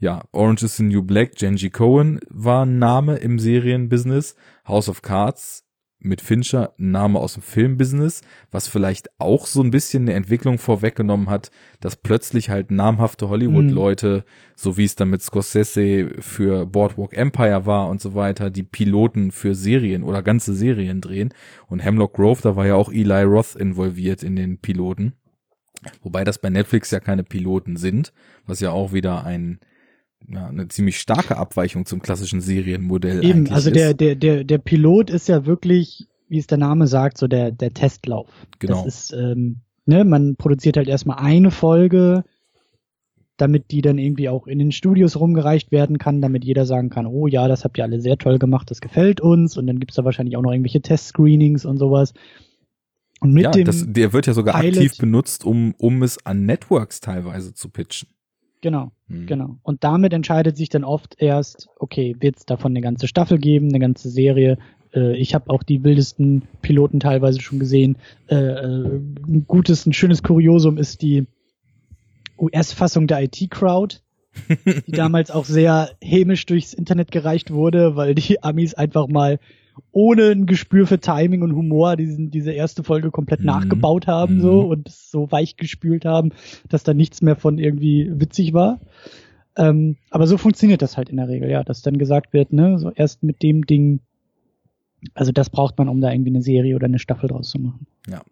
[0.00, 4.34] ja, Orange is the New Black, Genji Cohen war ein Name im Serienbusiness.
[4.66, 5.64] House of Cards
[6.02, 10.58] mit Fincher ein Name aus dem Filmbusiness, was vielleicht auch so ein bisschen eine Entwicklung
[10.58, 11.50] vorweggenommen hat,
[11.80, 14.52] dass plötzlich halt namhafte Hollywood-Leute, mhm.
[14.56, 19.30] so wie es dann mit Scorsese für Boardwalk Empire war und so weiter, die Piloten
[19.30, 21.34] für Serien oder ganze Serien drehen.
[21.68, 25.12] Und Hemlock Grove, da war ja auch Eli Roth involviert in den Piloten.
[26.02, 28.12] Wobei das bei Netflix ja keine Piloten sind,
[28.46, 29.60] was ja auch wieder ein
[30.28, 33.24] ja, eine ziemlich starke Abweichung zum klassischen Serienmodell.
[33.24, 37.18] Eben, also der, der, der, der Pilot ist ja wirklich, wie es der Name sagt,
[37.18, 38.28] so der, der Testlauf.
[38.58, 38.84] Genau.
[38.84, 42.24] Das ist, ähm, ne, man produziert halt erstmal eine Folge,
[43.36, 47.06] damit die dann irgendwie auch in den Studios rumgereicht werden kann, damit jeder sagen kann,
[47.06, 49.96] oh ja, das habt ihr alle sehr toll gemacht, das gefällt uns und dann gibt's
[49.96, 52.12] da wahrscheinlich auch noch irgendwelche Test-Screenings und sowas.
[53.20, 56.24] Und mit ja, dem das, der wird ja sogar Pilot, aktiv benutzt, um, um es
[56.24, 58.08] an Networks teilweise zu pitchen.
[58.60, 59.26] Genau, mhm.
[59.26, 59.56] genau.
[59.62, 63.68] Und damit entscheidet sich dann oft erst, okay, wird es davon eine ganze Staffel geben,
[63.68, 64.58] eine ganze Serie.
[64.94, 67.96] Äh, ich habe auch die wildesten Piloten teilweise schon gesehen.
[68.28, 71.26] Äh, äh, ein gutes, ein schönes Kuriosum ist die
[72.38, 73.96] US-Fassung der IT-Crowd,
[74.86, 79.38] die damals auch sehr hämisch durchs Internet gereicht wurde, weil die Amis einfach mal
[79.92, 83.46] ohne ein Gespür für Timing und Humor diesen, diese erste Folge komplett mhm.
[83.46, 84.40] nachgebaut haben mhm.
[84.40, 86.30] so und so weich gespült haben,
[86.68, 88.80] dass da nichts mehr von irgendwie witzig war.
[89.56, 92.78] Ähm, aber so funktioniert das halt in der Regel, ja, dass dann gesagt wird, ne,
[92.78, 94.00] so erst mit dem Ding,
[95.14, 97.86] also das braucht man, um da irgendwie eine Serie oder eine Staffel draus zu machen.
[98.08, 98.22] Ja.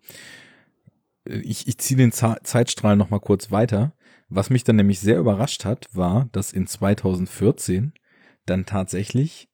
[1.24, 3.92] Ich, ich ziehe den Za Zeitstrahl noch mal kurz weiter.
[4.30, 7.92] Was mich dann nämlich sehr überrascht hat, war, dass in 2014
[8.46, 9.48] dann tatsächlich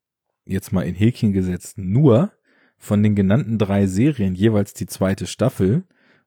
[0.45, 2.33] jetzt mal in Häkchen gesetzt, nur
[2.77, 5.85] von den genannten drei Serien jeweils die zweite Staffel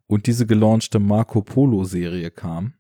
[0.07, 2.73] und diese gelaunchte Marco Polo Serie kam.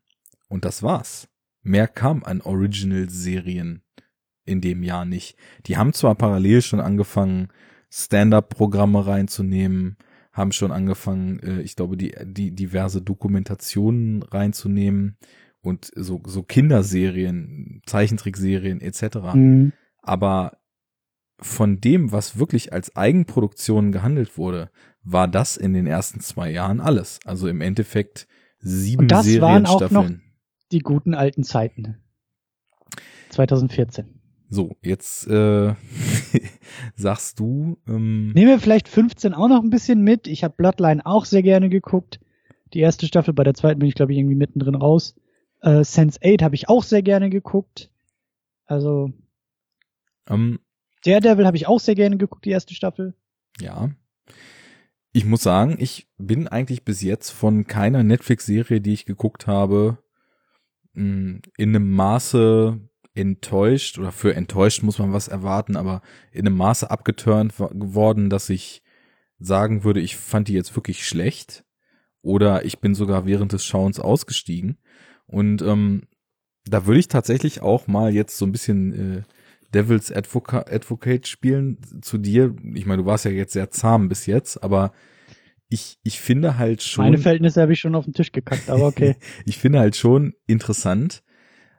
[0.49, 1.27] Und das war's.
[1.61, 3.83] Mehr kam an Original-Serien
[4.45, 5.37] in dem Jahr nicht.
[5.65, 7.49] Die haben zwar parallel schon angefangen,
[7.89, 9.97] Stand-up-Programme reinzunehmen,
[10.31, 15.17] haben schon angefangen, äh, ich glaube, die, die diverse Dokumentationen reinzunehmen
[15.61, 19.33] und so, so Kinderserien, Zeichentrickserien etc.
[19.33, 19.73] Mhm.
[20.01, 20.57] Aber
[21.39, 24.69] von dem, was wirklich als Eigenproduktion gehandelt wurde,
[25.03, 27.19] war das in den ersten zwei Jahren alles.
[27.25, 28.27] Also im Endeffekt
[28.59, 30.09] sieben Und das waren auch noch
[30.71, 31.97] die guten alten Zeiten.
[33.29, 34.17] 2014.
[34.49, 35.73] So, jetzt äh,
[36.95, 37.77] sagst du.
[37.87, 40.27] Ähm, Nehmen wir vielleicht 15 auch noch ein bisschen mit.
[40.27, 42.19] Ich habe Bloodline auch sehr gerne geguckt.
[42.73, 45.15] Die erste Staffel, bei der zweiten bin ich, glaube ich, irgendwie mittendrin raus.
[45.61, 47.91] Äh, Sense 8 habe ich auch sehr gerne geguckt.
[48.65, 49.11] Also.
[50.29, 50.59] Ähm,
[51.07, 53.13] Daredevil habe ich auch sehr gerne geguckt, die erste Staffel.
[53.59, 53.89] Ja.
[55.13, 59.97] Ich muss sagen, ich bin eigentlich bis jetzt von keiner Netflix-Serie, die ich geguckt habe,
[60.93, 62.79] mm, in einem Maße
[63.15, 66.01] enttäuscht oder für enttäuscht muss man was erwarten, aber
[66.31, 68.83] in einem Maße abgeturnt geworden, dass ich
[69.39, 71.63] sagen würde, ich fand die jetzt wirklich schlecht
[72.21, 74.77] oder ich bin sogar während des Schauens ausgestiegen.
[75.25, 76.03] Und ähm,
[76.65, 79.23] da würde ich tatsächlich auch mal jetzt so ein bisschen äh,
[79.73, 82.55] Devils Advoca Advocate spielen zu dir.
[82.73, 84.93] Ich meine, du warst ja jetzt sehr zahm bis jetzt, aber
[85.69, 87.05] ich, ich finde halt schon.
[87.05, 89.15] Meine Verhältnisse habe ich schon auf den Tisch gekackt, aber okay.
[89.45, 91.23] ich finde halt schon interessant,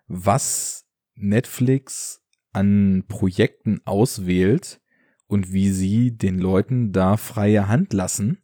[0.07, 4.81] was Netflix an Projekten auswählt
[5.27, 8.39] und wie sie den Leuten da freie Hand lassen.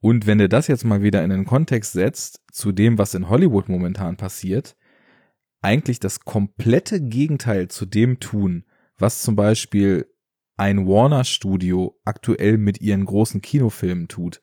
[0.00, 3.28] Und wenn du das jetzt mal wieder in den Kontext setzt zu dem, was in
[3.28, 4.76] Hollywood momentan passiert,
[5.62, 8.64] eigentlich das komplette Gegenteil zu dem tun,
[8.98, 10.06] was zum Beispiel
[10.56, 14.40] ein Warner Studio aktuell mit ihren großen Kinofilmen tut.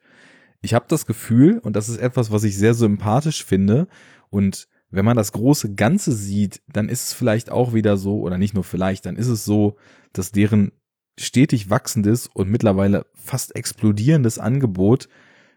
[0.61, 3.87] Ich habe das Gefühl, und das ist etwas, was ich sehr sympathisch finde,
[4.29, 8.37] und wenn man das große Ganze sieht, dann ist es vielleicht auch wieder so, oder
[8.37, 9.77] nicht nur vielleicht, dann ist es so,
[10.13, 10.71] dass deren
[11.19, 15.09] stetig wachsendes und mittlerweile fast explodierendes Angebot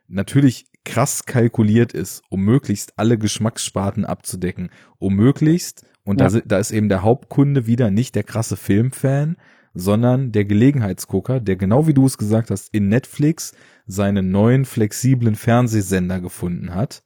[0.08, 6.28] natürlich krass kalkuliert ist, um möglichst alle Geschmackssparten abzudecken, um möglichst, und ja.
[6.28, 9.36] da, da ist eben der Hauptkunde wieder nicht der krasse Filmfan,
[9.74, 13.52] sondern der Gelegenheitsgucker, der genau wie du es gesagt hast, in Netflix
[13.86, 17.02] seinen neuen flexiblen Fernsehsender gefunden hat,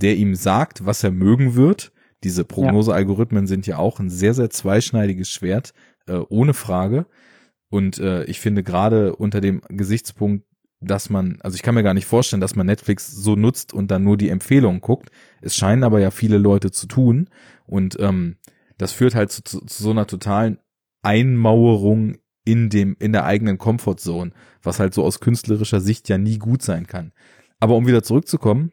[0.00, 1.92] der ihm sagt, was er mögen wird.
[2.22, 5.74] Diese Prognosealgorithmen sind ja auch ein sehr, sehr zweischneidiges Schwert,
[6.06, 7.06] äh, ohne Frage.
[7.70, 10.46] Und äh, ich finde gerade unter dem Gesichtspunkt,
[10.84, 13.90] dass man, also ich kann mir gar nicht vorstellen, dass man Netflix so nutzt und
[13.90, 15.10] dann nur die Empfehlungen guckt.
[15.40, 17.28] Es scheinen aber ja viele Leute zu tun.
[17.66, 18.36] Und ähm,
[18.78, 20.58] das führt halt zu, zu, zu so einer totalen
[21.02, 24.32] Einmauerung in dem, in der eigenen Comfortzone,
[24.62, 27.12] was halt so aus künstlerischer Sicht ja nie gut sein kann.
[27.58, 28.72] Aber um wieder zurückzukommen,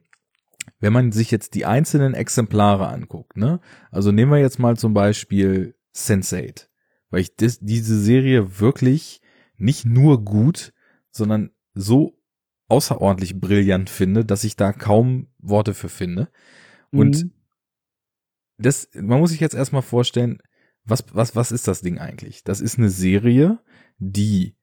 [0.80, 3.60] wenn man sich jetzt die einzelnen Exemplare anguckt, ne,
[3.92, 6.68] also nehmen wir jetzt mal zum Beispiel Sense8,
[7.10, 9.22] weil ich das, diese Serie wirklich
[9.58, 10.74] nicht nur gut,
[11.12, 11.52] sondern
[11.82, 12.18] so
[12.68, 16.30] außerordentlich brillant finde, dass ich da kaum Worte für finde.
[16.92, 17.32] Und mhm.
[18.58, 20.40] das, man muss sich jetzt erstmal vorstellen,
[20.86, 22.44] was, was, was ist das Ding eigentlich?
[22.44, 23.60] Das ist eine Serie,
[23.98, 24.56] die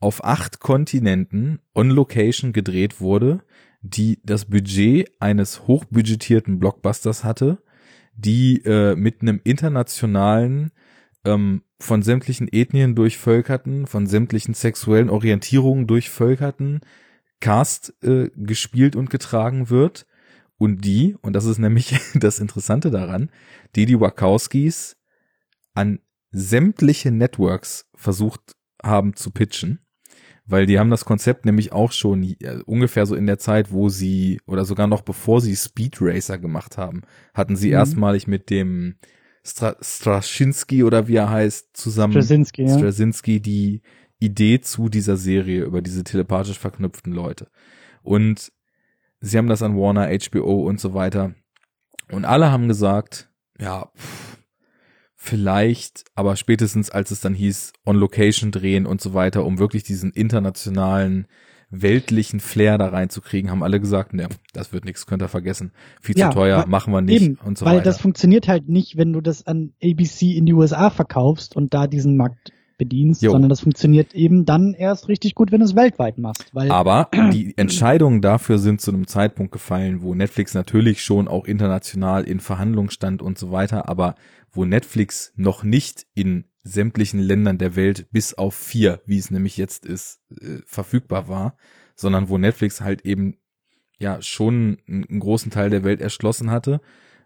[0.00, 3.42] auf acht Kontinenten on Location gedreht wurde,
[3.80, 7.62] die das Budget eines hochbudgetierten Blockbusters hatte,
[8.14, 10.70] die äh, mit einem internationalen
[11.28, 16.80] ähm, von sämtlichen Ethnien durchvölkerten, von sämtlichen sexuellen Orientierungen durchvölkerten
[17.40, 20.06] Cast äh, gespielt und getragen wird.
[20.56, 23.30] Und die, und das ist nämlich das Interessante daran,
[23.76, 24.96] die die Wachowskis
[25.74, 26.00] an
[26.30, 29.80] sämtliche Networks versucht haben zu pitchen,
[30.46, 33.88] weil die haben das Konzept nämlich auch schon äh, ungefähr so in der Zeit, wo
[33.88, 37.02] sie oder sogar noch bevor sie Speed Racer gemacht haben,
[37.34, 37.74] hatten sie mhm.
[37.74, 38.96] erstmalig mit dem
[39.48, 42.78] Stra Straczynski oder wie er heißt, zusammen Straczynski, ja.
[42.78, 43.82] Straczynski die
[44.18, 47.48] Idee zu dieser Serie über diese telepathisch verknüpften Leute.
[48.02, 48.52] Und
[49.20, 51.34] sie haben das an Warner, HBO und so weiter.
[52.10, 54.38] Und alle haben gesagt, ja, pff,
[55.14, 59.82] vielleicht, aber spätestens als es dann hieß, on Location drehen und so weiter, um wirklich
[59.82, 61.26] diesen internationalen
[61.70, 65.72] weltlichen Flair da reinzukriegen, haben alle gesagt, ne, das wird nichts, könnt ihr vergessen.
[66.00, 67.78] Viel ja, zu teuer, machen wir nicht eben, und so weil weiter.
[67.78, 71.74] Weil das funktioniert halt nicht, wenn du das an ABC in die USA verkaufst und
[71.74, 73.32] da diesen Markt bedienst, jo.
[73.32, 76.54] sondern das funktioniert eben dann erst richtig gut, wenn du es weltweit machst.
[76.54, 81.44] Weil Aber die Entscheidungen dafür sind zu einem Zeitpunkt gefallen, wo Netflix natürlich schon auch
[81.44, 84.14] international in Verhandlungen stand und so weiter, aber
[84.52, 89.56] wo Netflix noch nicht in sämtlichen Ländern der Welt bis auf vier, wie es nämlich
[89.56, 91.56] jetzt ist, äh, verfügbar war,
[91.94, 93.38] sondern wo Netflix halt eben
[93.98, 96.80] ja schon einen großen Teil der Welt erschlossen hatte,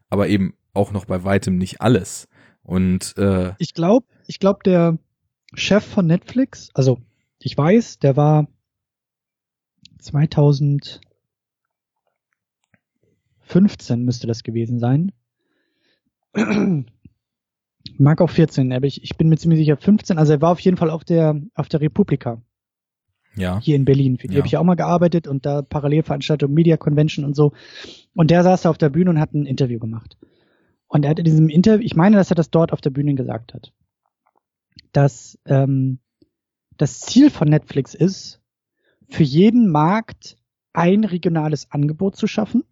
[0.09, 2.29] aber eben auch noch bei weitem nicht alles.
[2.63, 4.99] Und äh, ich glaube, ich glaube, der
[5.55, 6.99] Chef von Netflix, also
[7.39, 8.47] ich weiß, der war
[9.99, 11.01] 2015
[14.05, 15.13] müsste das gewesen sein.
[17.99, 20.19] Mag auch 14, aber ich, ich bin mir ziemlich sicher 15.
[20.19, 22.43] Also er war auf jeden Fall auf der auf der Republika.
[23.35, 23.61] Ja.
[23.61, 24.19] Hier in Berlin.
[24.19, 24.39] Für die ja.
[24.39, 27.53] habe ich ja auch mal gearbeitet und da Parallelveranstaltung, Media Convention und so.
[28.15, 30.19] Und der saß da auf der Bühne und hat ein Interview gemacht.
[30.87, 33.15] Und er hat in diesem Interview, ich meine, dass er das dort auf der Bühne
[33.15, 33.73] gesagt hat,
[34.93, 36.01] dass ähm,
[36.77, 38.43] das Ziel von Netflix ist,
[39.09, 40.37] für jeden Markt
[40.73, 42.65] ein regionales Angebot zu schaffen,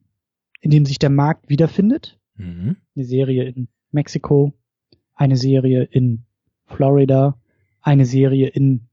[0.60, 2.18] in dem sich der Markt wiederfindet.
[2.34, 2.76] Mhm.
[2.94, 4.52] Eine Serie in Mexiko,
[5.20, 6.24] eine Serie in
[6.64, 7.36] Florida,
[7.82, 8.88] eine Serie in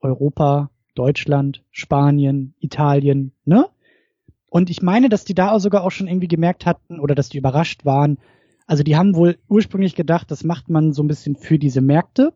[0.00, 3.66] Europa, Deutschland, Spanien, Italien, ne?
[4.50, 7.38] Und ich meine, dass die da sogar auch schon irgendwie gemerkt hatten oder dass die
[7.38, 8.18] überrascht waren.
[8.66, 12.34] Also die haben wohl ursprünglich gedacht, das macht man so ein bisschen für diese Märkte.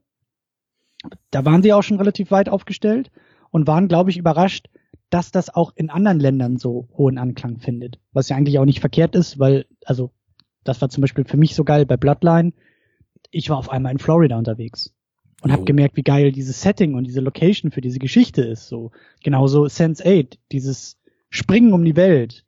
[1.31, 3.11] Da waren sie auch schon relativ weit aufgestellt
[3.51, 4.69] und waren, glaube ich, überrascht,
[5.11, 8.01] dass das auch in anderen Ländern so hohen Anklang findet.
[8.13, 10.11] Was ja eigentlich auch nicht verkehrt ist, weil, also,
[10.65, 12.53] das war zum Beispiel für mich so geil bei Bloodline
[13.31, 14.93] ich war auf einmal in Florida unterwegs
[15.43, 15.53] und oh.
[15.55, 18.69] habe gemerkt, wie geil dieses Setting und diese Location für diese Geschichte ist.
[18.69, 18.91] So
[19.23, 20.99] genauso Sense 8, dieses
[21.31, 22.45] Springen um die Welt,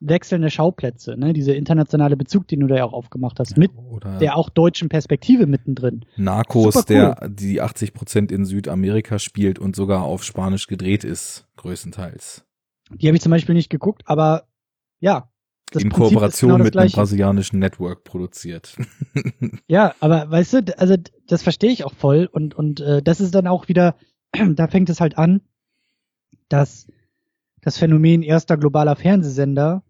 [0.00, 4.18] wechselnde Schauplätze, ne, dieser internationale Bezug, den du da ja auch aufgemacht hast, mit Oder
[4.18, 6.04] der auch deutschen Perspektive mittendrin.
[6.16, 6.82] Narcos, cool.
[6.88, 12.44] der die 80 Prozent in Südamerika spielt und sogar auf Spanisch gedreht ist, größtenteils.
[12.90, 14.44] Die habe ich zum Beispiel nicht geguckt, aber
[15.00, 15.30] ja,
[15.74, 18.76] das in Prinzip Kooperation genau mit einem brasilianischen Network produziert.
[19.66, 20.96] ja, aber weißt du, also
[21.26, 23.96] das verstehe ich auch voll und und äh, das ist dann auch wieder,
[24.32, 25.40] da fängt es halt an,
[26.48, 26.86] dass
[27.60, 29.82] das Phänomen erster globaler Fernsehsender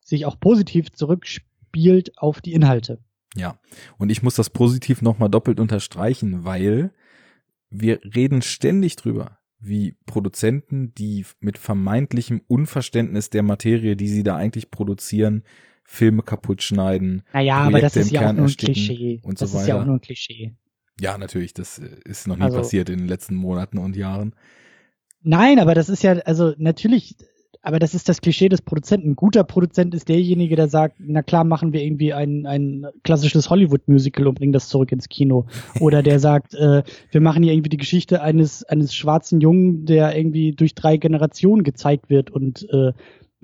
[0.00, 2.98] sich auch positiv zurückspielt auf die Inhalte.
[3.36, 3.58] Ja,
[3.98, 6.92] und ich muss das positiv nochmal doppelt unterstreichen, weil
[7.70, 14.36] wir reden ständig drüber wie Produzenten, die mit vermeintlichem Unverständnis der Materie, die sie da
[14.36, 15.42] eigentlich produzieren,
[15.84, 17.22] Filme kaputt schneiden.
[17.32, 19.20] Naja, aber das ist ja auch nur ein Klischee.
[19.22, 19.62] Und so das weiter.
[19.62, 20.54] ist ja auch nur ein Klischee.
[21.00, 24.34] Ja, natürlich, das äh, ist noch nie Also- passiert in den letzten Monaten und Jahren.
[25.22, 27.16] Nein, aber das ist ja, also natürlich,
[27.64, 29.10] aber das ist das Klischee des Produzenten.
[29.10, 33.48] Ein guter Produzent ist derjenige, der sagt, na klar, machen wir irgendwie ein, ein klassisches
[33.48, 35.46] Hollywood-Musical und bringen das zurück ins Kino.
[35.80, 40.14] Oder der sagt, äh, wir machen hier irgendwie die Geschichte eines, eines schwarzen Jungen, der
[40.14, 42.30] irgendwie durch drei Generationen gezeigt wird.
[42.30, 42.92] Und äh,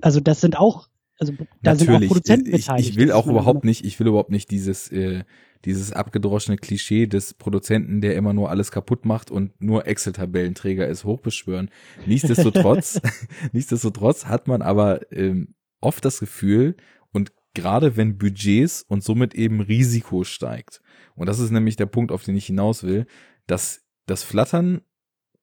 [0.01, 0.87] also das sind auch,
[1.17, 1.33] also
[1.63, 2.89] da sind auch Natürlich, Produzenten ich, beteiligt.
[2.89, 5.23] ich will Das auch überhaupt nicht, ich will überhaupt nicht dieses, äh,
[5.65, 11.03] dieses abgedroschene Klischee des Produzenten, der immer nur alles kaputt macht und nur Excel-Tabellenträger ist,
[11.03, 11.69] hochbeschwören.
[12.05, 12.99] Nichtsdestotrotz,
[13.51, 16.75] nichtsdestotrotz hat man aber ähm, oft das Gefühl,
[17.11, 20.81] und gerade wenn Budgets und somit eben Risiko steigt,
[21.15, 23.05] und das ist nämlich der Punkt, auf den ich hinaus will,
[23.47, 24.81] dass das Flattern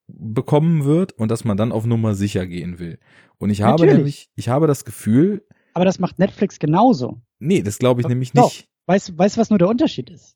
[0.09, 2.99] bekommen wird und dass man dann auf Nummer sicher gehen will.
[3.37, 3.95] Und ich habe Natürlich.
[3.97, 7.21] nämlich, ich habe das Gefühl, Aber das macht Netflix genauso.
[7.39, 8.45] Nee, das glaube ich nämlich doch.
[8.45, 8.68] nicht.
[8.89, 10.35] Weißt du, was nur der Unterschied ist?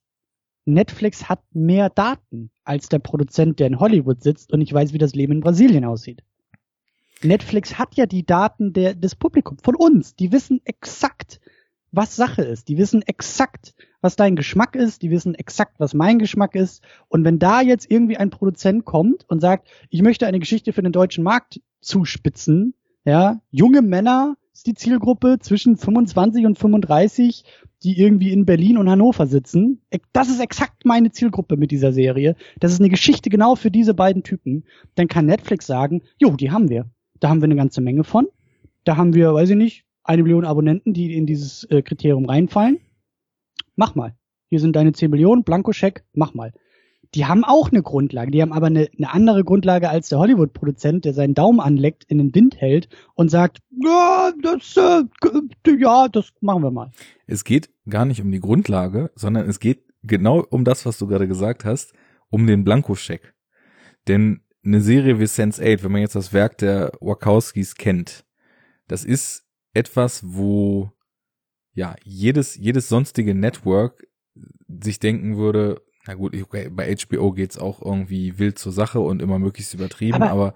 [0.66, 4.98] Netflix hat mehr Daten als der Produzent, der in Hollywood sitzt und ich weiß, wie
[4.98, 6.22] das Leben in Brasilien aussieht.
[7.22, 10.16] Netflix hat ja die Daten der, des Publikums, von uns.
[10.16, 11.40] Die wissen exakt,
[11.92, 12.68] was Sache ist.
[12.68, 15.00] Die wissen exakt, was dein Geschmack ist.
[15.00, 16.82] Die wissen exakt, was mein Geschmack ist.
[17.08, 20.82] Und wenn da jetzt irgendwie ein Produzent kommt und sagt, ich möchte eine Geschichte für
[20.82, 22.74] den deutschen Markt zuspitzen,
[23.06, 27.44] ja, junge Männer ist die Zielgruppe zwischen 25 und 35,
[27.82, 29.80] die irgendwie in Berlin und Hannover sitzen.
[30.12, 32.36] Das ist exakt meine Zielgruppe mit dieser Serie.
[32.60, 34.64] Das ist eine Geschichte genau für diese beiden Typen.
[34.94, 36.90] Dann kann Netflix sagen, jo, die haben wir.
[37.18, 38.28] Da haben wir eine ganze Menge von.
[38.84, 42.78] Da haben wir, weiß ich nicht, eine Million Abonnenten, die in dieses äh, Kriterium reinfallen.
[43.76, 44.14] Mach mal.
[44.48, 46.52] Hier sind deine 10 Millionen, Blankoscheck, mach mal.
[47.14, 51.04] Die haben auch eine Grundlage, die haben aber eine, eine andere Grundlage als der Hollywood-Produzent,
[51.04, 55.02] der seinen Daumen anleckt, in den Wind hält und sagt, ja, das, äh,
[55.78, 56.90] ja, das machen wir mal.
[57.26, 61.06] Es geht gar nicht um die Grundlage, sondern es geht genau um das, was du
[61.06, 61.92] gerade gesagt hast,
[62.30, 63.34] um den Blankoscheck.
[64.08, 68.24] Denn eine Serie wie Sense8, wenn man jetzt das Werk der Wachowskis kennt,
[68.88, 69.44] das ist
[69.74, 70.92] etwas, wo
[71.74, 74.06] ja jedes jedes sonstige Network
[74.68, 79.22] sich denken würde, na gut, okay, bei HBO geht's auch irgendwie wild zur Sache und
[79.22, 80.54] immer möglichst übertrieben, Aber- aber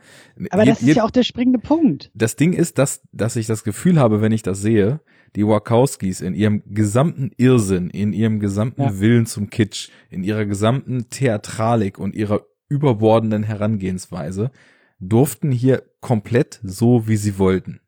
[0.51, 2.11] Aber je- das ist je- ja auch der springende Punkt.
[2.15, 5.01] das Ding ist, dass, dass ich das Gefühl habe, wenn ich das sehe,
[5.37, 8.99] die Wachowskis in ihrem gesamten Irrsinn, in ihrem gesamten Ja.
[9.01, 14.51] Willen zum Kitsch, in ihrer gesamten Theatralik und ihrer überbordenden Herangehensweise
[14.99, 17.81] durften hier komplett so, wie sie wollten.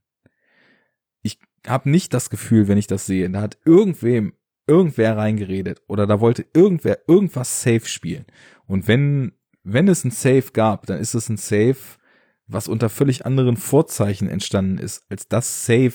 [1.23, 4.35] Ich habe nicht das Gefühl, wenn ich das sehe, da hat irgendwem
[4.69, 8.27] irgendwer reingeredet oder da wollte irgendwer irgendwas safe spielen.
[8.67, 9.33] Und wenn
[9.71, 11.77] wenn es ein Safe gab, dann ist es ein Safe,
[12.47, 15.93] was unter völlig anderen Vorzeichen entstanden ist, als das Safe,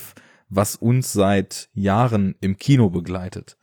[0.50, 3.58] was uns seit Jahren im Kino begleitet.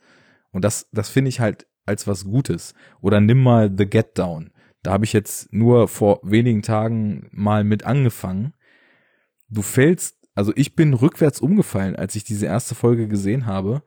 [0.51, 2.73] Und das, das finde ich halt als was Gutes.
[2.99, 4.51] Oder nimm mal The Get Down.
[4.83, 8.53] Da habe ich jetzt nur vor wenigen Tagen mal mit angefangen.
[9.47, 13.83] Du fällst, also ich bin rückwärts umgefallen, als ich diese erste Folge gesehen habe,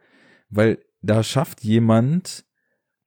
[0.48, 2.44] weil da schafft jemand,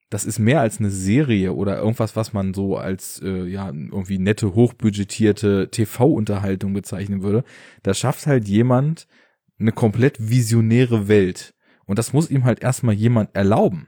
[0.10, 4.20] das ist mehr als eine Serie oder irgendwas, was man so als äh, ja irgendwie
[4.20, 7.44] nette, hochbudgetierte TV-Unterhaltung bezeichnen würde.
[7.84, 9.08] Da schafft halt jemand
[9.60, 11.54] eine komplett visionäre Welt.
[11.86, 13.88] Und das muss ihm halt erstmal jemand erlauben.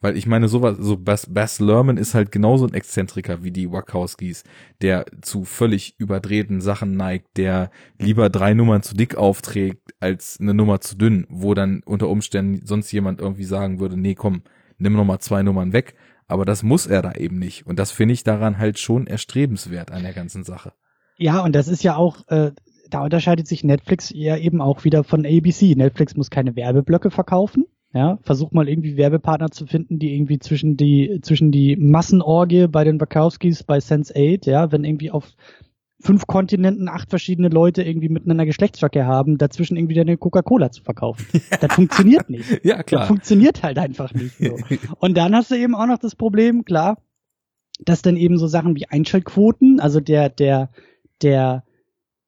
[0.00, 3.70] Weil ich meine, sowas, so Bass, Bass Lerman ist halt genauso ein Exzentriker wie die
[3.70, 4.44] Wachowskis,
[4.80, 10.54] der zu völlig überdrehten Sachen neigt, der lieber drei Nummern zu dick aufträgt als eine
[10.54, 14.42] Nummer zu dünn, wo dann unter Umständen sonst jemand irgendwie sagen würde, nee, komm,
[14.78, 15.94] nimm noch mal zwei Nummern weg.
[16.26, 17.66] Aber das muss er da eben nicht.
[17.66, 20.72] Und das finde ich daran halt schon erstrebenswert an der ganzen Sache.
[21.18, 22.52] Ja, und das ist ja auch, äh,
[22.88, 25.74] da unterscheidet sich Netflix ja eben auch wieder von ABC.
[25.74, 27.66] Netflix muss keine Werbeblöcke verkaufen.
[27.92, 32.84] Ja, versuch mal irgendwie Werbepartner zu finden, die irgendwie zwischen die, zwischen die Massenorgie bei
[32.84, 35.26] den Wachowskis, bei Sense8, ja, wenn irgendwie auf
[35.98, 41.26] fünf Kontinenten acht verschiedene Leute irgendwie miteinander Geschlechtsverkehr haben, dazwischen irgendwie eine Coca-Cola zu verkaufen.
[41.60, 42.60] Das funktioniert nicht.
[42.64, 43.06] Ja, Das klar.
[43.06, 44.56] funktioniert halt einfach nicht so.
[45.00, 46.96] Und dann hast du eben auch noch das Problem, klar,
[47.84, 50.70] dass dann eben so Sachen wie Einschaltquoten, also der, der,
[51.22, 51.64] der,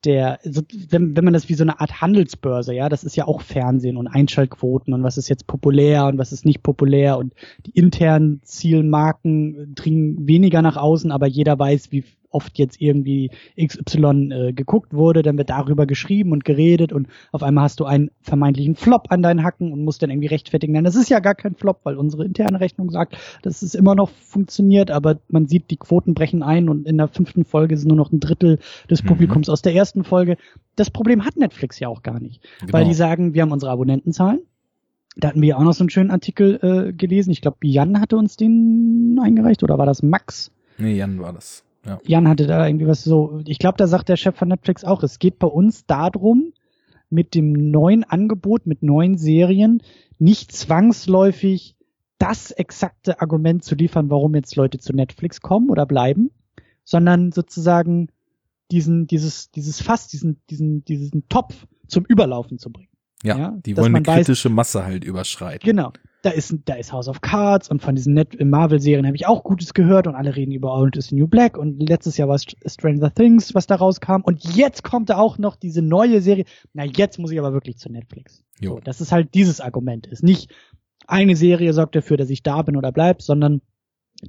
[0.05, 3.41] der, wenn, wenn man das wie so eine Art Handelsbörse, ja, das ist ja auch
[3.41, 7.35] Fernsehen und Einschaltquoten und was ist jetzt populär und was ist nicht populär und
[7.67, 13.31] die internen Zielmarken dringen weniger nach außen, aber jeder weiß, wie oft jetzt irgendwie
[13.61, 17.85] XY äh, geguckt wurde, dann wird darüber geschrieben und geredet und auf einmal hast du
[17.85, 20.73] einen vermeintlichen Flop an deinen Hacken und musst dann irgendwie rechtfertigen.
[20.73, 23.95] Nein, das ist ja gar kein Flop, weil unsere interne Rechnung sagt, dass es immer
[23.95, 27.89] noch funktioniert, aber man sieht, die Quoten brechen ein und in der fünften Folge sind
[27.89, 28.59] nur noch ein Drittel
[28.91, 29.09] des Mhm.
[29.09, 30.37] Publikums aus der ersten Folge.
[30.77, 32.89] Das Problem hat Netflix ja auch gar nicht, weil Genau.
[32.89, 34.41] die sagen, wir haben unsere Abonnentenzahlen.
[35.17, 37.31] Da hatten wir ja auch noch so einen schönen Artikel äh, gelesen.
[37.33, 40.51] Ich glaube, Jan hatte uns den eingereicht oder war das Max?
[40.79, 41.65] Nee, Jan war das.
[41.85, 42.01] Ja.
[42.07, 45.03] Jan hatte da irgendwie was so, ich glaube, da sagt der Chef von Netflix auch,
[45.03, 46.53] es geht bei uns darum,
[47.11, 49.83] mit dem neuen Angebot, mit neuen Serien,
[50.19, 51.77] nicht zwangsläufig
[52.19, 56.31] das exakte Argument zu liefern, warum jetzt Leute zu Netflix kommen oder bleiben,
[56.85, 58.09] sondern sozusagen
[58.71, 62.89] diesen, dieses, dieses Fass, diesen, diesen, diesen Topf zum Überlaufen zu bringen.
[63.23, 65.67] Ja, ja die wollen eine kritische weiß, Masse halt überschreiten.
[65.69, 65.93] Genau.
[66.23, 69.75] Da ist, da ist House of Cards und von diesen Marvel-Serien habe ich auch Gutes
[69.75, 72.47] gehört und alle reden über Orange is the New Black und letztes Jahr war es
[72.65, 76.45] Stranger Things, was da rauskam und jetzt kommt da auch noch diese neue Serie.
[76.75, 78.45] Na, jetzt muss ich aber wirklich zu Netflix.
[78.61, 78.75] Jo.
[78.75, 80.07] So, das ist halt dieses Argument.
[80.07, 80.55] Ist nicht
[81.07, 83.61] eine Serie sorgt dafür, dass ich da bin oder bleib, sondern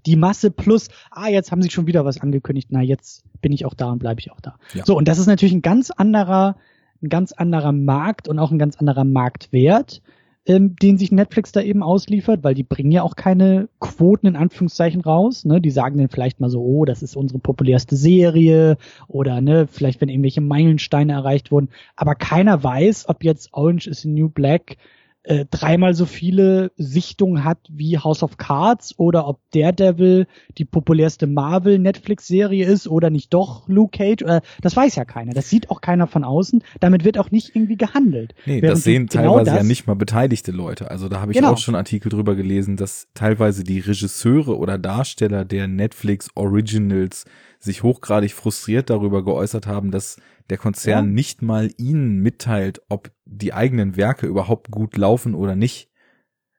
[0.05, 3.65] die Masse plus, ah, jetzt haben sie schon wieder was angekündigt, na, jetzt bin ich
[3.65, 4.57] auch da und bleibe ich auch da.
[4.73, 4.85] Ja.
[4.85, 6.57] So, und das ist natürlich ein ganz anderer,
[7.01, 10.01] ein ganz anderer Markt und auch ein ganz anderer Marktwert,
[10.45, 14.35] ähm, den sich Netflix da eben ausliefert, weil die bringen ja auch keine Quoten in
[14.35, 15.45] Anführungszeichen raus.
[15.45, 15.61] Ne?
[15.61, 20.01] Die sagen dann vielleicht mal so, oh, das ist unsere populärste Serie oder ne, vielleicht
[20.01, 21.69] wenn irgendwelche Meilensteine erreicht wurden.
[21.95, 24.77] Aber keiner weiß, ob jetzt Orange is the New Black
[25.23, 30.27] äh, dreimal so viele Sichtungen hat wie House of Cards oder ob Daredevil
[30.57, 35.05] die populärste Marvel Netflix Serie ist oder nicht doch Luke Cage oder das weiß ja
[35.05, 35.33] keiner.
[35.33, 36.61] Das sieht auch keiner von außen.
[36.79, 38.35] Damit wird auch nicht irgendwie gehandelt.
[38.45, 40.91] Nee, Während das sehen genau teilweise das, ja nicht mal beteiligte Leute.
[40.91, 41.53] Also da habe ich genau.
[41.53, 47.25] auch schon Artikel drüber gelesen, dass teilweise die Regisseure oder Darsteller der Netflix Originals
[47.63, 50.17] sich hochgradig frustriert darüber geäußert haben, dass
[50.49, 51.11] der Konzern ja.
[51.11, 55.89] nicht mal ihnen mitteilt, ob die eigenen Werke überhaupt gut laufen oder nicht,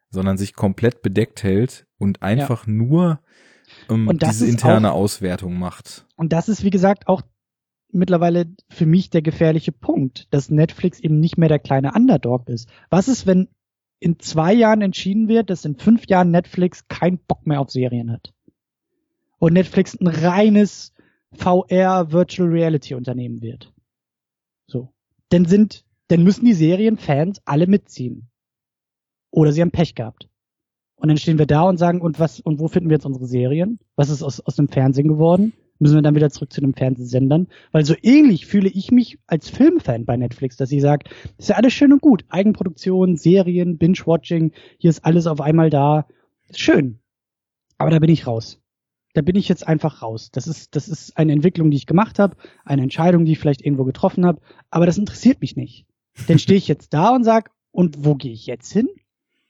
[0.08, 2.72] sondern sich komplett bedeckt hält und einfach ja.
[2.72, 3.20] nur
[3.90, 6.06] ähm, diese interne auch, Auswertung macht.
[6.16, 7.20] Und das ist, wie gesagt, auch
[7.92, 12.68] mittlerweile für mich der gefährliche Punkt, dass Netflix eben nicht mehr der kleine Underdog ist.
[12.88, 13.48] Was ist, wenn
[14.00, 18.10] in zwei Jahren entschieden wird, dass in fünf Jahren Netflix keinen Bock mehr auf Serien
[18.10, 18.32] hat?
[19.38, 20.93] Und Netflix ein reines
[21.34, 23.72] VR Virtual Reality Unternehmen wird.
[24.66, 24.92] So.
[25.30, 28.28] Dann sind, dann müssen die Serienfans alle mitziehen.
[29.30, 30.28] Oder sie haben Pech gehabt.
[30.96, 33.26] Und dann stehen wir da und sagen, und was, und wo finden wir jetzt unsere
[33.26, 33.78] Serien?
[33.96, 35.52] Was ist aus, aus dem Fernsehen geworden?
[35.80, 37.48] Müssen wir dann wieder zurück zu den Fernsehsendern?
[37.72, 41.56] Weil so ähnlich fühle ich mich als Filmfan bei Netflix, dass sie sagt, ist ja
[41.56, 42.24] alles schön und gut.
[42.28, 46.06] Eigenproduktion, Serien, Binge-Watching, hier ist alles auf einmal da.
[46.48, 47.00] Ist schön.
[47.76, 48.63] Aber da bin ich raus
[49.14, 50.30] da bin ich jetzt einfach raus.
[50.32, 53.64] Das ist, das ist eine Entwicklung, die ich gemacht habe, eine Entscheidung, die ich vielleicht
[53.64, 55.86] irgendwo getroffen habe, aber das interessiert mich nicht.
[56.28, 58.88] Dann stehe ich jetzt da und sag, und wo gehe ich jetzt hin?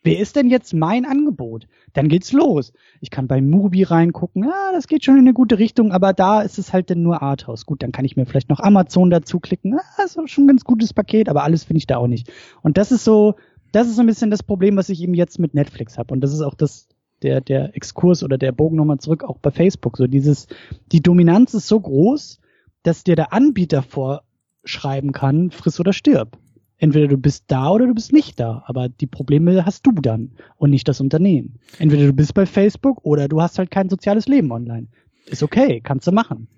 [0.03, 1.67] Wer ist denn jetzt mein Angebot?
[1.95, 2.75] Dann geht's los.
[3.01, 6.43] Ich kann bei Mubi reingucken, ah, das geht schon in eine gute Richtung, aber da
[6.43, 7.65] ist es halt dann nur Arthouse.
[7.65, 9.79] Gut, dann kann ich mir vielleicht noch Amazon dazu klicken.
[9.79, 12.31] Ah, ist schon ein ganz gutes Paket, aber alles finde ich da auch nicht.
[12.61, 13.37] Und das ist so,
[13.73, 16.13] das ist so ein bisschen das Problem, was ich eben jetzt mit Netflix habe.
[16.13, 16.87] Und das ist auch das,
[17.25, 19.97] der, der Exkurs oder der Bogen nochmal zurück, auch bei Facebook.
[19.97, 20.47] So dieses,
[20.93, 22.39] die Dominanz ist so groß,
[22.85, 26.39] dass dir der Anbieter vorschreiben kann, friss oder stirb.
[26.77, 30.33] Entweder du bist da oder du bist nicht da, aber die Probleme hast du dann
[30.57, 31.59] und nicht das Unternehmen.
[31.79, 34.89] Entweder du bist bei Facebook oder du hast halt kein soziales Leben online.
[35.27, 36.49] Ist okay, kannst du machen.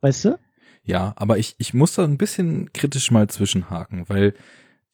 [0.00, 0.38] Weißt du?
[0.84, 4.34] Ja, aber ich, ich muss da ein bisschen kritisch mal zwischenhaken, weil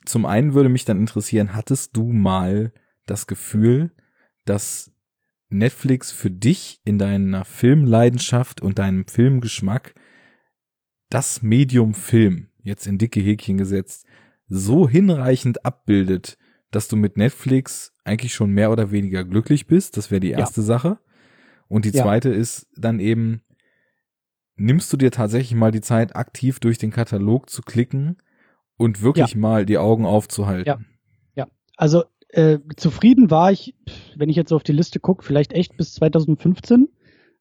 [0.06, 2.72] zum einen würde mich dann interessieren, hattest du mal
[3.06, 3.90] das Gefühl,
[4.44, 4.93] dass
[5.48, 9.94] Netflix für dich in deiner Filmleidenschaft und deinem Filmgeschmack
[11.10, 14.06] das Medium Film, jetzt in dicke Häkchen gesetzt,
[14.48, 16.38] so hinreichend abbildet,
[16.70, 19.96] dass du mit Netflix eigentlich schon mehr oder weniger glücklich bist.
[19.96, 20.66] Das wäre die erste ja.
[20.66, 20.98] Sache.
[21.68, 22.02] Und die ja.
[22.02, 23.42] zweite ist dann eben,
[24.56, 28.18] nimmst du dir tatsächlich mal die Zeit, aktiv durch den Katalog zu klicken
[28.76, 29.38] und wirklich ja.
[29.38, 30.66] mal die Augen aufzuhalten?
[30.66, 30.80] Ja.
[31.34, 31.48] Ja.
[31.76, 32.04] Also
[32.34, 33.74] äh, zufrieden war ich,
[34.16, 36.88] wenn ich jetzt auf die Liste gucke, vielleicht echt bis 2015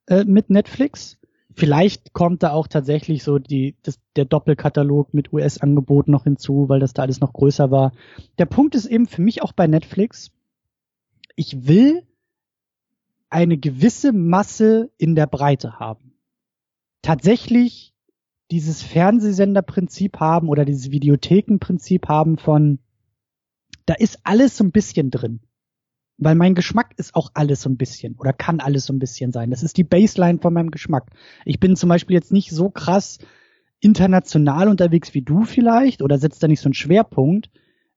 [0.08, 1.18] äh, mit Netflix.
[1.56, 6.80] Vielleicht kommt da auch tatsächlich so die, das, der Doppelkatalog mit US-Angebot noch hinzu, weil
[6.80, 7.92] das da alles noch größer war.
[8.38, 10.32] Der Punkt ist eben für mich auch bei Netflix,
[11.36, 12.04] ich will
[13.30, 16.14] eine gewisse Masse in der Breite haben.
[17.02, 17.94] Tatsächlich
[18.52, 22.80] dieses Fernsehsenderprinzip haben oder dieses Videothekenprinzip haben von
[23.86, 25.42] da ist alles so ein bisschen drin.
[26.18, 29.32] Weil mein Geschmack ist auch alles so ein bisschen oder kann alles so ein bisschen
[29.32, 29.50] sein.
[29.50, 31.10] Das ist die Baseline von meinem Geschmack.
[31.44, 33.18] Ich bin zum Beispiel jetzt nicht so krass
[33.80, 37.50] international unterwegs wie du vielleicht oder setzt da nicht so einen Schwerpunkt.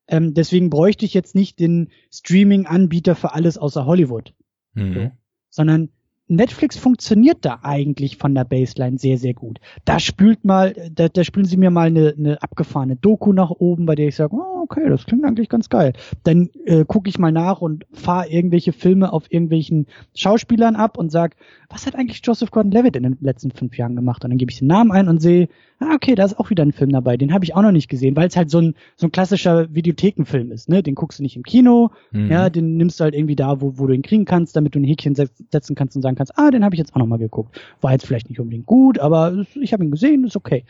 [0.09, 4.35] Ähm, deswegen bräuchte ich jetzt nicht den Streaming-Anbieter für alles außer Hollywood.
[4.75, 4.95] Mhm.
[4.95, 5.11] So.
[5.51, 5.91] Sondern
[6.29, 9.61] Netflix funktioniert da eigentlich von der Baseline sehr, sehr gut.
[9.85, 13.87] Da spült mal, da, da spülen sie mir mal eine, eine abgefahrene Doku nach oben,
[13.87, 15.93] bei der ich sage, oh, okay, das klingt eigentlich ganz geil.
[16.24, 21.10] Dann äh, gucke ich mal nach und fahre irgendwelche Filme auf irgendwelchen Schauspielern ab und
[21.10, 21.36] sag,
[21.68, 24.24] was hat eigentlich Joseph Gordon-Levitt in den letzten fünf Jahren gemacht?
[24.24, 25.48] Und dann gebe ich den Namen ein und sehe,
[25.80, 27.88] ah, okay, da ist auch wieder ein Film dabei, den habe ich auch noch nicht
[27.88, 30.82] gesehen, weil es halt so ein, so ein klassischer Videothekenfilm ist, ne?
[30.82, 32.30] Den guckst du nicht im Kino, mhm.
[32.30, 34.80] ja, den nimmst du halt irgendwie da, wo, wo du ihn kriegen kannst, damit du
[34.80, 37.18] ein Häkchen setzen kannst und sagen kannst, ah, den habe ich jetzt auch noch mal
[37.18, 37.60] geguckt.
[37.80, 40.64] War jetzt vielleicht nicht unbedingt gut, aber ich habe ihn gesehen, ist okay.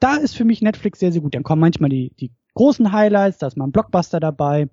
[0.00, 1.34] Da ist für mich Netflix sehr, sehr gut.
[1.34, 4.68] Dann kommen manchmal die, die großen Highlights, da ist mal ein Blockbuster dabei,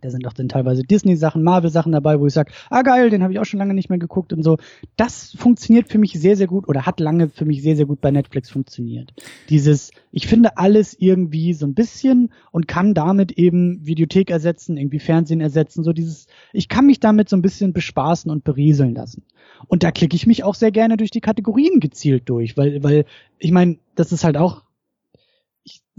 [0.00, 3.32] da sind auch dann teilweise Disney-Sachen, Marvel-Sachen dabei, wo ich sage, ah geil, den habe
[3.32, 4.58] ich auch schon lange nicht mehr geguckt und so.
[4.96, 8.00] Das funktioniert für mich sehr, sehr gut oder hat lange für mich sehr, sehr gut
[8.00, 9.12] bei Netflix funktioniert.
[9.48, 15.00] Dieses, ich finde alles irgendwie so ein bisschen und kann damit eben Videothek ersetzen, irgendwie
[15.00, 19.24] Fernsehen ersetzen, so dieses, ich kann mich damit so ein bisschen bespaßen und berieseln lassen.
[19.66, 23.04] Und da klicke ich mich auch sehr gerne durch die Kategorien gezielt durch, weil, weil,
[23.40, 24.62] ich meine, das ist halt auch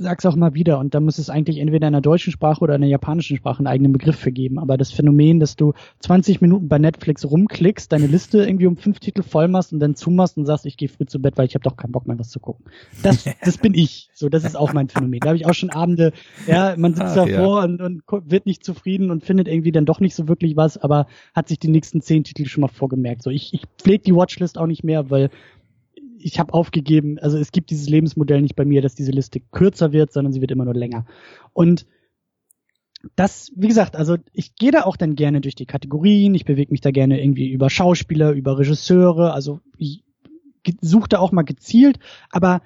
[0.02, 2.76] sag's auch mal wieder und da muss es eigentlich entweder in der deutschen Sprache oder
[2.76, 4.60] in der japanischen Sprache einen eigenen Begriff für geben.
[4.60, 9.00] Aber das Phänomen, dass du 20 Minuten bei Netflix rumklickst, deine Liste irgendwie um fünf
[9.00, 11.56] Titel voll machst und dann zumachst und sagst, ich gehe früh zu Bett, weil ich
[11.56, 12.66] habe doch keinen Bock mehr was zu gucken.
[13.04, 14.10] Das, das bin ich.
[14.14, 15.20] So, das ist auch mein Phänomen.
[15.20, 16.14] Da habe ich auch schon Abende,
[16.48, 17.66] ja, man sitzt Ach, davor ja.
[17.66, 21.08] und, und wird nicht zufrieden und findet irgendwie dann doch nicht so wirklich was, aber
[21.34, 23.24] hat sich die nächsten zehn Titel schon mal vorgemerkt.
[23.24, 25.30] So, ich, ich pflege die Watchlist auch nicht mehr, weil
[26.24, 29.92] ich habe aufgegeben, also es gibt dieses Lebensmodell nicht bei mir, dass diese Liste kürzer
[29.92, 31.06] wird, sondern sie wird immer nur länger.
[31.54, 31.86] Und
[33.16, 36.72] das, wie gesagt, also ich gehe da auch dann gerne durch die Kategorien, ich bewege
[36.72, 40.04] mich da gerne irgendwie über Schauspieler, über Regisseure, also ich
[40.82, 41.98] suche da auch mal gezielt,
[42.30, 42.62] aber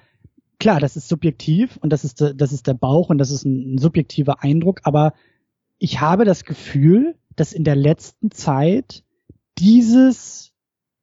[0.58, 3.74] klar, das ist subjektiv und das ist, das ist der Bauch und das ist ein,
[3.74, 5.14] ein subjektiver Eindruck, aber
[5.78, 9.04] ich habe das Gefühl, dass in der letzten Zeit
[9.58, 10.52] dieses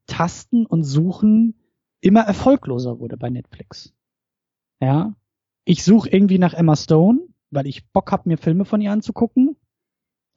[0.07, 1.55] Tasten und Suchen
[2.03, 3.93] immer erfolgloser wurde bei Netflix.
[4.81, 5.15] Ja.
[5.65, 9.55] Ich suche irgendwie nach Emma Stone, weil ich Bock hab, mir Filme von ihr anzugucken.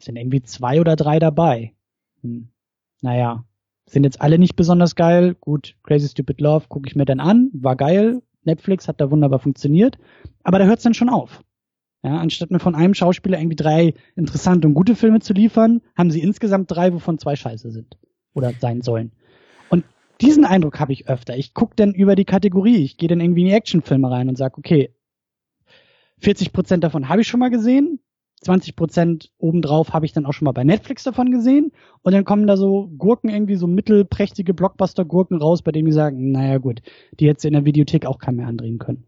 [0.00, 1.74] Sind irgendwie zwei oder drei dabei.
[2.22, 2.48] Hm.
[3.02, 3.44] Naja,
[3.86, 5.34] sind jetzt alle nicht besonders geil.
[5.40, 7.50] Gut, Crazy Stupid Love gucke ich mir dann an.
[7.52, 8.22] War geil.
[8.44, 9.98] Netflix hat da wunderbar funktioniert.
[10.44, 11.42] Aber da hört's dann schon auf.
[12.04, 16.12] Ja, anstatt mir von einem Schauspieler irgendwie drei interessante und gute Filme zu liefern, haben
[16.12, 17.98] sie insgesamt drei, wovon zwei scheiße sind.
[18.32, 19.10] Oder sein sollen
[20.20, 21.36] diesen Eindruck habe ich öfter.
[21.36, 22.82] Ich gucke dann über die Kategorie.
[22.82, 24.90] Ich gehe dann irgendwie in die Actionfilme rein und sage, okay,
[26.18, 28.00] 40 Prozent davon habe ich schon mal gesehen.
[28.42, 31.72] 20 Prozent obendrauf habe ich dann auch schon mal bei Netflix davon gesehen.
[32.02, 36.32] Und dann kommen da so Gurken, irgendwie so mittelprächtige Blockbuster-Gurken raus, bei denen die sagen,
[36.32, 36.82] naja gut,
[37.18, 39.04] die hätte in der Videothek auch keinen mehr andrehen können.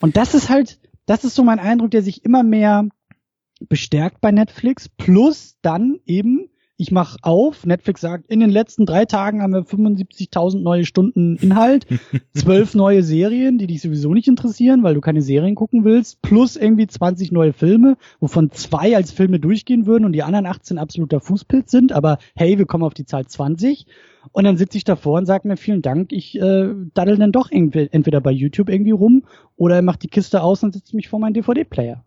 [0.00, 2.88] Und das ist halt, das ist so mein Eindruck, der sich immer mehr
[3.68, 4.88] bestärkt bei Netflix.
[4.88, 6.48] Plus dann eben
[6.80, 11.36] ich mache auf, Netflix sagt, in den letzten drei Tagen haben wir 75.000 neue Stunden
[11.36, 11.86] Inhalt,
[12.34, 16.56] zwölf neue Serien, die dich sowieso nicht interessieren, weil du keine Serien gucken willst, plus
[16.56, 21.20] irgendwie 20 neue Filme, wovon zwei als Filme durchgehen würden und die anderen 18 absoluter
[21.20, 23.86] Fußpilz sind, aber hey, wir kommen auf die Zahl 20.
[24.30, 27.50] Und dann sitze ich davor und sage mir vielen Dank, ich äh, daddel dann doch
[27.50, 29.24] irgendwie, entweder bei YouTube irgendwie rum
[29.56, 32.04] oder mach die Kiste aus und setze mich vor meinen DVD-Player.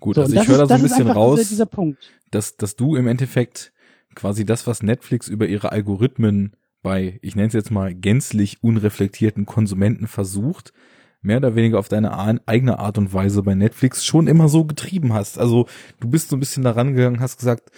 [0.00, 1.38] Gut, so, also ich höre da so ein bisschen raus.
[1.38, 3.72] Dieser, dieser Punkt dass, dass du im Endeffekt
[4.14, 6.52] quasi das, was Netflix über ihre Algorithmen
[6.82, 10.72] bei, ich nenne es jetzt mal, gänzlich unreflektierten Konsumenten versucht,
[11.20, 12.16] mehr oder weniger auf deine
[12.46, 15.38] eigene Art und Weise bei Netflix schon immer so getrieben hast.
[15.38, 15.66] Also
[16.00, 17.70] du bist so ein bisschen daran gegangen, hast gesagt,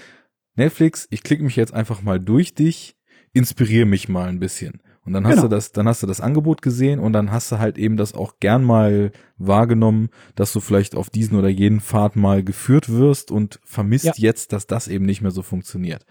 [0.57, 2.97] Netflix, ich klicke mich jetzt einfach mal durch dich,
[3.33, 4.83] inspiriere mich mal ein bisschen.
[5.05, 5.49] Und dann hast genau.
[5.49, 8.15] du das, dann hast du das Angebot gesehen und dann hast du halt eben das
[8.15, 13.31] auch gern mal wahrgenommen, dass du vielleicht auf diesen oder jeden Pfad mal geführt wirst
[13.31, 14.13] und vermisst ja.
[14.17, 16.05] jetzt, dass das eben nicht mehr so funktioniert.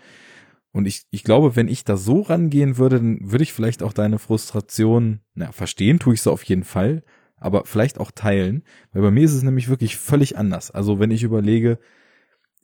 [0.72, 3.94] Und ich, ich glaube, wenn ich da so rangehen würde, dann würde ich vielleicht auch
[3.94, 7.04] deine Frustration, na, verstehen tue ich so auf jeden Fall,
[7.38, 10.72] aber vielleicht auch teilen, weil bei mir ist es nämlich wirklich völlig anders.
[10.72, 11.80] Also wenn ich überlege,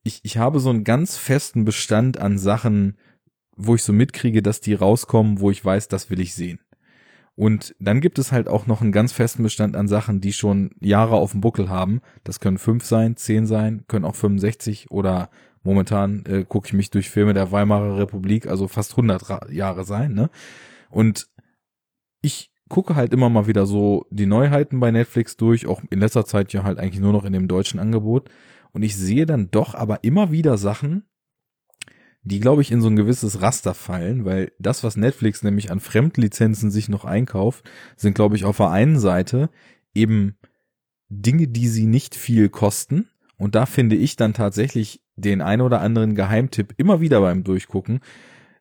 [0.03, 2.97] ich, ich habe so einen ganz festen Bestand an Sachen,
[3.55, 6.59] wo ich so mitkriege, dass die rauskommen, wo ich weiß, das will ich sehen.
[7.35, 10.71] Und dann gibt es halt auch noch einen ganz festen Bestand an Sachen, die schon
[10.79, 12.01] Jahre auf dem Buckel haben.
[12.23, 15.29] Das können fünf sein, zehn sein, können auch 65 oder
[15.61, 20.13] momentan äh, gucke ich mich durch Filme der Weimarer Republik, also fast 100 Jahre sein.
[20.13, 20.29] Ne?
[20.89, 21.27] Und
[22.21, 26.25] ich gucke halt immer mal wieder so die Neuheiten bei Netflix durch, auch in letzter
[26.25, 28.29] Zeit ja halt eigentlich nur noch in dem deutschen Angebot.
[28.71, 31.03] Und ich sehe dann doch aber immer wieder Sachen,
[32.25, 35.79] die, glaube ich, in so ein gewisses Raster fallen, weil das, was Netflix nämlich an
[35.79, 39.49] Fremdlizenzen sich noch einkauft, sind, glaube ich, auf der einen Seite
[39.93, 40.35] eben
[41.07, 43.07] Dinge, die sie nicht viel kosten.
[43.37, 47.99] Und da finde ich dann tatsächlich den ein oder anderen Geheimtipp immer wieder beim Durchgucken.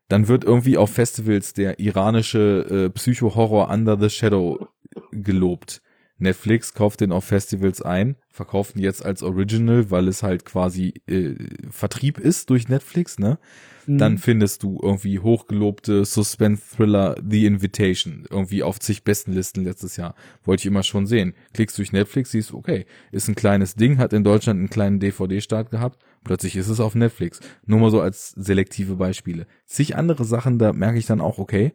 [0.09, 4.69] Dann wird irgendwie auf Festivals der iranische äh, Psycho-Horror Under the Shadow
[5.11, 5.81] gelobt.
[6.19, 10.95] Netflix kauft den auf Festivals ein, verkauft ihn jetzt als Original, weil es halt quasi
[11.07, 11.35] äh,
[11.70, 13.39] Vertrieb ist durch Netflix, ne?
[13.86, 13.99] Mhm.
[13.99, 20.15] Dann findest du irgendwie hochgelobte Suspense-Thriller The Invitation, irgendwie auf zig besten Listen letztes Jahr.
[20.45, 21.35] Wollte ich immer schon sehen.
[21.53, 25.70] Klickst durch Netflix, siehst, okay, ist ein kleines Ding, hat in Deutschland einen kleinen DVD-Start
[25.70, 27.41] gehabt, plötzlich ist es auf Netflix.
[27.66, 29.47] Nur mal so als selektive Beispiele.
[29.66, 31.73] Zig andere Sachen, da merke ich dann auch, okay,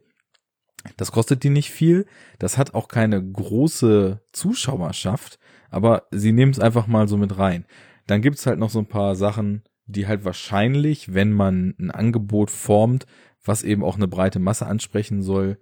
[0.97, 2.05] das kostet die nicht viel.
[2.37, 5.39] Das hat auch keine große Zuschauerschaft,
[5.69, 7.65] aber sie nehmen es einfach mal so mit rein.
[8.07, 12.51] Dann gibt's halt noch so ein paar Sachen, die halt wahrscheinlich, wenn man ein Angebot
[12.51, 13.05] formt,
[13.43, 15.57] was eben auch eine breite Masse ansprechen soll,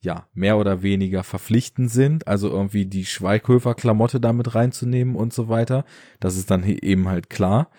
[0.00, 5.84] ja, mehr oder weniger verpflichtend sind, also irgendwie die Schweighöfer-Klamotte damit reinzunehmen und so weiter.
[6.20, 7.70] Das ist dann eben halt klar.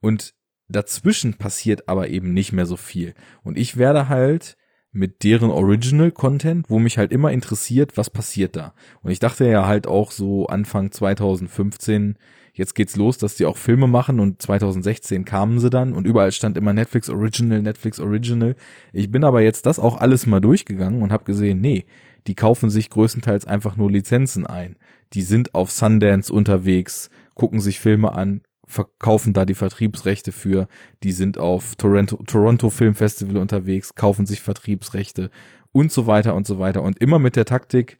[0.00, 0.34] Und
[0.68, 3.14] dazwischen passiert aber eben nicht mehr so viel.
[3.42, 4.56] Und ich werde halt
[4.92, 8.74] mit deren Original Content, wo mich halt immer interessiert, was passiert da.
[9.02, 12.18] Und ich dachte ja halt auch so Anfang 2015,
[12.52, 16.30] jetzt geht's los, dass die auch Filme machen und 2016 kamen sie dann und überall
[16.30, 18.54] stand immer Netflix Original, Netflix Original.
[18.92, 21.86] Ich bin aber jetzt das auch alles mal durchgegangen und habe gesehen, nee,
[22.26, 24.76] die kaufen sich größtenteils einfach nur Lizenzen ein.
[25.14, 30.66] Die sind auf Sundance unterwegs, gucken sich Filme an, verkaufen da die Vertriebsrechte für,
[31.02, 35.30] die sind auf Toronto, Toronto Film Festival unterwegs, kaufen sich Vertriebsrechte
[35.72, 37.98] und so weiter und so weiter und immer mit der Taktik,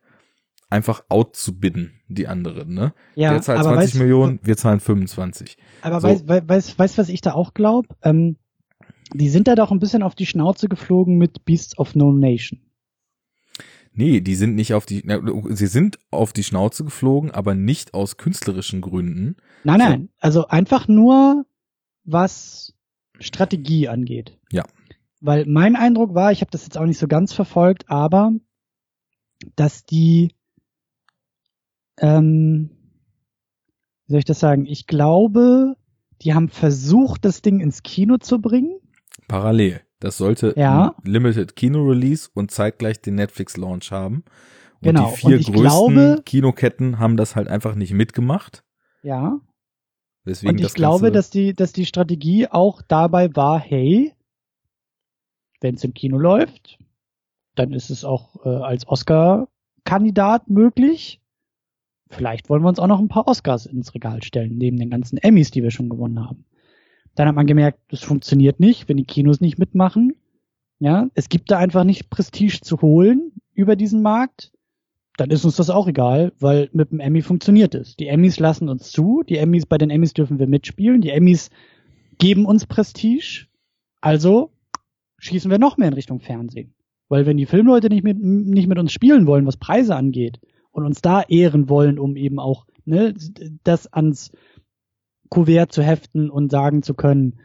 [0.70, 2.94] einfach out zu bidden, die anderen, ne?
[3.14, 5.58] Ja, der zahlt aber 20 weißt- Millionen, wir zahlen 25.
[5.82, 6.08] Aber So.
[6.08, 7.88] weißt du, weiß, weiß, was ich da auch glaube?
[8.02, 8.36] Ähm,
[9.12, 12.60] die sind da doch ein bisschen auf die Schnauze geflogen mit Beasts of No Nation.
[13.94, 15.20] Nee, die sind nicht auf die, na,
[15.50, 19.36] sie sind auf die Schnauze geflogen, aber nicht aus künstlerischen Gründen.
[19.64, 21.44] Nein, nein, also einfach nur,
[22.04, 22.74] was
[23.20, 24.38] Strategie angeht.
[24.50, 24.64] Ja.
[25.20, 28.32] Weil mein Eindruck war, ich habe das jetzt auch nicht so ganz verfolgt, aber
[29.56, 30.34] dass die,
[31.98, 32.70] ähm,
[34.06, 34.66] wie soll ich das sagen?
[34.66, 35.76] Ich glaube,
[36.22, 38.78] die haben versucht, das Ding ins Kino zu bringen.
[39.28, 39.82] Parallel.
[40.02, 40.94] Das sollte Ja.
[41.04, 44.24] ein Limited Kino-Release und zeitgleich den Netflix-Launch haben.
[44.80, 45.10] Und Genau.
[45.10, 48.64] die vier größten glaube- Kinoketten haben das halt einfach nicht mitgemacht.
[49.04, 49.38] Ja.
[50.26, 54.12] Deswegen Und ich das glaube, Ganze, dass die, dass die Strategie auch dabei war, hey,
[55.60, 56.78] wenn es im Kino läuft,
[57.54, 61.20] dann ist es auch äh, als Oscar-Kandidat möglich.
[62.10, 65.16] Vielleicht wollen wir uns auch noch ein paar Oscars ins Regal stellen, neben den ganzen
[65.18, 66.44] Emmys, die wir schon gewonnen haben.
[67.14, 70.14] Dann hat man gemerkt, das funktioniert nicht, wenn die Kinos nicht mitmachen.
[70.78, 74.52] Ja, es gibt da einfach nicht Prestige zu holen über diesen Markt.
[75.16, 77.96] Dann ist uns das auch egal, weil mit dem Emmy funktioniert es.
[77.96, 81.50] Die Emmys lassen uns zu, die Emmys, bei den Emmys dürfen wir mitspielen, die Emmys
[82.18, 83.46] geben uns Prestige.
[84.00, 84.52] Also
[85.18, 86.74] schießen wir noch mehr in Richtung Fernsehen.
[87.08, 90.40] Weil wenn die Filmleute nicht mit, nicht mit uns spielen wollen, was Preise angeht,
[90.72, 93.14] und uns da ehren wollen, um eben auch ne,
[93.62, 94.32] das ans
[95.32, 97.38] Kuvert zu heften und sagen zu können,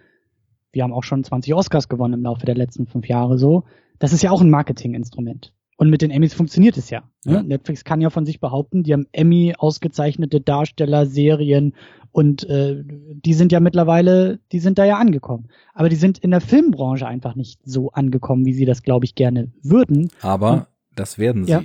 [0.74, 3.64] wir haben auch schon 20 Oscars gewonnen im Laufe der letzten fünf Jahre so.
[3.98, 5.54] Das ist ja auch ein Marketinginstrument.
[5.78, 7.04] Und mit den Emmys funktioniert es ja.
[7.24, 7.36] Ne?
[7.36, 7.44] Ja.
[7.44, 11.76] Netflix kann ja von sich behaupten, die haben Emmy ausgezeichnete Darsteller, Serien
[12.12, 15.48] und äh, die sind ja mittlerweile, die sind da ja angekommen.
[15.74, 19.16] Aber die sind in der Filmbranche einfach nicht so angekommen, wie sie das, glaube ich,
[19.16, 20.10] gerne würden.
[20.22, 21.52] aber das werden sie.
[21.52, 21.62] Ja.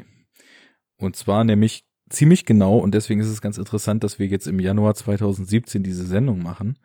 [0.98, 4.60] Und zwar nämlich ziemlich genau und deswegen ist es ganz interessant, dass wir jetzt im
[4.60, 6.78] Januar 2017 diese Sendung machen.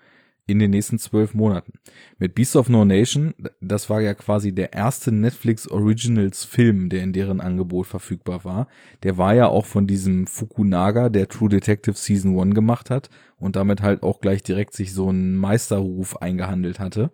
[0.49, 1.73] In den nächsten zwölf Monaten.
[2.19, 7.03] Mit Beast of No Nation, das war ja quasi der erste Netflix Originals Film, der
[7.03, 8.69] in deren Angebot verfügbar war.
[9.03, 13.57] Der war ja auch von diesem Fukunaga, der True Detective Season 1 gemacht hat und
[13.57, 17.11] damit halt auch gleich direkt sich so einen Meisterruf eingehandelt hatte.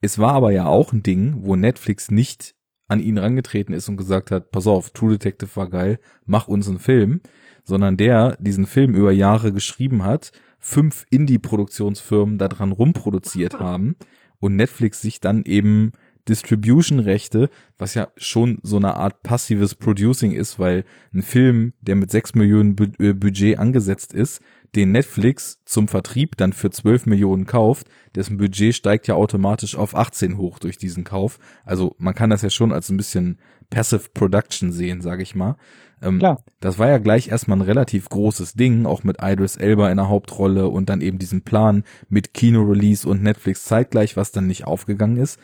[0.00, 2.55] Es war aber ja auch ein Ding, wo Netflix nicht
[2.88, 6.68] an ihn rangetreten ist und gesagt hat, pass auf, True Detective war geil, mach uns
[6.68, 7.20] einen Film,
[7.64, 13.96] sondern der diesen Film über Jahre geschrieben hat, fünf Indie-Produktionsfirmen daran rumproduziert haben
[14.38, 15.92] und Netflix sich dann eben
[16.28, 20.84] Distribution-Rechte, was ja schon so eine Art passives Producing ist, weil
[21.14, 24.40] ein Film, der mit sechs Millionen Bu äh, Budget angesetzt ist,
[24.76, 29.96] den Netflix zum Vertrieb dann für 12 Millionen kauft, dessen Budget steigt ja automatisch auf
[29.96, 31.38] 18 hoch durch diesen Kauf.
[31.64, 33.38] Also man kann das ja schon als ein bisschen
[33.70, 35.56] Passive Production sehen, sage ich mal.
[36.02, 36.44] Ähm, Klar.
[36.60, 40.08] Das war ja gleich erstmal ein relativ großes Ding, auch mit Idris Elba in der
[40.08, 45.16] Hauptrolle und dann eben diesen Plan mit Kino-Release und Netflix zeitgleich, was dann nicht aufgegangen
[45.16, 45.40] ist.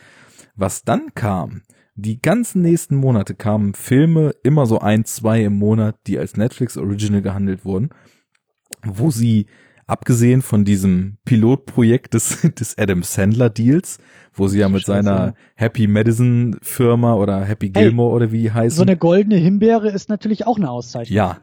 [0.55, 1.63] Was dann kam,
[1.95, 6.77] die ganzen nächsten Monate kamen Filme, immer so ein, zwei im Monat, die als Netflix
[6.77, 7.89] Original gehandelt wurden,
[8.85, 9.45] wo sie,
[9.85, 13.97] abgesehen von diesem Pilotprojekt des, des Adam Sandler Deals,
[14.33, 15.03] wo sie ja mit Scheiße.
[15.03, 18.75] seiner Happy Madison Firma oder Happy Hey, Gilmore oder wie heißen.
[18.77, 21.15] So eine goldene Himbeere ist natürlich auch eine Auszeichnung.
[21.15, 21.39] Ja,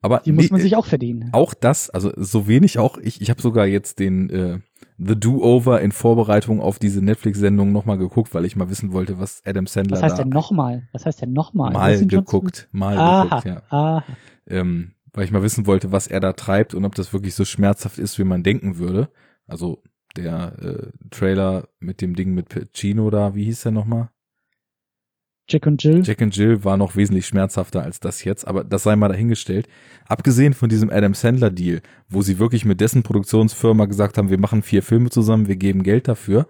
[0.00, 1.28] Aber Die muss nee, man sich auch verdienen.
[1.32, 4.58] auch das, also so wenig auch, ich, ich habe sogar jetzt den äh,
[4.98, 9.42] The Do-Over in Vorbereitung auf diese Netflix-Sendung nochmal geguckt, weil ich mal wissen wollte, was
[9.44, 10.88] Adam Sandler Was heißt denn nochmal?
[10.92, 11.72] Was heißt denn nochmal?
[11.72, 13.62] mal geguckt, mal Aha, geguckt, ja.
[13.68, 14.04] aha.
[14.48, 17.44] Ähm, weil ich mal wissen wollte, was er da treibt und ob das wirklich so
[17.44, 19.08] schmerzhaft ist, wie man denken würde.
[19.46, 19.82] Also
[20.16, 24.10] der äh, Trailer mit dem Ding mit Pacino da, wie hieß der nochmal?
[25.48, 26.02] Jack und Jill.
[26.04, 29.68] Jack and Jill war noch wesentlich schmerzhafter als das jetzt, aber das sei mal dahingestellt.
[30.06, 34.38] Abgesehen von diesem Adam Sandler Deal, wo sie wirklich mit dessen Produktionsfirma gesagt haben, wir
[34.38, 36.46] machen vier Filme zusammen, wir geben Geld dafür,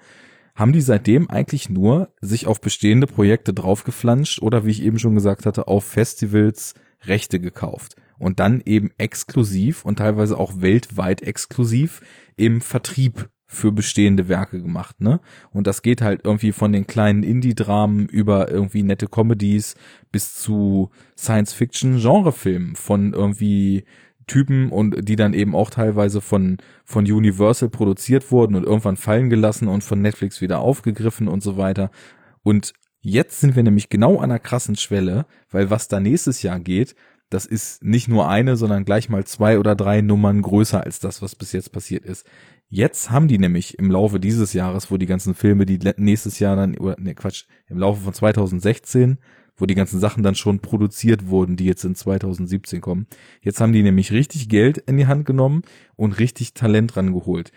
[0.55, 5.14] haben die seitdem eigentlich nur sich auf bestehende Projekte draufgeflanscht oder wie ich eben schon
[5.14, 6.74] gesagt hatte, auf Festivals
[7.05, 12.01] Rechte gekauft und dann eben exklusiv und teilweise auch weltweit exklusiv
[12.36, 15.20] im Vertrieb für bestehende Werke gemacht, ne?
[15.51, 19.74] Und das geht halt irgendwie von den kleinen Indie-Dramen über irgendwie nette Comedies
[20.10, 23.84] bis zu Science-Fiction-Genrefilmen von irgendwie
[24.26, 29.28] Typen und die dann eben auch teilweise von von Universal produziert wurden und irgendwann fallen
[29.28, 31.90] gelassen und von Netflix wieder aufgegriffen und so weiter.
[32.43, 36.60] Und jetzt sind wir nämlich genau an einer krassen Schwelle, weil was da nächstes Jahr
[36.60, 36.94] geht,
[37.33, 41.23] das ist nicht nur eine, sondern gleich mal zwei oder drei Nummern größer als das,
[41.23, 42.27] was bis jetzt passiert ist.
[42.69, 46.57] Jetzt haben die nämlich im Laufe dieses Jahres, wo die ganzen Filme, die nächstes Jahr
[46.57, 49.19] dann, oder ne Quatsch, im Laufe von 2016,
[49.57, 53.07] wo die ganzen Sachen dann schon produziert wurden, die jetzt in 2017 kommen.
[53.41, 55.63] Jetzt haben die nämlich richtig Geld in die Hand genommen
[55.97, 57.53] und richtig Talent rangeholt.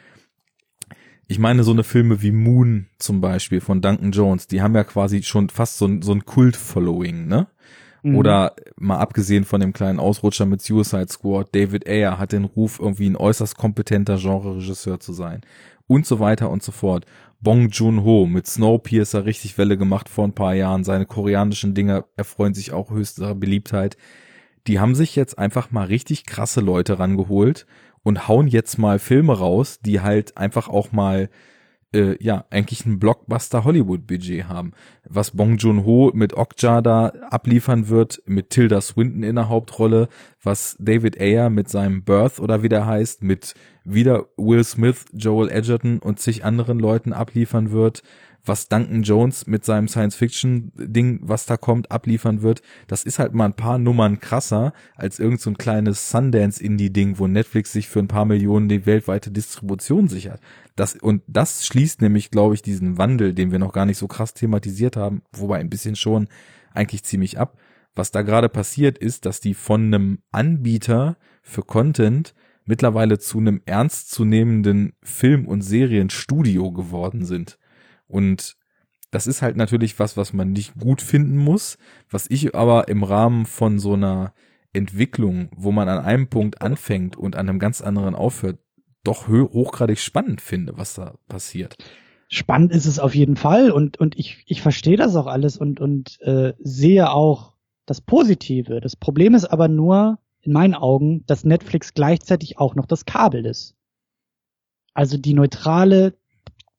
[1.28, 4.84] Ich meine, so eine Filme wie Moon zum Beispiel von Duncan Jones, die haben ja
[4.84, 7.48] quasi schon fast so ein, so ein Kult-Following, ne?
[8.06, 8.18] Mhm.
[8.18, 12.80] Oder mal abgesehen von dem kleinen Ausrutscher mit Suicide Squad, David Ayer hat den Ruf,
[12.80, 15.41] irgendwie ein äußerst kompetenter Genre-Regisseur zu sein.
[15.88, 17.06] Und so weiter und so fort.
[17.41, 20.84] Bong Joon-ho mit Snowpiercer richtig Welle gemacht vor ein paar Jahren.
[20.84, 23.98] Seine koreanischen Dinger erfreuen sich auch höchster Beliebtheit.
[24.68, 27.65] Die haben sich jetzt einfach mal richtig krasse Leute rangeholt
[28.03, 31.30] und hauen jetzt mal Filme raus, die halt einfach auch mal
[31.96, 34.74] äh, ja, eigentlich ein Blockbuster-Hollywood-Budget haben.
[35.08, 40.10] Was Bong Joon-ho mit Okja da abliefern wird, mit Tilda Swinton in der Hauptrolle,
[40.44, 43.56] was David Ayer mit seinem Birth oder wie der heißt, mit
[43.86, 48.04] wieder Will Smith, Joel Edgerton und zig anderen Leuten abliefern wird,
[48.46, 53.46] was Duncan Jones mit seinem Science-Fiction-Ding, was da kommt, abliefern wird, das ist halt mal
[53.46, 58.08] ein paar Nummern krasser als irgend so ein kleines Sundance-Indie-Ding, wo Netflix sich für ein
[58.08, 60.40] paar Millionen die weltweite Distribution sichert.
[60.76, 64.08] Das, und das schließt nämlich, glaube ich, diesen Wandel, den wir noch gar nicht so
[64.08, 66.28] krass thematisiert haben, wobei ein bisschen schon,
[66.74, 67.58] eigentlich ziemlich ab.
[67.96, 72.36] Was da gerade passiert ist, dass die von einem Anbieter für Content
[72.66, 77.58] mittlerweile zu einem ernstzunehmenden Film- und Serienstudio geworden sind.
[78.07, 78.56] Und
[79.11, 81.77] das ist halt natürlich was, was man nicht gut finden muss,
[82.10, 84.34] was ich aber im Rahmen von so einer
[84.73, 88.60] Entwicklung, wo man an einem Punkt anfängt und an einem ganz anderen aufhört,
[89.03, 91.77] doch hochgradig spannend finde, was da passiert.
[92.27, 95.80] Spannend ist es auf jeden Fall und, und ich, ich verstehe das auch alles und,
[95.80, 97.53] und äh, sehe auch
[97.86, 98.82] das Positive.
[98.82, 103.45] Das Problem ist aber nur, in meinen Augen, dass Netflix gleichzeitig auch noch das Kabel
[103.45, 103.76] ist.
[104.94, 106.15] Also die neutrale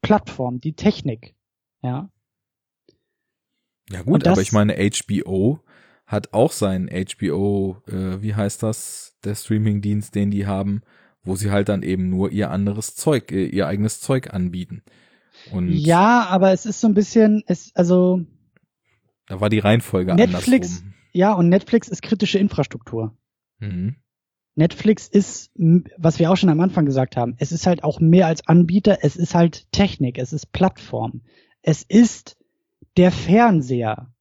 [0.06, 1.34] Plattform, die Technik.
[1.82, 2.10] Ja.
[3.90, 5.60] Ja gut, das- aber ich meine, HBO
[6.06, 10.82] hat auch seinen HBO, äh, wie heißt das, der Streamingdienst, den die haben,
[11.22, 14.82] wo sie halt dann eben nur ihr anderes Zeug, äh, ihr eigenes Zeug anbieten.
[15.52, 18.22] Und Ja, aber es ist so ein bisschen, es, also,
[19.26, 20.94] da war die Reihenfolge Netflix- andersrum.
[21.12, 23.16] ja, und Netflix ist kritische Infrastruktur.
[23.58, 23.96] Mhm.
[24.56, 25.50] Netflix ist,
[25.98, 28.98] was wir auch schon am Anfang gesagt haben, es ist halt auch mehr als Anbieter,
[29.02, 31.20] es ist halt Technik, es ist Plattform.
[31.62, 32.36] Es ist
[32.96, 34.12] der Fernseher.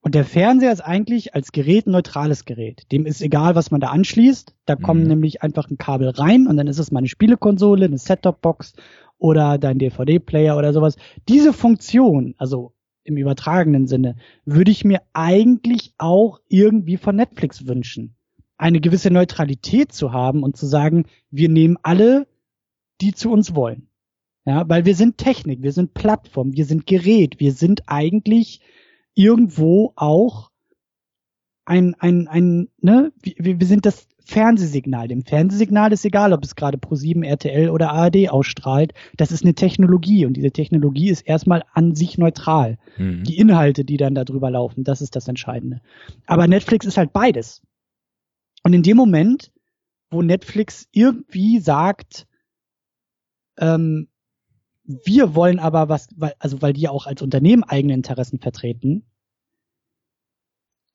[0.00, 2.86] Und der Fernseher ist eigentlich als Gerät ein neutrales Gerät.
[2.92, 4.54] Dem ist egal, was man da anschließt.
[4.66, 5.08] Da kommen Mhm.
[5.08, 8.74] nämlich einfach ein Kabel rein und dann ist es mal eine Spielekonsole, eine Set-Top-Box
[9.16, 10.96] oder dein DVD-Player oder sowas.
[11.28, 18.14] Diese Funktion, also im übertragenen Sinne, würde ich mir eigentlich auch irgendwie von Netflix wünschen
[18.58, 22.26] eine gewisse Neutralität zu haben und zu sagen, wir nehmen alle,
[23.00, 23.88] die zu uns wollen.
[24.44, 28.60] Ja, weil wir sind Technik, wir sind Plattform, wir sind Gerät, wir sind eigentlich
[29.14, 30.50] irgendwo auch
[31.66, 35.08] ein, ein, ein, ne, wir, wir sind das Fernsehsignal.
[35.08, 38.92] Dem Fernsehsignal ist egal, ob es gerade Pro7, RTL oder ARD ausstrahlt.
[39.16, 42.78] Das ist eine Technologie und diese Technologie ist erstmal an sich neutral.
[42.96, 43.24] Mhm.
[43.24, 45.80] Die Inhalte, die dann darüber laufen, das ist das Entscheidende.
[46.26, 47.62] Aber Netflix ist halt beides.
[48.68, 49.50] Und in dem Moment,
[50.10, 52.26] wo Netflix irgendwie sagt,
[53.56, 54.08] ähm,
[54.84, 59.06] wir wollen aber was, weil, also weil die auch als Unternehmen eigene Interessen vertreten,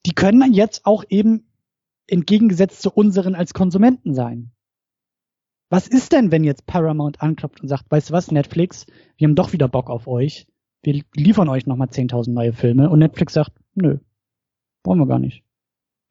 [0.05, 1.51] die können dann jetzt auch eben
[2.05, 4.51] entgegengesetzt zu unseren als Konsumenten sein.
[5.71, 8.85] Was ist denn, wenn jetzt Paramount anklopft und sagt, weißt du was, Netflix,
[9.17, 10.45] wir haben doch wieder Bock auf euch.
[10.83, 12.91] Wir liefern euch nochmal 10.000 neue Filme.
[12.91, 13.97] Und Netflix sagt, nö,
[14.83, 15.43] wollen wir gar nicht.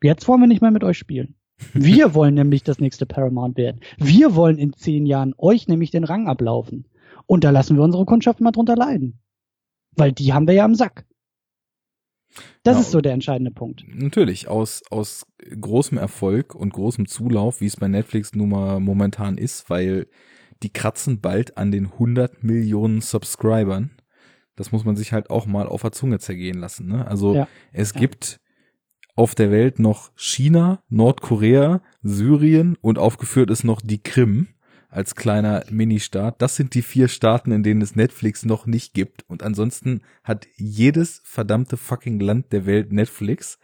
[0.02, 1.36] Jetzt wollen wir nicht mehr mit euch spielen.
[1.72, 3.80] Wir wollen nämlich das nächste Paramount werden.
[3.98, 6.86] Wir wollen in zehn Jahren euch nämlich den Rang ablaufen.
[7.26, 9.20] Und da lassen wir unsere Kundschaft mal drunter leiden.
[9.94, 11.06] Weil die haben wir ja am Sack.
[12.62, 13.84] Das Ja, ist so der entscheidende Punkt.
[13.86, 15.26] Natürlich, aus, aus
[15.60, 20.06] großem Erfolg und großem Zulauf, wie es bei Netflix nun mal momentan ist, weil
[20.62, 23.90] die kratzen bald an den 100 Millionen Subscribern.
[24.56, 26.86] Das muss man sich halt auch mal auf der Zunge zergehen lassen.
[26.86, 27.06] Ne?
[27.06, 27.48] Also Ja.
[27.72, 28.01] es Ja.
[28.01, 28.39] gibt
[29.14, 34.48] auf der Welt noch China, Nordkorea, Syrien und aufgeführt ist noch die Krim
[34.89, 36.40] als kleiner Ministaat.
[36.40, 39.24] Das sind die vier Staaten, in denen es Netflix noch nicht gibt.
[39.28, 43.59] Und ansonsten hat jedes verdammte fucking Land der Welt Netflix.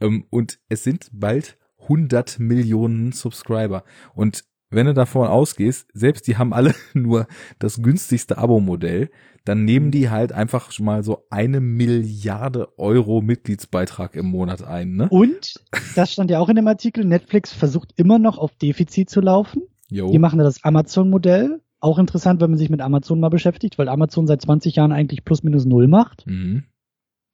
[0.00, 3.84] Ähm, und es sind bald 100 Millionen Subscriber.
[4.14, 7.26] Und wenn du davon ausgehst, selbst die haben alle nur
[7.58, 9.10] das günstigste Abo-Modell,
[9.44, 14.96] dann nehmen die halt einfach schon mal so eine Milliarde Euro Mitgliedsbeitrag im Monat ein,
[14.96, 15.08] ne?
[15.08, 15.54] Und,
[15.96, 19.62] das stand ja auch in dem Artikel, Netflix versucht immer noch auf Defizit zu laufen.
[19.90, 20.10] Jo.
[20.10, 21.60] Die machen da das Amazon-Modell.
[21.80, 25.24] Auch interessant, wenn man sich mit Amazon mal beschäftigt, weil Amazon seit 20 Jahren eigentlich
[25.24, 26.26] plus minus null macht.
[26.26, 26.64] Mhm.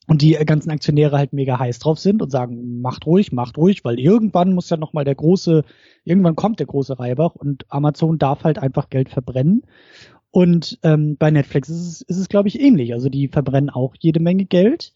[0.09, 3.85] Und die ganzen Aktionäre halt mega heiß drauf sind und sagen, macht ruhig, macht ruhig,
[3.85, 5.65] weil irgendwann muss ja nochmal der große,
[6.05, 9.63] irgendwann kommt der große Reibach und Amazon darf halt einfach Geld verbrennen.
[10.31, 12.93] Und ähm, bei Netflix ist es, ist es glaube ich, ähnlich.
[12.93, 14.93] Also die verbrennen auch jede Menge Geld.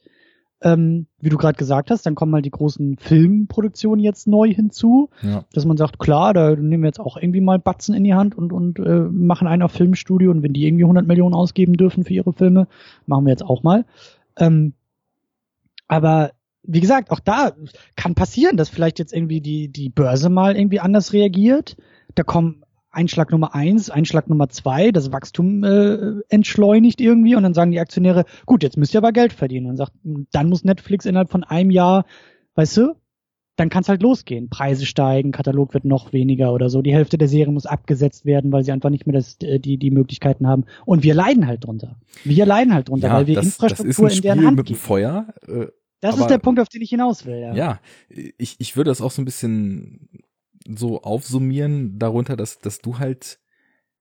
[0.63, 5.09] Ähm, wie du gerade gesagt hast, dann kommen halt die großen Filmproduktionen jetzt neu hinzu,
[5.23, 5.45] Ja.
[5.55, 8.37] dass man sagt, klar, da nehmen wir jetzt auch irgendwie mal Batzen in die Hand
[8.37, 12.05] und, und äh, machen einen auf Filmstudio und wenn die irgendwie 100 Millionen ausgeben dürfen
[12.05, 12.69] für ihre Filme,
[13.07, 13.87] machen wir jetzt auch mal.
[14.37, 14.75] Ähm,
[15.91, 16.31] aber
[16.63, 17.53] wie gesagt, auch da
[17.97, 21.77] kann passieren, dass vielleicht jetzt irgendwie die, die Börse mal irgendwie anders reagiert.
[22.15, 22.63] Da kommen
[22.93, 27.81] Einschlag Nummer eins, Einschlag Nummer zwei, das Wachstum äh, entschleunigt irgendwie und dann sagen die
[27.81, 29.67] Aktionäre, gut, jetzt müsst ihr aber Geld verdienen.
[29.67, 29.93] Und sagt,
[30.31, 32.05] dann muss Netflix innerhalb von einem Jahr,
[32.55, 32.95] weißt du,
[33.57, 34.49] dann kann es halt losgehen.
[34.49, 36.83] Preise steigen, Katalog wird noch weniger oder so.
[36.83, 39.77] Die Hälfte der Serie muss abgesetzt werden, weil sie einfach nicht mehr das, äh, die,
[39.77, 40.67] die Möglichkeiten haben.
[40.87, 41.97] Und wir leiden halt drunter.
[42.23, 44.57] Wir leiden halt drunter, weil wir das, das ist Infrastruktur ein in Spiel deren Hand
[44.57, 44.77] mit dem.
[44.77, 45.27] Feuer.
[45.49, 45.67] Äh,
[46.01, 47.39] Das aber- ist der Punkt, auf den ich hinaus will.
[47.39, 47.55] Ja.
[47.55, 50.09] Ja, ich, ich würde das auch so ein bisschen
[50.67, 53.41] so aufsummieren darunter, dass, dass du halt,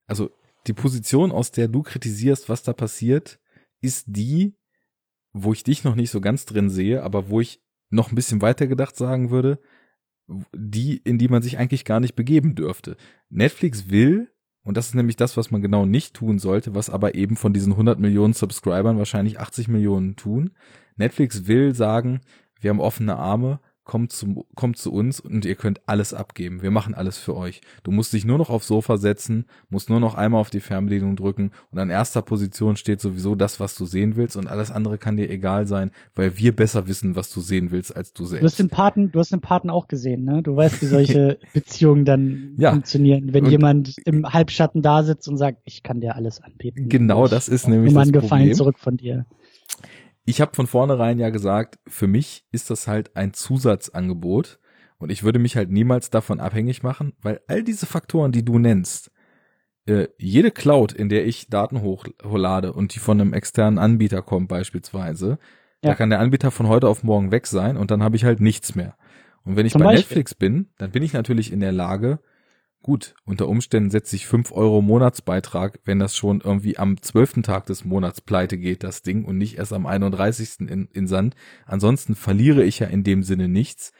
[0.08, 0.30] also
[0.68, 3.40] die Position, aus der du kritisierst, was da passiert,
[3.82, 4.56] ist die,
[5.34, 8.42] wo ich dich noch nicht so ganz drin sehe, aber wo ich noch ein bisschen
[8.42, 9.60] weiter gedacht sagen würde,
[10.54, 12.98] die, in die man sich eigentlich gar nicht begeben dürfte.
[13.30, 14.32] Netflix will,
[14.64, 17.54] und das ist nämlich das, was man genau nicht tun sollte, was aber eben von
[17.54, 20.52] diesen 100 Millionen Subscribern wahrscheinlich 80 Millionen tun.
[21.00, 22.22] Netflix will sagen,
[22.62, 26.62] wir haben offene Arme, kommt zu, kommt zu uns und ihr könnt alles abgeben.
[26.62, 27.62] Wir machen alles für euch.
[27.82, 31.16] Du musst dich nur noch aufs Sofa setzen, musst nur noch einmal auf die Fernbedienung
[31.16, 35.00] drücken und an erster Position steht sowieso das, was du sehen willst und alles andere
[35.00, 38.26] kann dir egal sein, weil wir besser wissen, was du sehen willst als du Du
[38.26, 38.60] hast selbst.
[38.60, 40.44] den Paten, du hast den Paten auch gesehen, ne?
[40.44, 42.70] Du weißt, wie solche Beziehungen dann Ja.
[42.74, 46.90] funktionieren, wenn Und- jemand im Halbschatten da sitzt und sagt, ich kann dir alles anbieten.
[46.90, 48.54] Genau, das ist nämlich das einen Gefallen Problem.
[48.56, 49.26] zurück von dir.
[50.30, 54.60] Ich habe von vornherein ja gesagt, für mich ist das halt ein Zusatzangebot
[54.98, 58.60] und ich würde mich halt niemals davon abhängig machen, weil all diese Faktoren, die du
[58.60, 59.12] nennst,
[59.88, 64.50] äh, jede Cloud, in der ich Daten hochlade und die von einem externen Anbieter kommt
[64.50, 65.40] beispielsweise,
[65.82, 65.96] da Ja.
[65.96, 68.76] kann der Anbieter von heute auf morgen weg sein und dann habe ich halt nichts
[68.76, 68.96] mehr.
[69.46, 70.00] Und wenn ich Zum bei Beispiel.
[70.18, 72.20] Netflix bin, dann bin ich natürlich in der Lage,
[72.82, 77.42] gut, unter Umständen setze ich 5 Euro Monatsbeitrag, wenn das schon irgendwie am 12.
[77.44, 80.62] Tag des Monats pleite geht, das Ding, und nicht erst am 31.
[80.62, 81.36] in, in Sand.
[81.66, 83.92] Ansonsten verliere ich ja in dem Sinne nichts,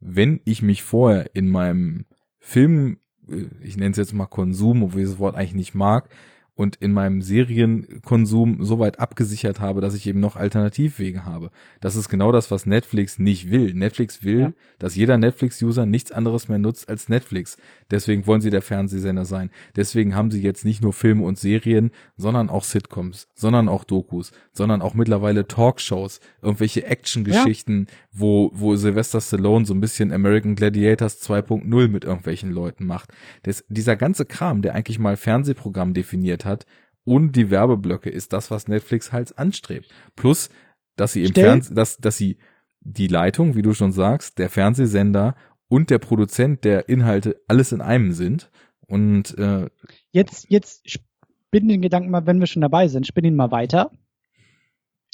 [0.00, 2.04] wenn ich mich vorher in meinem
[2.38, 2.98] Film,
[3.28, 6.08] äh, ich nenne es jetzt mal Konsum, obwohl ich das Wort eigentlich nicht mag,
[6.56, 11.50] und in meinem Serienkonsum so weit abgesichert habe, dass ich eben noch Alternativwege habe.
[11.80, 13.74] Das ist genau das, was Netflix nicht will.
[13.74, 14.52] Netflix will, Ja.
[14.78, 17.58] dass jeder Netflix-User nichts anderes mehr nutzt als Netflix.
[17.90, 19.50] Deswegen wollen sie der Fernsehsender sein.
[19.76, 24.32] Deswegen haben sie jetzt nicht nur Filme und Serien, sondern auch Sitcoms, sondern auch Dokus,
[24.52, 31.20] sondern auch mittlerweile Talkshows, irgendwelche Action-Geschichten, wo, wo Sylvester Stallone so ein bisschen American Gladiators
[31.22, 33.10] 2.0 mit irgendwelchen Leuten macht.
[33.42, 36.66] Das, dieser ganze Kram, der eigentlich mal Fernsehprogramm definiert hat,
[37.04, 39.88] und die Werbeblöcke ist das, was Netflix halt anstrebt.
[40.16, 40.50] Plus,
[40.96, 42.38] dass sie im Fernsehen, dass, dass sie
[42.80, 45.36] die Leitung, wie du schon sagst, der Fernsehsender
[45.68, 48.50] und der Produzent der Inhalte alles in einem sind.
[48.86, 49.68] Und äh,
[50.10, 53.90] Jetzt, jetzt spinn den Gedanken mal, wenn wir schon dabei sind, spinn ihn mal weiter.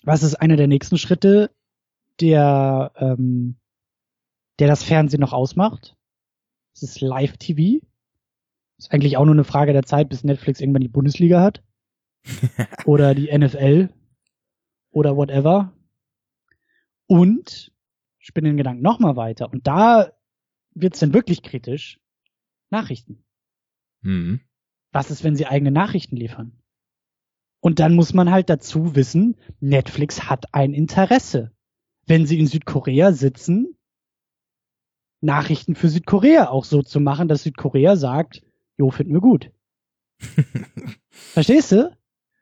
[0.04, 1.50] Was ist einer der nächsten Schritte
[2.20, 3.56] der, ähm,
[4.58, 5.96] der das Fernsehen noch ausmacht.
[6.74, 7.84] Es ist Live-TV.
[8.82, 11.62] Ist eigentlich auch nur eine Frage der Zeit, bis Netflix irgendwann die Bundesliga hat.
[12.84, 13.90] oder die NFL.
[14.90, 15.72] Oder whatever.
[17.06, 17.72] Und
[18.18, 19.52] spinne den Gedanken nochmal weiter.
[19.52, 20.10] Und da
[20.74, 22.00] wird's dann wirklich kritisch.
[22.70, 23.22] Nachrichten.
[24.00, 24.40] Mhm.
[24.90, 26.60] Was ist, wenn sie eigene Nachrichten liefern?
[27.60, 31.52] Und dann muss man halt dazu wissen, Netflix hat ein Interesse.
[32.04, 33.76] Wenn sie in Südkorea sitzen,
[35.20, 38.42] Nachrichten für Südkorea auch so zu machen, dass Südkorea sagt,
[38.78, 39.50] jo, finden wir gut.
[41.10, 41.96] Verstehst du?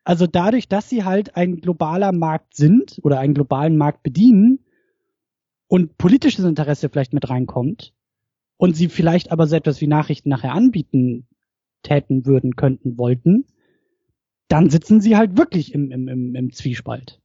[0.05, 4.61] Also dadurch, dass sie halt ein globaler Markt sind oder einen globalen Markt bedienen
[5.69, 7.95] und politisches Interesse vielleicht mit reinkommt
[8.57, 11.27] und sie vielleicht aber so etwas wie Nachrichten nachher anbieten
[11.83, 13.47] täten würden, könnten, wollten,
[14.49, 17.21] dann sitzen sie halt wirklich im, im, im, im Zwiespalt.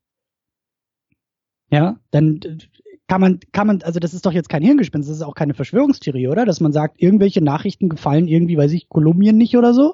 [1.71, 2.39] Ja, dann
[3.07, 5.53] kann man, kann man, also das ist doch jetzt kein Hirngespinst, das ist auch keine
[5.53, 6.45] Verschwörungstheorie, oder?
[6.45, 9.93] Dass man sagt, irgendwelche Nachrichten gefallen irgendwie, weiß ich, Kolumbien nicht oder so.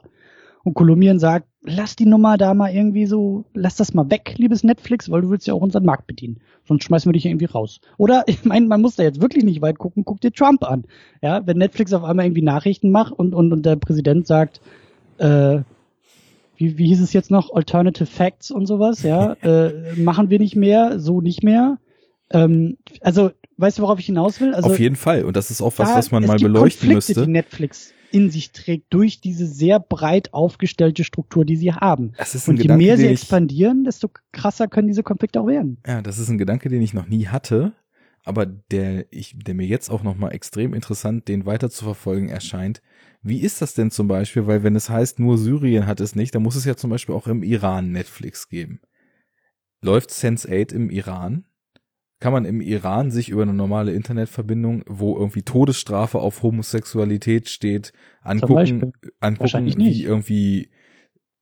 [0.63, 4.63] Und Kolumbien sagt, lass die Nummer da mal irgendwie so, lass das mal weg, liebes
[4.63, 6.39] Netflix, weil du willst ja auch unseren Markt bedienen.
[6.67, 7.81] Sonst schmeißen wir dich irgendwie raus.
[7.97, 10.85] Oder, ich meine, man muss da jetzt wirklich nicht weit gucken, guck dir Trump an.
[11.21, 14.61] Ja, wenn Netflix auf einmal irgendwie Nachrichten macht und, und, und der Präsident sagt,
[15.17, 15.61] äh,
[16.55, 20.55] wie, wie hieß es jetzt noch, Alternative Facts und sowas, ja, äh, machen wir nicht
[20.55, 21.79] mehr, so nicht mehr.
[22.33, 24.53] Ähm, also, weißt du, worauf ich hinaus will?
[24.53, 25.23] Also, Auf jeden Fall.
[25.23, 27.25] Und das ist auch was, was man mal beleuchten Konflikte, müsste.
[27.25, 32.13] Die Netflix in sich trägt durch diese sehr breit aufgestellte Struktur, die sie haben.
[32.17, 35.47] Das ist ein Und je Gedanke, mehr sie expandieren, desto krasser können diese Konflikte auch
[35.47, 35.77] werden.
[35.87, 37.73] Ja, das ist ein Gedanke, den ich noch nie hatte,
[38.23, 42.81] aber der ich, der mir jetzt auch nochmal extrem interessant, den weiter zu verfolgen erscheint.
[43.23, 44.47] Wie ist das denn zum Beispiel?
[44.47, 47.15] Weil wenn es heißt, nur Syrien hat es nicht, dann muss es ja zum Beispiel
[47.15, 48.81] auch im Iran Netflix geben.
[49.81, 51.45] Läuft Sense8 im Iran?
[52.22, 57.93] Kann man im Iran sich über eine normale Internetverbindung, wo irgendwie Todesstrafe auf Homosexualität steht,
[58.22, 60.69] angucken, angucken wie irgendwie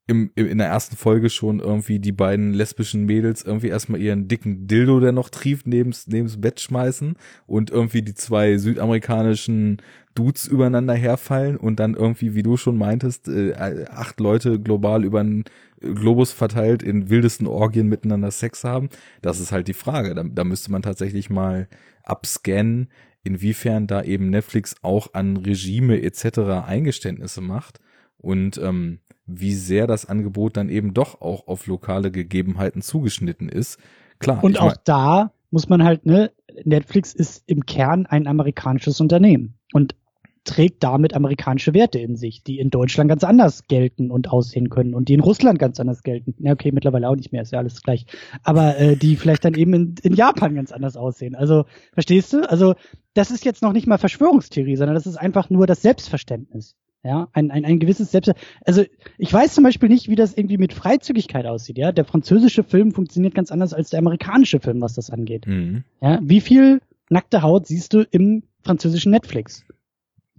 [0.09, 4.27] im, im, in der ersten Folge schon irgendwie die beiden lesbischen Mädels irgendwie erstmal ihren
[4.27, 7.15] dicken Dildo, der noch trieft, nebens, nebens Bett schmeißen
[7.45, 9.81] und irgendwie die zwei südamerikanischen
[10.15, 13.53] Dudes übereinander herfallen und dann irgendwie, wie du schon meintest, äh,
[13.89, 15.43] acht Leute global über den
[15.79, 18.89] Globus verteilt in wildesten Orgien miteinander Sex haben.
[19.21, 20.15] Das ist halt die Frage.
[20.15, 21.67] Da, da müsste man tatsächlich mal
[22.03, 22.89] abscannen,
[23.23, 26.39] inwiefern da eben Netflix auch an Regime etc.
[26.65, 27.79] Eingeständnisse macht
[28.17, 28.99] und ähm,
[29.29, 33.79] wie sehr das Angebot dann eben doch auch auf lokale Gegebenheiten zugeschnitten ist.
[34.19, 34.43] Klar.
[34.43, 36.31] Und auch da muss man halt, ne,
[36.63, 39.95] Netflix ist im Kern ein amerikanisches Unternehmen und
[40.43, 44.93] trägt damit amerikanische Werte in sich, die in Deutschland ganz anders gelten und aussehen können
[44.93, 46.33] und die in Russland ganz anders gelten.
[46.39, 48.05] Ja, okay, mittlerweile auch nicht mehr, ist ja alles gleich.
[48.43, 51.35] Aber äh, die vielleicht dann eben in, in Japan ganz anders aussehen.
[51.35, 52.49] Also, verstehst du?
[52.49, 52.75] Also,
[53.13, 56.75] das ist jetzt noch nicht mal Verschwörungstheorie, sondern das ist einfach nur das Selbstverständnis.
[57.03, 58.33] Ja, ein, ein, ein gewisses Selbst.
[58.65, 58.83] Also
[59.17, 61.77] ich weiß zum Beispiel nicht, wie das irgendwie mit Freizügigkeit aussieht.
[61.77, 65.47] Ja, der französische Film funktioniert ganz anders als der amerikanische Film, was das angeht.
[65.47, 65.83] Mhm.
[66.01, 69.63] Ja, wie viel nackte Haut siehst du im französischen Netflix?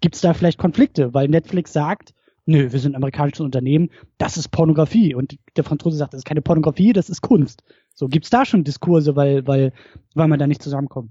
[0.03, 2.13] Gibt es da vielleicht Konflikte, weil Netflix sagt,
[2.45, 6.25] nö, wir sind ein amerikanisches Unternehmen, das ist Pornografie und der Franzose sagt, das ist
[6.27, 7.63] keine Pornografie, das ist Kunst.
[7.95, 9.73] So gibt's da schon Diskurse, weil weil
[10.15, 11.11] weil man da nicht zusammenkommt.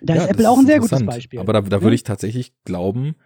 [0.00, 1.04] Da Ja, ist Apple auch ein sehr gutes.
[1.04, 1.40] Beispiel.
[1.40, 3.16] Aber da, da würde ich tatsächlich glauben,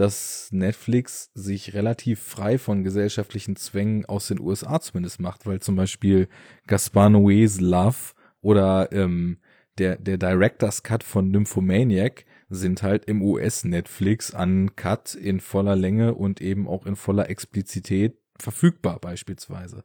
[0.00, 5.76] dass Netflix sich relativ frei von gesellschaftlichen Zwängen aus den USA zumindest macht, weil zum
[5.76, 6.26] Beispiel
[6.66, 9.40] Gaspar Noé's Love oder ähm,
[9.76, 16.40] der, der Director's Cut von Nymphomaniac sind halt im US-Netflix uncut in voller Länge und
[16.40, 19.84] eben auch in voller Explizität verfügbar beispielsweise.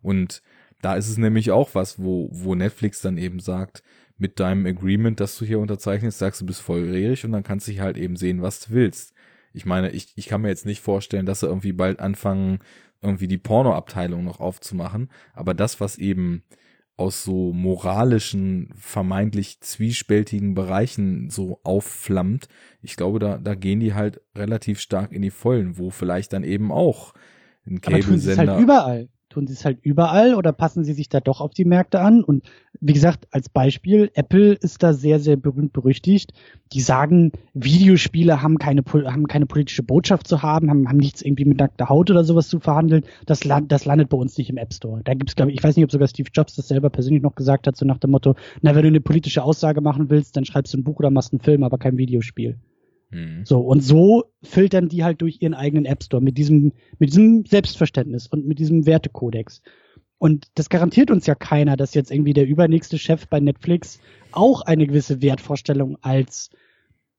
[0.00, 0.40] Und
[0.80, 3.82] da ist es nämlich auch was, wo, wo Netflix dann eben sagt,
[4.16, 7.78] mit deinem Agreement, das du hier unterzeichnest, sagst du bist volljährig und dann kannst du
[7.78, 9.12] halt eben sehen, was du willst.
[9.52, 12.60] Ich meine, ich, ich kann mir jetzt nicht vorstellen, dass sie irgendwie bald anfangen,
[13.02, 16.44] irgendwie die Pornoabteilung noch aufzumachen, aber das, was eben
[16.96, 22.46] aus so moralischen, vermeintlich zwiespältigen Bereichen so aufflammt,
[22.82, 26.44] ich glaube, da, da gehen die halt relativ stark in die Vollen, wo vielleicht dann
[26.44, 27.14] eben auch
[27.66, 29.08] ein Cable-Sender halt überall.
[29.30, 32.24] Tun sie es halt überall oder passen sie sich da doch auf die Märkte an?
[32.24, 32.44] Und
[32.80, 36.32] wie gesagt, als Beispiel, Apple ist da sehr, sehr berühmt berüchtigt.
[36.72, 41.44] Die sagen, Videospiele haben keine, haben keine politische Botschaft zu haben, haben, haben nichts irgendwie
[41.44, 43.04] mit nackter Haut oder sowas zu verhandeln.
[43.24, 43.38] Das,
[43.68, 45.00] das landet bei uns nicht im App Store.
[45.04, 47.36] Da gibt's, glaube ich, ich weiß nicht, ob sogar Steve Jobs das selber persönlich noch
[47.36, 50.44] gesagt hat, so nach dem Motto, na, wenn du eine politische Aussage machen willst, dann
[50.44, 52.58] schreibst du ein Buch oder machst einen Film, aber kein Videospiel.
[53.10, 53.44] Mhm.
[53.44, 57.44] So, und so filtern die halt durch ihren eigenen App Store mit diesem, mit diesem
[57.44, 59.62] Selbstverständnis und mit diesem Wertekodex.
[60.18, 64.00] Und das garantiert uns ja keiner, dass jetzt irgendwie der übernächste Chef bei Netflix
[64.32, 66.50] auch eine gewisse Wertvorstellung als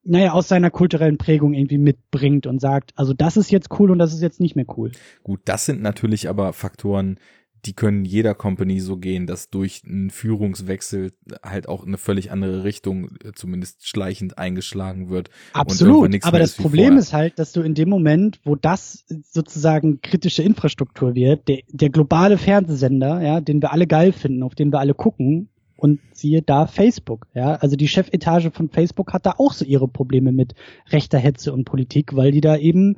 [0.03, 3.99] naja, aus seiner kulturellen Prägung irgendwie mitbringt und sagt, also das ist jetzt cool und
[3.99, 4.91] das ist jetzt nicht mehr cool.
[5.23, 7.19] Gut, das sind natürlich aber Faktoren,
[7.65, 11.11] die können jeder Company so gehen, dass durch einen Führungswechsel
[11.43, 15.29] halt auch eine völlig andere Richtung äh, zumindest schleichend eingeschlagen wird.
[15.53, 16.23] Absolut.
[16.23, 21.15] Aber das Problem ist halt, dass du in dem Moment, wo das sozusagen kritische Infrastruktur
[21.15, 24.93] wird, der, der globale Fernsehsender, ja, den wir alle geil finden, auf den wir alle
[24.93, 25.49] gucken,
[25.81, 27.55] und siehe da Facebook, ja.
[27.55, 30.53] Also die Chefetage von Facebook hat da auch so ihre Probleme mit
[30.91, 32.97] rechter Hetze und Politik, weil die da eben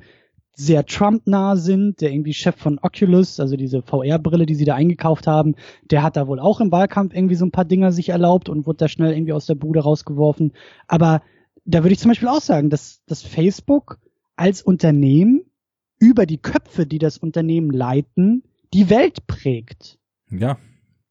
[0.54, 2.02] sehr Trump-nah sind.
[2.02, 5.56] Der irgendwie Chef von Oculus, also diese VR-Brille, die sie da eingekauft haben,
[5.90, 8.66] der hat da wohl auch im Wahlkampf irgendwie so ein paar Dinger sich erlaubt und
[8.66, 10.54] wurde da schnell irgendwie aus der Bude rausgeworfen.
[10.88, 11.22] Aber
[11.66, 14.00] da würde ich zum Beispiel auch sagen, dass, dass Facebook
[14.36, 15.44] als Unternehmen
[16.00, 18.44] über die Köpfe, die das Unternehmen leiten,
[18.74, 20.00] die Welt prägt.
[20.30, 20.58] Ja,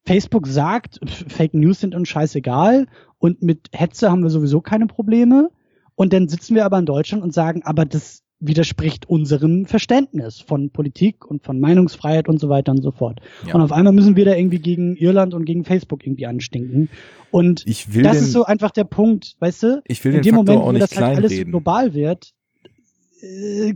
[0.05, 2.87] Facebook sagt, Fake News sind uns scheißegal
[3.19, 5.51] und mit Hetze haben wir sowieso keine Probleme.
[5.95, 10.71] Und dann sitzen wir aber in Deutschland und sagen, aber das widerspricht unserem Verständnis von
[10.71, 13.21] Politik und von Meinungsfreiheit und so weiter und so fort.
[13.47, 13.55] Ja.
[13.55, 16.89] Und auf einmal müssen wir da irgendwie gegen Irland und gegen Facebook irgendwie anstinken.
[17.31, 19.83] Und das den, ist so einfach der Punkt, weißt du?
[19.87, 22.33] Ich will in dem Faktor Moment, wo das halt alles global wird,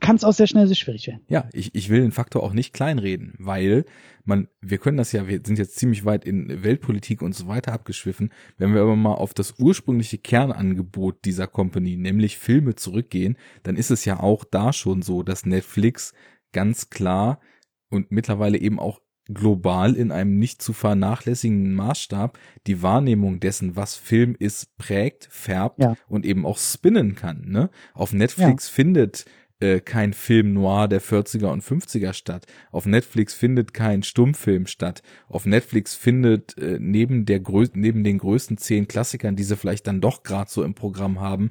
[0.00, 1.20] kann es auch sehr schnell sehr schwierig werden.
[1.28, 3.84] Ja, ich, ich will den Faktor auch nicht kleinreden, weil
[4.24, 7.72] man, wir können das ja, wir sind jetzt ziemlich weit in Weltpolitik und so weiter
[7.72, 8.32] abgeschwiffen.
[8.58, 13.92] Wenn wir aber mal auf das ursprüngliche Kernangebot dieser Company, nämlich Filme zurückgehen, dann ist
[13.92, 16.12] es ja auch da schon so, dass Netflix
[16.52, 17.40] ganz klar
[17.88, 19.00] und mittlerweile eben auch
[19.32, 25.80] global in einem nicht zu vernachlässigenden Maßstab die Wahrnehmung dessen, was Film ist, prägt, färbt
[25.80, 25.96] ja.
[26.08, 27.44] und eben auch spinnen kann.
[27.46, 27.70] Ne?
[27.94, 28.74] Auf Netflix ja.
[28.74, 29.24] findet
[29.58, 32.46] äh, kein Film noir der 40er und 50er statt.
[32.70, 35.02] Auf Netflix findet kein Stummfilm statt.
[35.28, 39.86] Auf Netflix findet äh, neben der grö neben den größten zehn Klassikern, die sie vielleicht
[39.86, 41.50] dann doch gerade so im Programm haben,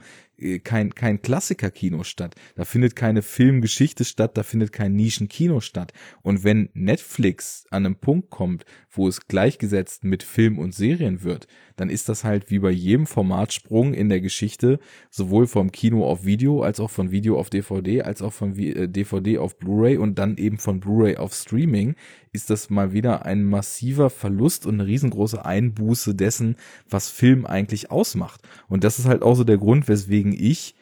[0.64, 2.36] kein, kein Klassiker-Kino statt.
[2.56, 5.94] Da findet keine Filmgeschichte statt, da findet kein Nischenkino statt.
[6.22, 11.48] Und wenn Netflix an einem Punkt kommt, wo es gleichgesetzt mit Film und Serien wird,
[11.76, 14.80] dann ist das halt wie bei jedem Formatsprung in der Geschichte,
[15.10, 19.34] sowohl vom Kino auf Video, als auch von Video auf DVD, als auch von DVD
[19.34, 21.96] äh, auf Blu-ray und dann eben von Blu-ray auf Streaming,
[22.36, 26.58] ist das mal wieder ein massiver Verlust und eine riesengroße Einbuße dessen,
[26.90, 28.42] was Film eigentlich ausmacht.
[28.68, 30.76] Und das ist halt auch so der Grund, weswegen ich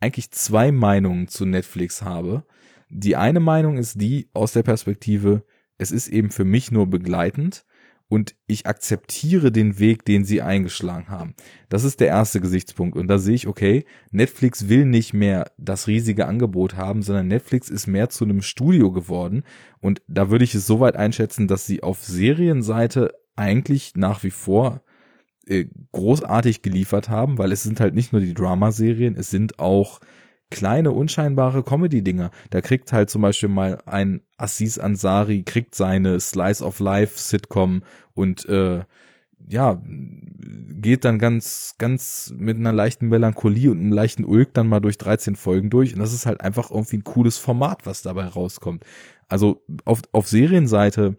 [0.00, 2.44] eigentlich zwei Meinungen zu Netflix habe.
[2.88, 5.44] Die eine Meinung ist die aus der Perspektive,
[5.78, 7.64] es ist eben für mich nur begleitend
[8.10, 11.34] und ich akzeptiere den Weg, den sie eingeschlagen haben.
[11.68, 12.96] Das ist der erste Gesichtspunkt.
[12.96, 17.70] Und da sehe ich, okay, Netflix will nicht mehr das riesige Angebot haben, sondern Netflix
[17.70, 19.44] ist mehr zu einem Studio geworden.
[19.78, 24.32] Und da würde ich es so weit einschätzen, dass sie auf Serienseite eigentlich nach wie
[24.32, 24.82] vor
[25.46, 30.00] äh, großartig geliefert haben, weil es sind halt nicht nur die Dramaserien, es sind auch
[30.50, 32.30] kleine, unscheinbare Comedy-Dinger.
[32.50, 37.82] Da kriegt halt zum Beispiel mal ein Assis Ansari, kriegt seine Slice of Life Sitcom
[38.14, 38.82] und äh,
[39.48, 44.80] ja, geht dann ganz, ganz mit einer leichten Melancholie und einem leichten Ulk dann mal
[44.80, 45.94] durch 13 Folgen durch.
[45.94, 48.84] Und das ist halt einfach irgendwie ein cooles Format, was dabei rauskommt.
[49.28, 51.16] Also auf, auf Serienseite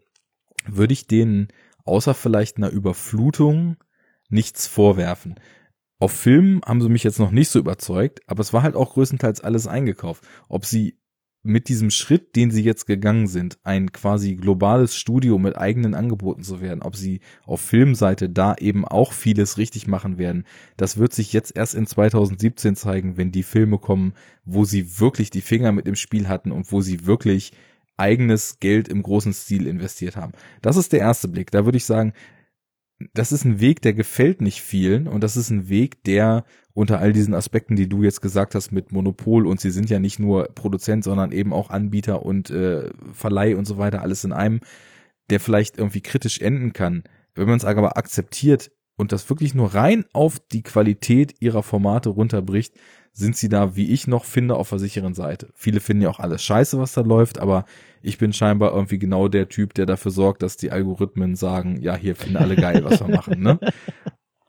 [0.66, 1.48] würde ich denen
[1.86, 3.78] außer vielleicht einer Überflutung
[4.30, 5.36] nichts vorwerfen.
[6.02, 8.94] Auf Filmen haben sie mich jetzt noch nicht so überzeugt, aber es war halt auch
[8.94, 10.24] größtenteils alles eingekauft.
[10.50, 10.98] Ob sie
[11.44, 16.42] mit diesem Schritt, den sie jetzt gegangen sind, ein quasi globales Studio mit eigenen Angeboten
[16.42, 20.46] zu werden, ob sie auf Filmseite da eben auch vieles richtig machen werden,
[20.76, 25.30] das wird sich jetzt erst in 2017 zeigen, wenn die Filme kommen, wo sie wirklich
[25.30, 27.52] die Finger mit im Spiel hatten und wo sie wirklich
[27.98, 30.32] eigenes Geld im großen Stil investiert haben.
[30.64, 31.52] Das ist der erste Blick.
[31.52, 32.14] Da würde ich sagen,
[33.14, 37.00] das ist ein Weg, der gefällt nicht vielen und das ist ein Weg, der unter
[37.00, 40.20] all diesen Aspekten, die du jetzt gesagt hast mit Monopol und sie sind ja nicht
[40.20, 44.62] nur Produzent, sondern eben auch Anbieter und äh, Verleih und so weiter, alles in einem,
[45.30, 47.04] der vielleicht irgendwie kritisch enden kann.
[47.36, 52.10] Wenn man es aber akzeptiert und das wirklich nur rein auf die Qualität ihrer Formate
[52.10, 52.74] runterbricht,
[53.14, 55.50] sind sie da, wie ich noch finde, auf der sicheren Seite.
[55.54, 57.66] Viele finden ja auch alles scheiße, was da läuft, aber
[58.02, 61.96] ich bin scheinbar irgendwie genau der Typ, der dafür sorgt, dass die Algorithmen sagen, ja,
[61.96, 63.60] hier finden alle geil, was wir machen, ne?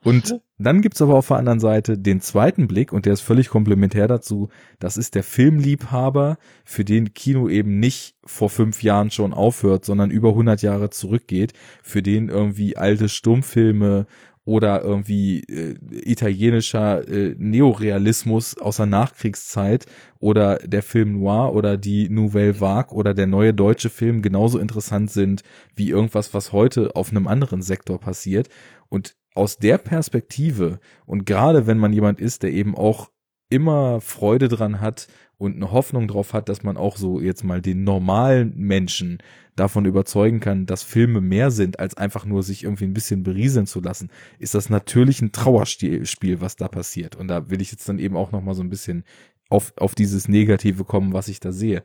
[0.03, 3.49] Und dann gibt's aber auf der anderen Seite den zweiten Blick, und der ist völlig
[3.49, 4.49] komplementär dazu.
[4.79, 10.11] Das ist der Filmliebhaber, für den Kino eben nicht vor fünf Jahren schon aufhört, sondern
[10.11, 14.05] über 100 Jahre zurückgeht, für den irgendwie alte Stummfilme
[14.45, 19.85] oder irgendwie äh, italienischer äh, Neorealismus aus der Nachkriegszeit
[20.19, 25.11] oder der Film Noir oder die Nouvelle Vague oder der neue deutsche Film genauso interessant
[25.11, 25.43] sind
[25.75, 28.49] wie irgendwas, was heute auf einem anderen Sektor passiert.
[28.89, 33.09] Und aus der Perspektive und gerade wenn man jemand ist, der eben auch
[33.49, 35.07] immer Freude dran hat
[35.37, 39.19] und eine Hoffnung drauf hat, dass man auch so jetzt mal den normalen Menschen
[39.55, 43.67] davon überzeugen kann, dass Filme mehr sind, als einfach nur sich irgendwie ein bisschen berieseln
[43.67, 44.09] zu lassen,
[44.39, 47.15] ist das natürlich ein Trauerspiel, was da passiert.
[47.15, 49.03] Und da will ich jetzt dann eben auch noch mal so ein bisschen
[49.49, 51.83] auf, auf dieses Negative kommen, was ich da sehe.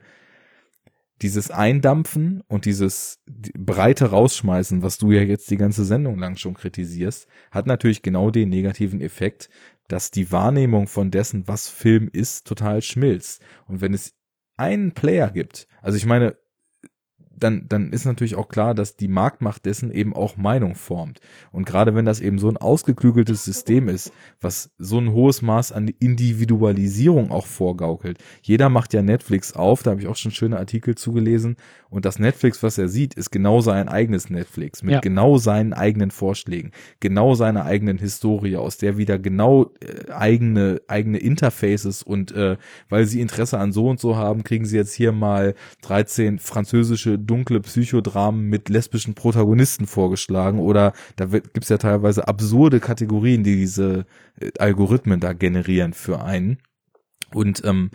[1.20, 6.54] Dieses Eindampfen und dieses breite Rausschmeißen, was du ja jetzt die ganze Sendung lang schon
[6.54, 9.50] kritisierst, hat natürlich genau den negativen Effekt,
[9.88, 13.42] dass die Wahrnehmung von dessen, was Film ist, total schmilzt.
[13.66, 14.14] Und wenn es
[14.56, 16.36] einen Player gibt, also ich meine,
[17.38, 21.20] dann, dann ist natürlich auch klar, dass die Marktmacht dessen eben auch Meinung formt.
[21.52, 25.72] Und gerade wenn das eben so ein ausgeklügeltes System ist, was so ein hohes Maß
[25.72, 28.18] an Individualisierung auch vorgaukelt.
[28.42, 31.56] Jeder macht ja Netflix auf, da habe ich auch schon schöne Artikel zugelesen.
[31.90, 35.00] Und das Netflix, was er sieht, ist genau sein eigenes Netflix, mit ja.
[35.00, 41.18] genau seinen eigenen Vorschlägen, genau seiner eigenen Historie, aus der wieder genau äh, eigene, eigene
[41.18, 42.56] Interfaces und äh,
[42.88, 47.18] weil sie Interesse an so und so haben, kriegen sie jetzt hier mal 13 französische
[47.28, 54.06] dunkle Psychodramen mit lesbischen Protagonisten vorgeschlagen oder da gibt's ja teilweise absurde Kategorien, die diese
[54.40, 56.58] äh, Algorithmen da generieren für einen.
[57.32, 57.90] Und ähm,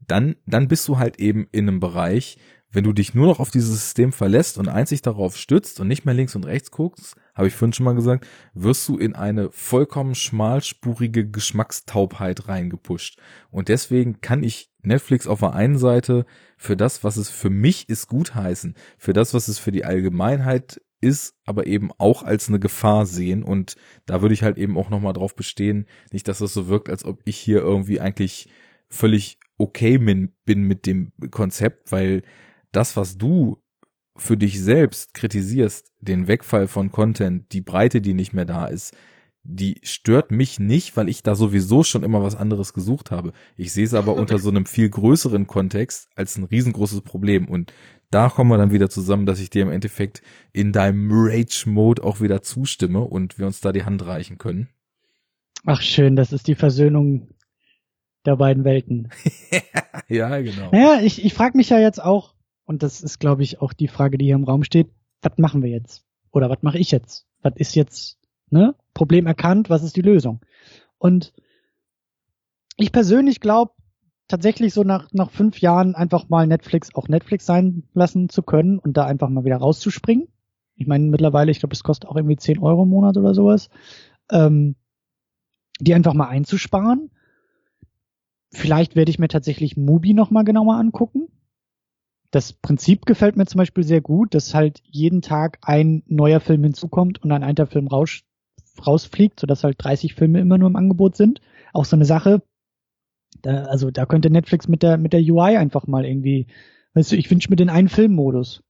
[0.00, 2.38] dann, dann bist du halt eben in einem Bereich,
[2.70, 6.04] wenn du dich nur noch auf dieses System verlässt und einzig darauf stützt und nicht
[6.04, 9.50] mehr links und rechts guckst, habe ich vorhin schon mal gesagt, wirst du in eine
[9.50, 13.18] vollkommen schmalspurige Geschmackstaubheit reingepusht.
[13.50, 16.26] Und deswegen kann ich Netflix auf der einen Seite
[16.56, 20.80] für das, was es für mich ist, gutheißen, für das, was es für die Allgemeinheit
[21.00, 23.42] ist, aber eben auch als eine Gefahr sehen.
[23.42, 23.76] Und
[24.06, 27.04] da würde ich halt eben auch nochmal drauf bestehen, nicht, dass das so wirkt, als
[27.04, 28.48] ob ich hier irgendwie eigentlich
[28.88, 32.22] völlig okay bin, bin mit dem Konzept, weil
[32.72, 33.61] das, was du
[34.22, 38.96] für dich selbst kritisierst, den Wegfall von Content, die Breite, die nicht mehr da ist,
[39.44, 43.32] die stört mich nicht, weil ich da sowieso schon immer was anderes gesucht habe.
[43.56, 47.48] Ich sehe es aber unter so einem viel größeren Kontext als ein riesengroßes Problem.
[47.48, 47.72] Und
[48.10, 50.22] da kommen wir dann wieder zusammen, dass ich dir im Endeffekt
[50.52, 54.68] in deinem Rage-Mode auch wieder zustimme und wir uns da die Hand reichen können.
[55.64, 57.28] Ach schön, das ist die Versöhnung
[58.24, 59.08] der beiden Welten.
[60.08, 60.70] ja, genau.
[60.70, 62.31] Naja, ich, ich frage mich ja jetzt auch,
[62.64, 64.90] und das ist, glaube ich, auch die Frage, die hier im Raum steht,
[65.20, 66.04] was machen wir jetzt?
[66.30, 67.26] Oder was mache ich jetzt?
[67.42, 68.18] Was ist jetzt,
[68.50, 68.74] ne?
[68.94, 70.40] Problem erkannt, was ist die Lösung?
[70.98, 71.32] Und
[72.76, 73.72] ich persönlich glaube,
[74.28, 78.78] tatsächlich so nach, nach fünf Jahren einfach mal Netflix auch Netflix sein lassen zu können
[78.78, 80.28] und da einfach mal wieder rauszuspringen.
[80.76, 83.68] Ich meine, mittlerweile, ich glaube, es kostet auch irgendwie 10 Euro im Monat oder sowas.
[84.30, 84.76] Ähm,
[85.80, 87.10] die einfach mal einzusparen.
[88.50, 91.28] Vielleicht werde ich mir tatsächlich Mubi nochmal genauer angucken
[92.32, 96.64] das Prinzip gefällt mir zum Beispiel sehr gut, dass halt jeden Tag ein neuer Film
[96.64, 98.22] hinzukommt und ein alter Film raus,
[98.84, 101.42] rausfliegt, sodass halt 30 Filme immer nur im Angebot sind.
[101.74, 102.42] Auch so eine Sache,
[103.42, 106.46] da, also da könnte Netflix mit der, mit der UI einfach mal irgendwie,
[106.94, 108.62] weißt du, ich wünsche mir den einen Filmmodus.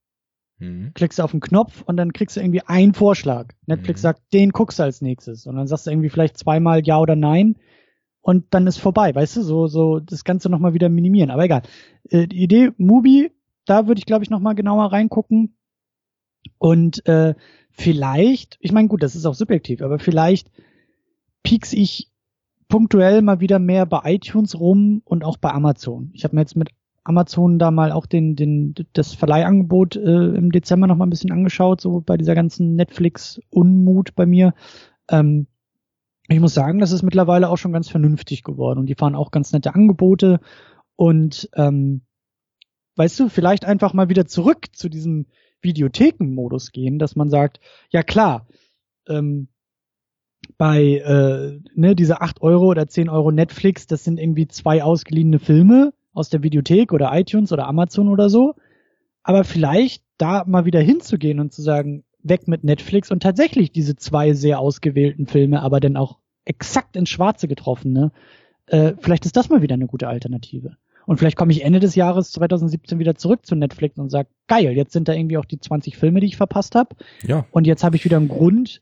[0.58, 0.90] Mhm.
[0.94, 3.52] Klickst du auf den Knopf und dann kriegst du irgendwie einen Vorschlag.
[3.66, 4.02] Netflix mhm.
[4.02, 5.46] sagt, den guckst du als nächstes.
[5.46, 7.54] Und dann sagst du irgendwie vielleicht zweimal Ja oder Nein
[8.22, 11.30] und dann ist vorbei, weißt du, so, so das Ganze nochmal wieder minimieren.
[11.30, 11.62] Aber egal.
[12.08, 13.30] Äh, die Idee, Mubi
[13.64, 15.56] da würde ich, glaube ich, noch mal genauer reingucken.
[16.58, 17.34] Und äh,
[17.70, 20.50] vielleicht, ich meine, gut, das ist auch subjektiv, aber vielleicht
[21.42, 22.10] pieks ich
[22.68, 26.10] punktuell mal wieder mehr bei iTunes rum und auch bei Amazon.
[26.14, 26.70] Ich habe mir jetzt mit
[27.04, 31.32] Amazon da mal auch den, den, das Verleihangebot äh, im Dezember noch mal ein bisschen
[31.32, 34.54] angeschaut, so bei dieser ganzen Netflix-Unmut bei mir.
[35.10, 35.48] Ähm,
[36.28, 39.32] ich muss sagen, das ist mittlerweile auch schon ganz vernünftig geworden und die fahren auch
[39.32, 40.40] ganz nette Angebote
[40.96, 42.02] und ähm,
[42.96, 45.26] weißt du, vielleicht einfach mal wieder zurück zu diesem
[45.60, 47.60] Videothekenmodus gehen, dass man sagt,
[47.90, 48.46] ja klar,
[49.08, 49.48] ähm,
[50.58, 55.38] bei äh, ne, diese acht Euro oder zehn Euro Netflix, das sind irgendwie zwei ausgeliehene
[55.38, 58.54] Filme aus der Videothek oder iTunes oder Amazon oder so.
[59.22, 63.96] Aber vielleicht da mal wieder hinzugehen und zu sagen, weg mit Netflix und tatsächlich diese
[63.96, 68.12] zwei sehr ausgewählten Filme, aber dann auch exakt ins Schwarze getroffen, ne?
[68.66, 70.76] Äh, vielleicht ist das mal wieder eine gute Alternative.
[71.06, 74.72] Und vielleicht komme ich Ende des Jahres 2017 wieder zurück zu Netflix und sage, geil,
[74.72, 76.94] jetzt sind da irgendwie auch die 20 Filme, die ich verpasst habe.
[77.22, 77.46] Ja.
[77.50, 78.80] Und jetzt habe ich wieder einen Grund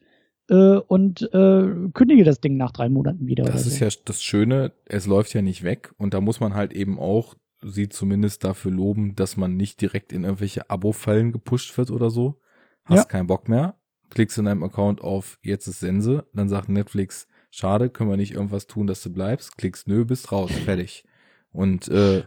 [0.51, 1.65] äh, und äh,
[1.95, 3.45] kündige das Ding nach drei Monaten wieder.
[3.45, 3.85] Das ist so.
[3.85, 7.35] ja das Schöne, es läuft ja nicht weg und da muss man halt eben auch
[7.63, 12.41] sie zumindest dafür loben, dass man nicht direkt in irgendwelche Abo-Fallen gepusht wird oder so.
[12.85, 13.05] Hast ja.
[13.05, 13.77] keinen Bock mehr,
[14.09, 18.33] klickst in deinem Account auf jetzt ist Sense, dann sagt Netflix, schade, können wir nicht
[18.33, 21.05] irgendwas tun, dass du bleibst, klickst nö, bist raus, fertig.
[21.53, 22.23] Und äh,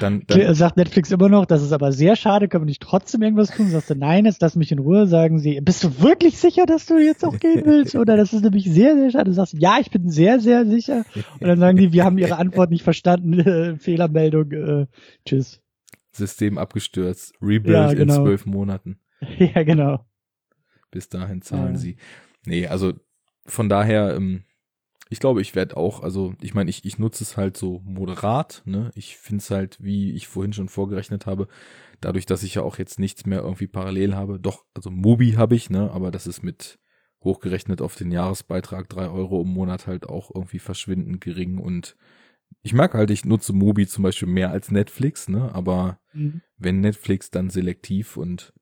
[0.00, 3.20] dann, dann sagt Netflix immer noch, das ist aber sehr schade, können wir nicht trotzdem
[3.22, 3.68] irgendwas tun?
[3.68, 6.86] Sagst du, nein, jetzt lass mich in Ruhe, sagen sie, bist du wirklich sicher, dass
[6.86, 7.96] du jetzt auch gehen willst?
[7.96, 9.24] Oder das ist nämlich sehr, sehr schade.
[9.24, 11.04] Du sagst, ja, ich bin sehr, sehr sicher.
[11.40, 14.86] Und dann sagen die, wir haben ihre Antwort nicht verstanden, äh, Fehlermeldung, äh,
[15.26, 15.60] tschüss.
[16.12, 18.14] System abgestürzt, Rebuild Ja, genau.
[18.18, 18.98] in zwölf Monaten.
[19.38, 20.04] Ja, genau.
[20.90, 21.78] Bis dahin zahlen Ja.
[21.78, 21.96] sie.
[22.46, 22.92] Nee, also
[23.46, 24.42] von daher, ähm,
[25.12, 28.62] ich glaube, ich werde auch, also ich meine, ich, ich nutze es halt so moderat,
[28.64, 28.90] ne?
[28.94, 31.48] Ich finde es halt, wie ich vorhin schon vorgerechnet habe,
[32.00, 35.54] dadurch, dass ich ja auch jetzt nichts mehr irgendwie parallel habe, doch, also Mubi habe
[35.54, 35.90] ich, ne?
[35.90, 36.78] Aber das ist mit
[37.22, 41.94] hochgerechnet auf den Jahresbeitrag drei Euro im Monat halt auch irgendwie verschwindend gering und
[42.62, 45.54] ich merke halt, ich nutze Mubi zum Beispiel mehr als Netflix, ne?
[45.54, 46.40] Aber Mhm.
[46.56, 48.54] wenn Netflix, dann selektiv und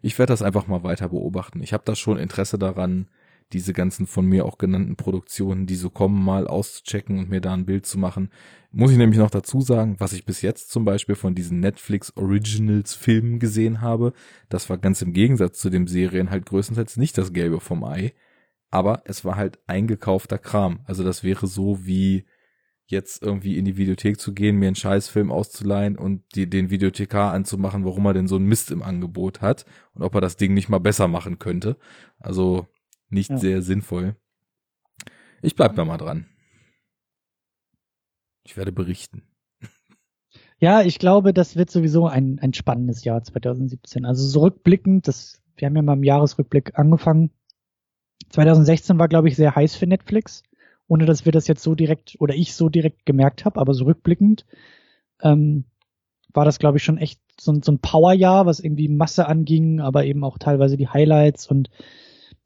[0.00, 1.62] ich werde das einfach mal weiter beobachten.
[1.62, 3.08] Ich habe da schon Interesse daran,
[3.52, 7.54] diese ganzen von mir auch genannten Produktionen, die so kommen, mal auszuchecken und mir da
[7.54, 8.30] ein Bild zu machen.
[8.70, 12.14] Muss ich nämlich noch dazu sagen, was ich bis jetzt zum Beispiel von diesen Netflix
[12.16, 14.12] Originals Filmen gesehen habe,
[14.48, 18.12] das war ganz im Gegensatz zu dem Serien halt größtenteils nicht das Gelbe vom Ei,
[18.70, 20.80] aber es war halt eingekaufter Kram.
[20.84, 22.26] Also das wäre so wie
[22.90, 27.32] jetzt irgendwie in die Videothek zu gehen, mir einen Scheißfilm auszuleihen und die, den Videothekar
[27.32, 30.54] anzumachen, warum er denn so einen Mist im Angebot hat und ob er das Ding
[30.54, 31.76] nicht mal besser machen könnte.
[32.18, 32.66] Also
[33.10, 33.38] nicht Ja.
[33.38, 34.16] sehr sinnvoll.
[35.42, 36.26] Ich bleib da mal dran.
[38.44, 39.22] Ich werde berichten.
[40.60, 44.04] Ja, ich glaube, das wird sowieso ein, ein spannendes Jahr 2017.
[44.04, 47.30] Also so rückblickend, das, wir haben ja mal im Jahresrückblick angefangen.
[48.30, 50.42] 2016 war, glaube ich, sehr heiß für Netflix,
[50.88, 53.84] ohne dass wir das jetzt so direkt oder ich so direkt gemerkt habe, aber so
[53.84, 54.46] rückblickend
[55.22, 55.64] ähm,
[56.34, 59.78] war das, glaube ich, schon echt so, ein- so ein Powerjahr, was irgendwie Masse anging,
[59.78, 61.70] aber eben auch teilweise die Highlights und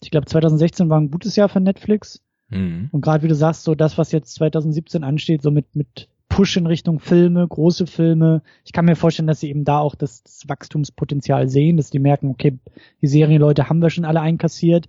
[0.04, 2.22] ich glaube, 2016 war ein gutes Jahr für Netflix.
[2.48, 2.88] Mhm.
[2.92, 6.56] Und gerade wie du sagst, so das, was jetzt 2017 ansteht, so mit, mit Push
[6.56, 8.42] in Richtung Filme, große Filme.
[8.64, 11.98] Ich kann mir vorstellen, dass sie eben da auch das, das Wachstumspotenzial sehen, dass die
[11.98, 12.58] merken, okay,
[13.02, 14.88] die Serienleute haben wir schon alle einkassiert.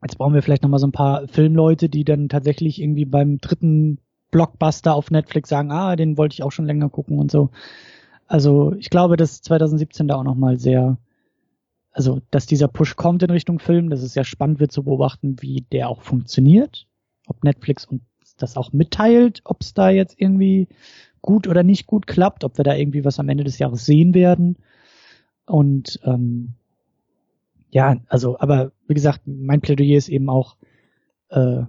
[0.00, 3.98] Jetzt brauchen wir vielleicht nochmal so ein paar Filmleute, die dann tatsächlich irgendwie beim dritten
[4.30, 7.50] Blockbuster auf Netflix sagen, ah, den wollte ich auch schon länger gucken und so.
[8.26, 10.98] Also ich glaube, dass 2017 da auch nochmal sehr,
[11.92, 15.36] also dass dieser Push kommt in Richtung Film, dass es sehr spannend wird zu beobachten,
[15.40, 16.86] wie der auch funktioniert,
[17.26, 18.02] ob Netflix uns
[18.38, 20.68] das auch mitteilt, ob es da jetzt irgendwie
[21.20, 24.14] gut oder nicht gut klappt, ob wir da irgendwie was am Ende des Jahres sehen
[24.14, 24.56] werden.
[25.46, 26.54] Und ähm,
[27.70, 30.56] ja, also, aber wie gesagt, mein Plädoyer ist eben auch,
[31.28, 31.62] äh,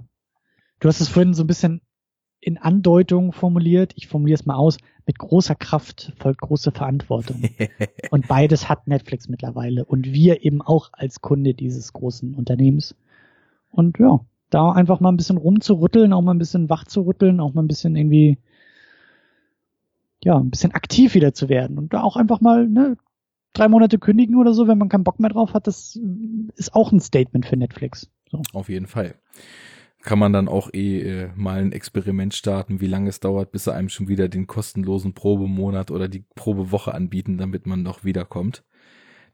[0.80, 1.82] du hast es vorhin so ein bisschen
[2.44, 7.44] in Andeutung formuliert, ich formuliere es mal aus, mit großer Kraft folgt große Verantwortung.
[8.11, 12.95] Und beides hat Netflix mittlerweile und wir eben auch als Kunde dieses großen Unternehmens.
[13.70, 17.40] Und ja, da einfach mal ein bisschen rumzurütteln, auch mal ein bisschen wach zu rütteln,
[17.40, 18.38] auch mal ein bisschen irgendwie,
[20.24, 22.98] ja, ein bisschen aktiv wieder zu werden und da auch einfach mal, ne,
[23.53, 25.99] drei Monate kündigen oder so, wenn man keinen Bock mehr drauf hat, das
[26.56, 28.10] ist auch ein Statement für Netflix.
[28.30, 28.41] So.
[28.53, 29.15] Auf jeden Fall.
[30.04, 33.64] Kann man dann auch eh äh, mal ein Experiment starten, wie lange es dauert, bis
[33.64, 38.66] sie einem schon wieder den kostenlosen Probemonat oder die Probewoche anbieten, damit man noch wiederkommt.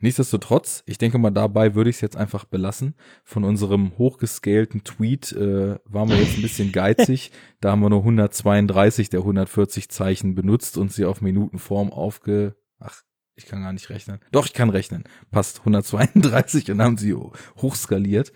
[0.02, 2.94] Nichtsdestotrotz, ich denke mal, dabei würde ich es jetzt einfach belassen.
[3.26, 7.32] Von unserem hochgescalten Tweet äh, waren wir jetzt ein bisschen geizig.
[7.62, 12.56] Da haben wir nur 132 der 140 Zeichen benutzt und sie auf Minutenform aufge...
[12.80, 13.02] Ach,
[13.36, 14.20] ich kann gar nicht rechnen.
[14.32, 15.04] Doch, ich kann rechnen.
[15.30, 17.14] Passt 132 und haben sie
[17.58, 18.32] hochskaliert.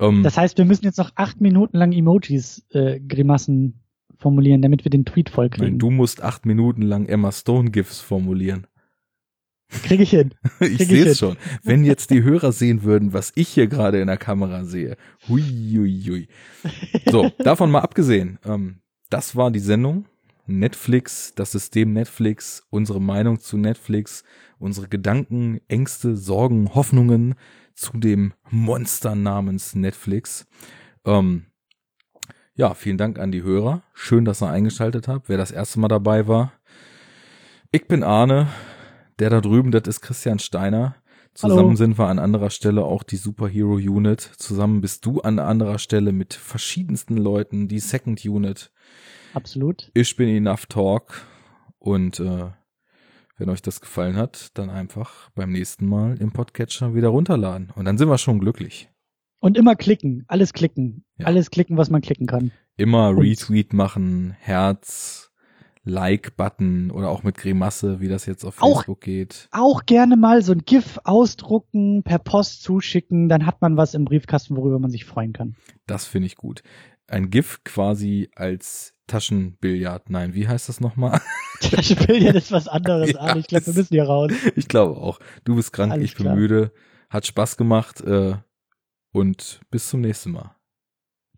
[0.00, 3.80] Ähm, Das heißt, wir müssen jetzt noch acht Minuten lang Emojis, äh, Grimassen
[4.16, 5.70] formulieren, damit wir den Tweet vollkriegen.
[5.70, 8.66] Nein, du musst acht Minuten lang Emma Stone GIFs formulieren.
[9.70, 10.34] Krieg ich hin.
[10.60, 11.36] Ich Krieg ich sehe es schon.
[11.62, 14.96] Wenn jetzt die Hörer sehen würden, was ich hier gerade in der Kamera sehe.
[15.28, 16.28] Hui, hui, hui.
[17.10, 18.38] So, davon mal abgesehen.
[18.44, 20.06] Ähm, das war die Sendung.
[20.46, 24.24] Netflix, das System Netflix, unsere Meinung zu Netflix,
[24.58, 27.36] unsere Gedanken, Ängste, Sorgen, Hoffnungen
[27.80, 30.46] zu dem Monster namens Netflix.
[31.04, 31.46] Ähm,
[32.54, 33.82] ja, vielen Dank an die Hörer.
[33.94, 35.30] Schön, dass ihr eingeschaltet habt.
[35.30, 36.52] Wer das erste Mal dabei war.
[37.72, 38.48] Ich bin Arne.
[39.18, 40.96] Der da drüben, das ist Christian Steiner.
[41.34, 41.76] Zusammen Hallo.
[41.76, 44.20] sind wir an anderer Stelle auch die Superhero Unit.
[44.20, 48.70] Zusammen bist du an anderer Stelle mit verschiedensten Leuten die Second Unit.
[49.32, 49.90] Absolut.
[49.94, 51.26] Ich bin Enough Talk.
[51.78, 52.50] Und äh,
[53.40, 57.70] wenn euch das gefallen hat, dann einfach beim nächsten Mal im Podcatcher wieder runterladen.
[57.74, 58.88] Und dann sind wir schon glücklich.
[59.40, 61.26] Und immer klicken, alles klicken, Ja.
[61.26, 62.52] alles klicken, was man klicken kann.
[62.76, 65.30] Immer Retweet machen, Herz,
[65.84, 69.48] Like-Button oder auch mit Grimasse, wie das jetzt auf Auch- Facebook geht.
[69.50, 74.04] Auch gerne mal so ein GIF ausdrucken, per Post zuschicken, dann hat man was im
[74.04, 75.56] Briefkasten, worüber man sich freuen kann.
[75.86, 76.62] Das finde ich gut.
[77.10, 80.10] Ein GIF quasi als Taschenbillard.
[80.10, 81.20] Nein, wie heißt das nochmal?
[81.60, 84.32] Taschenbillard ist was anderes, Ja, ich glaube, wir das- müssen hier raus.
[84.56, 85.18] Ich glaube auch.
[85.44, 86.36] Du bist krank, Alles ich bin klar.
[86.36, 86.72] müde.
[87.08, 88.36] Hat Spaß gemacht äh,
[89.12, 90.54] und bis zum nächsten Mal.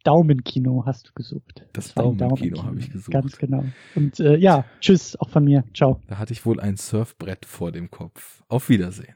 [0.04, 1.64] Daumenkino hast du gesucht.
[1.72, 3.12] Das ein Daumenkino habe ich gesucht.
[3.12, 3.64] Ganz genau.
[3.94, 5.64] Und äh, ja, tschüss auch von mir.
[5.74, 6.00] Ciao.
[6.08, 8.42] Da hatte ich wohl ein Surfbrett vor dem Kopf.
[8.48, 9.14] Auf Wiedersehen.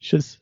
[0.00, 0.40] Tschüss.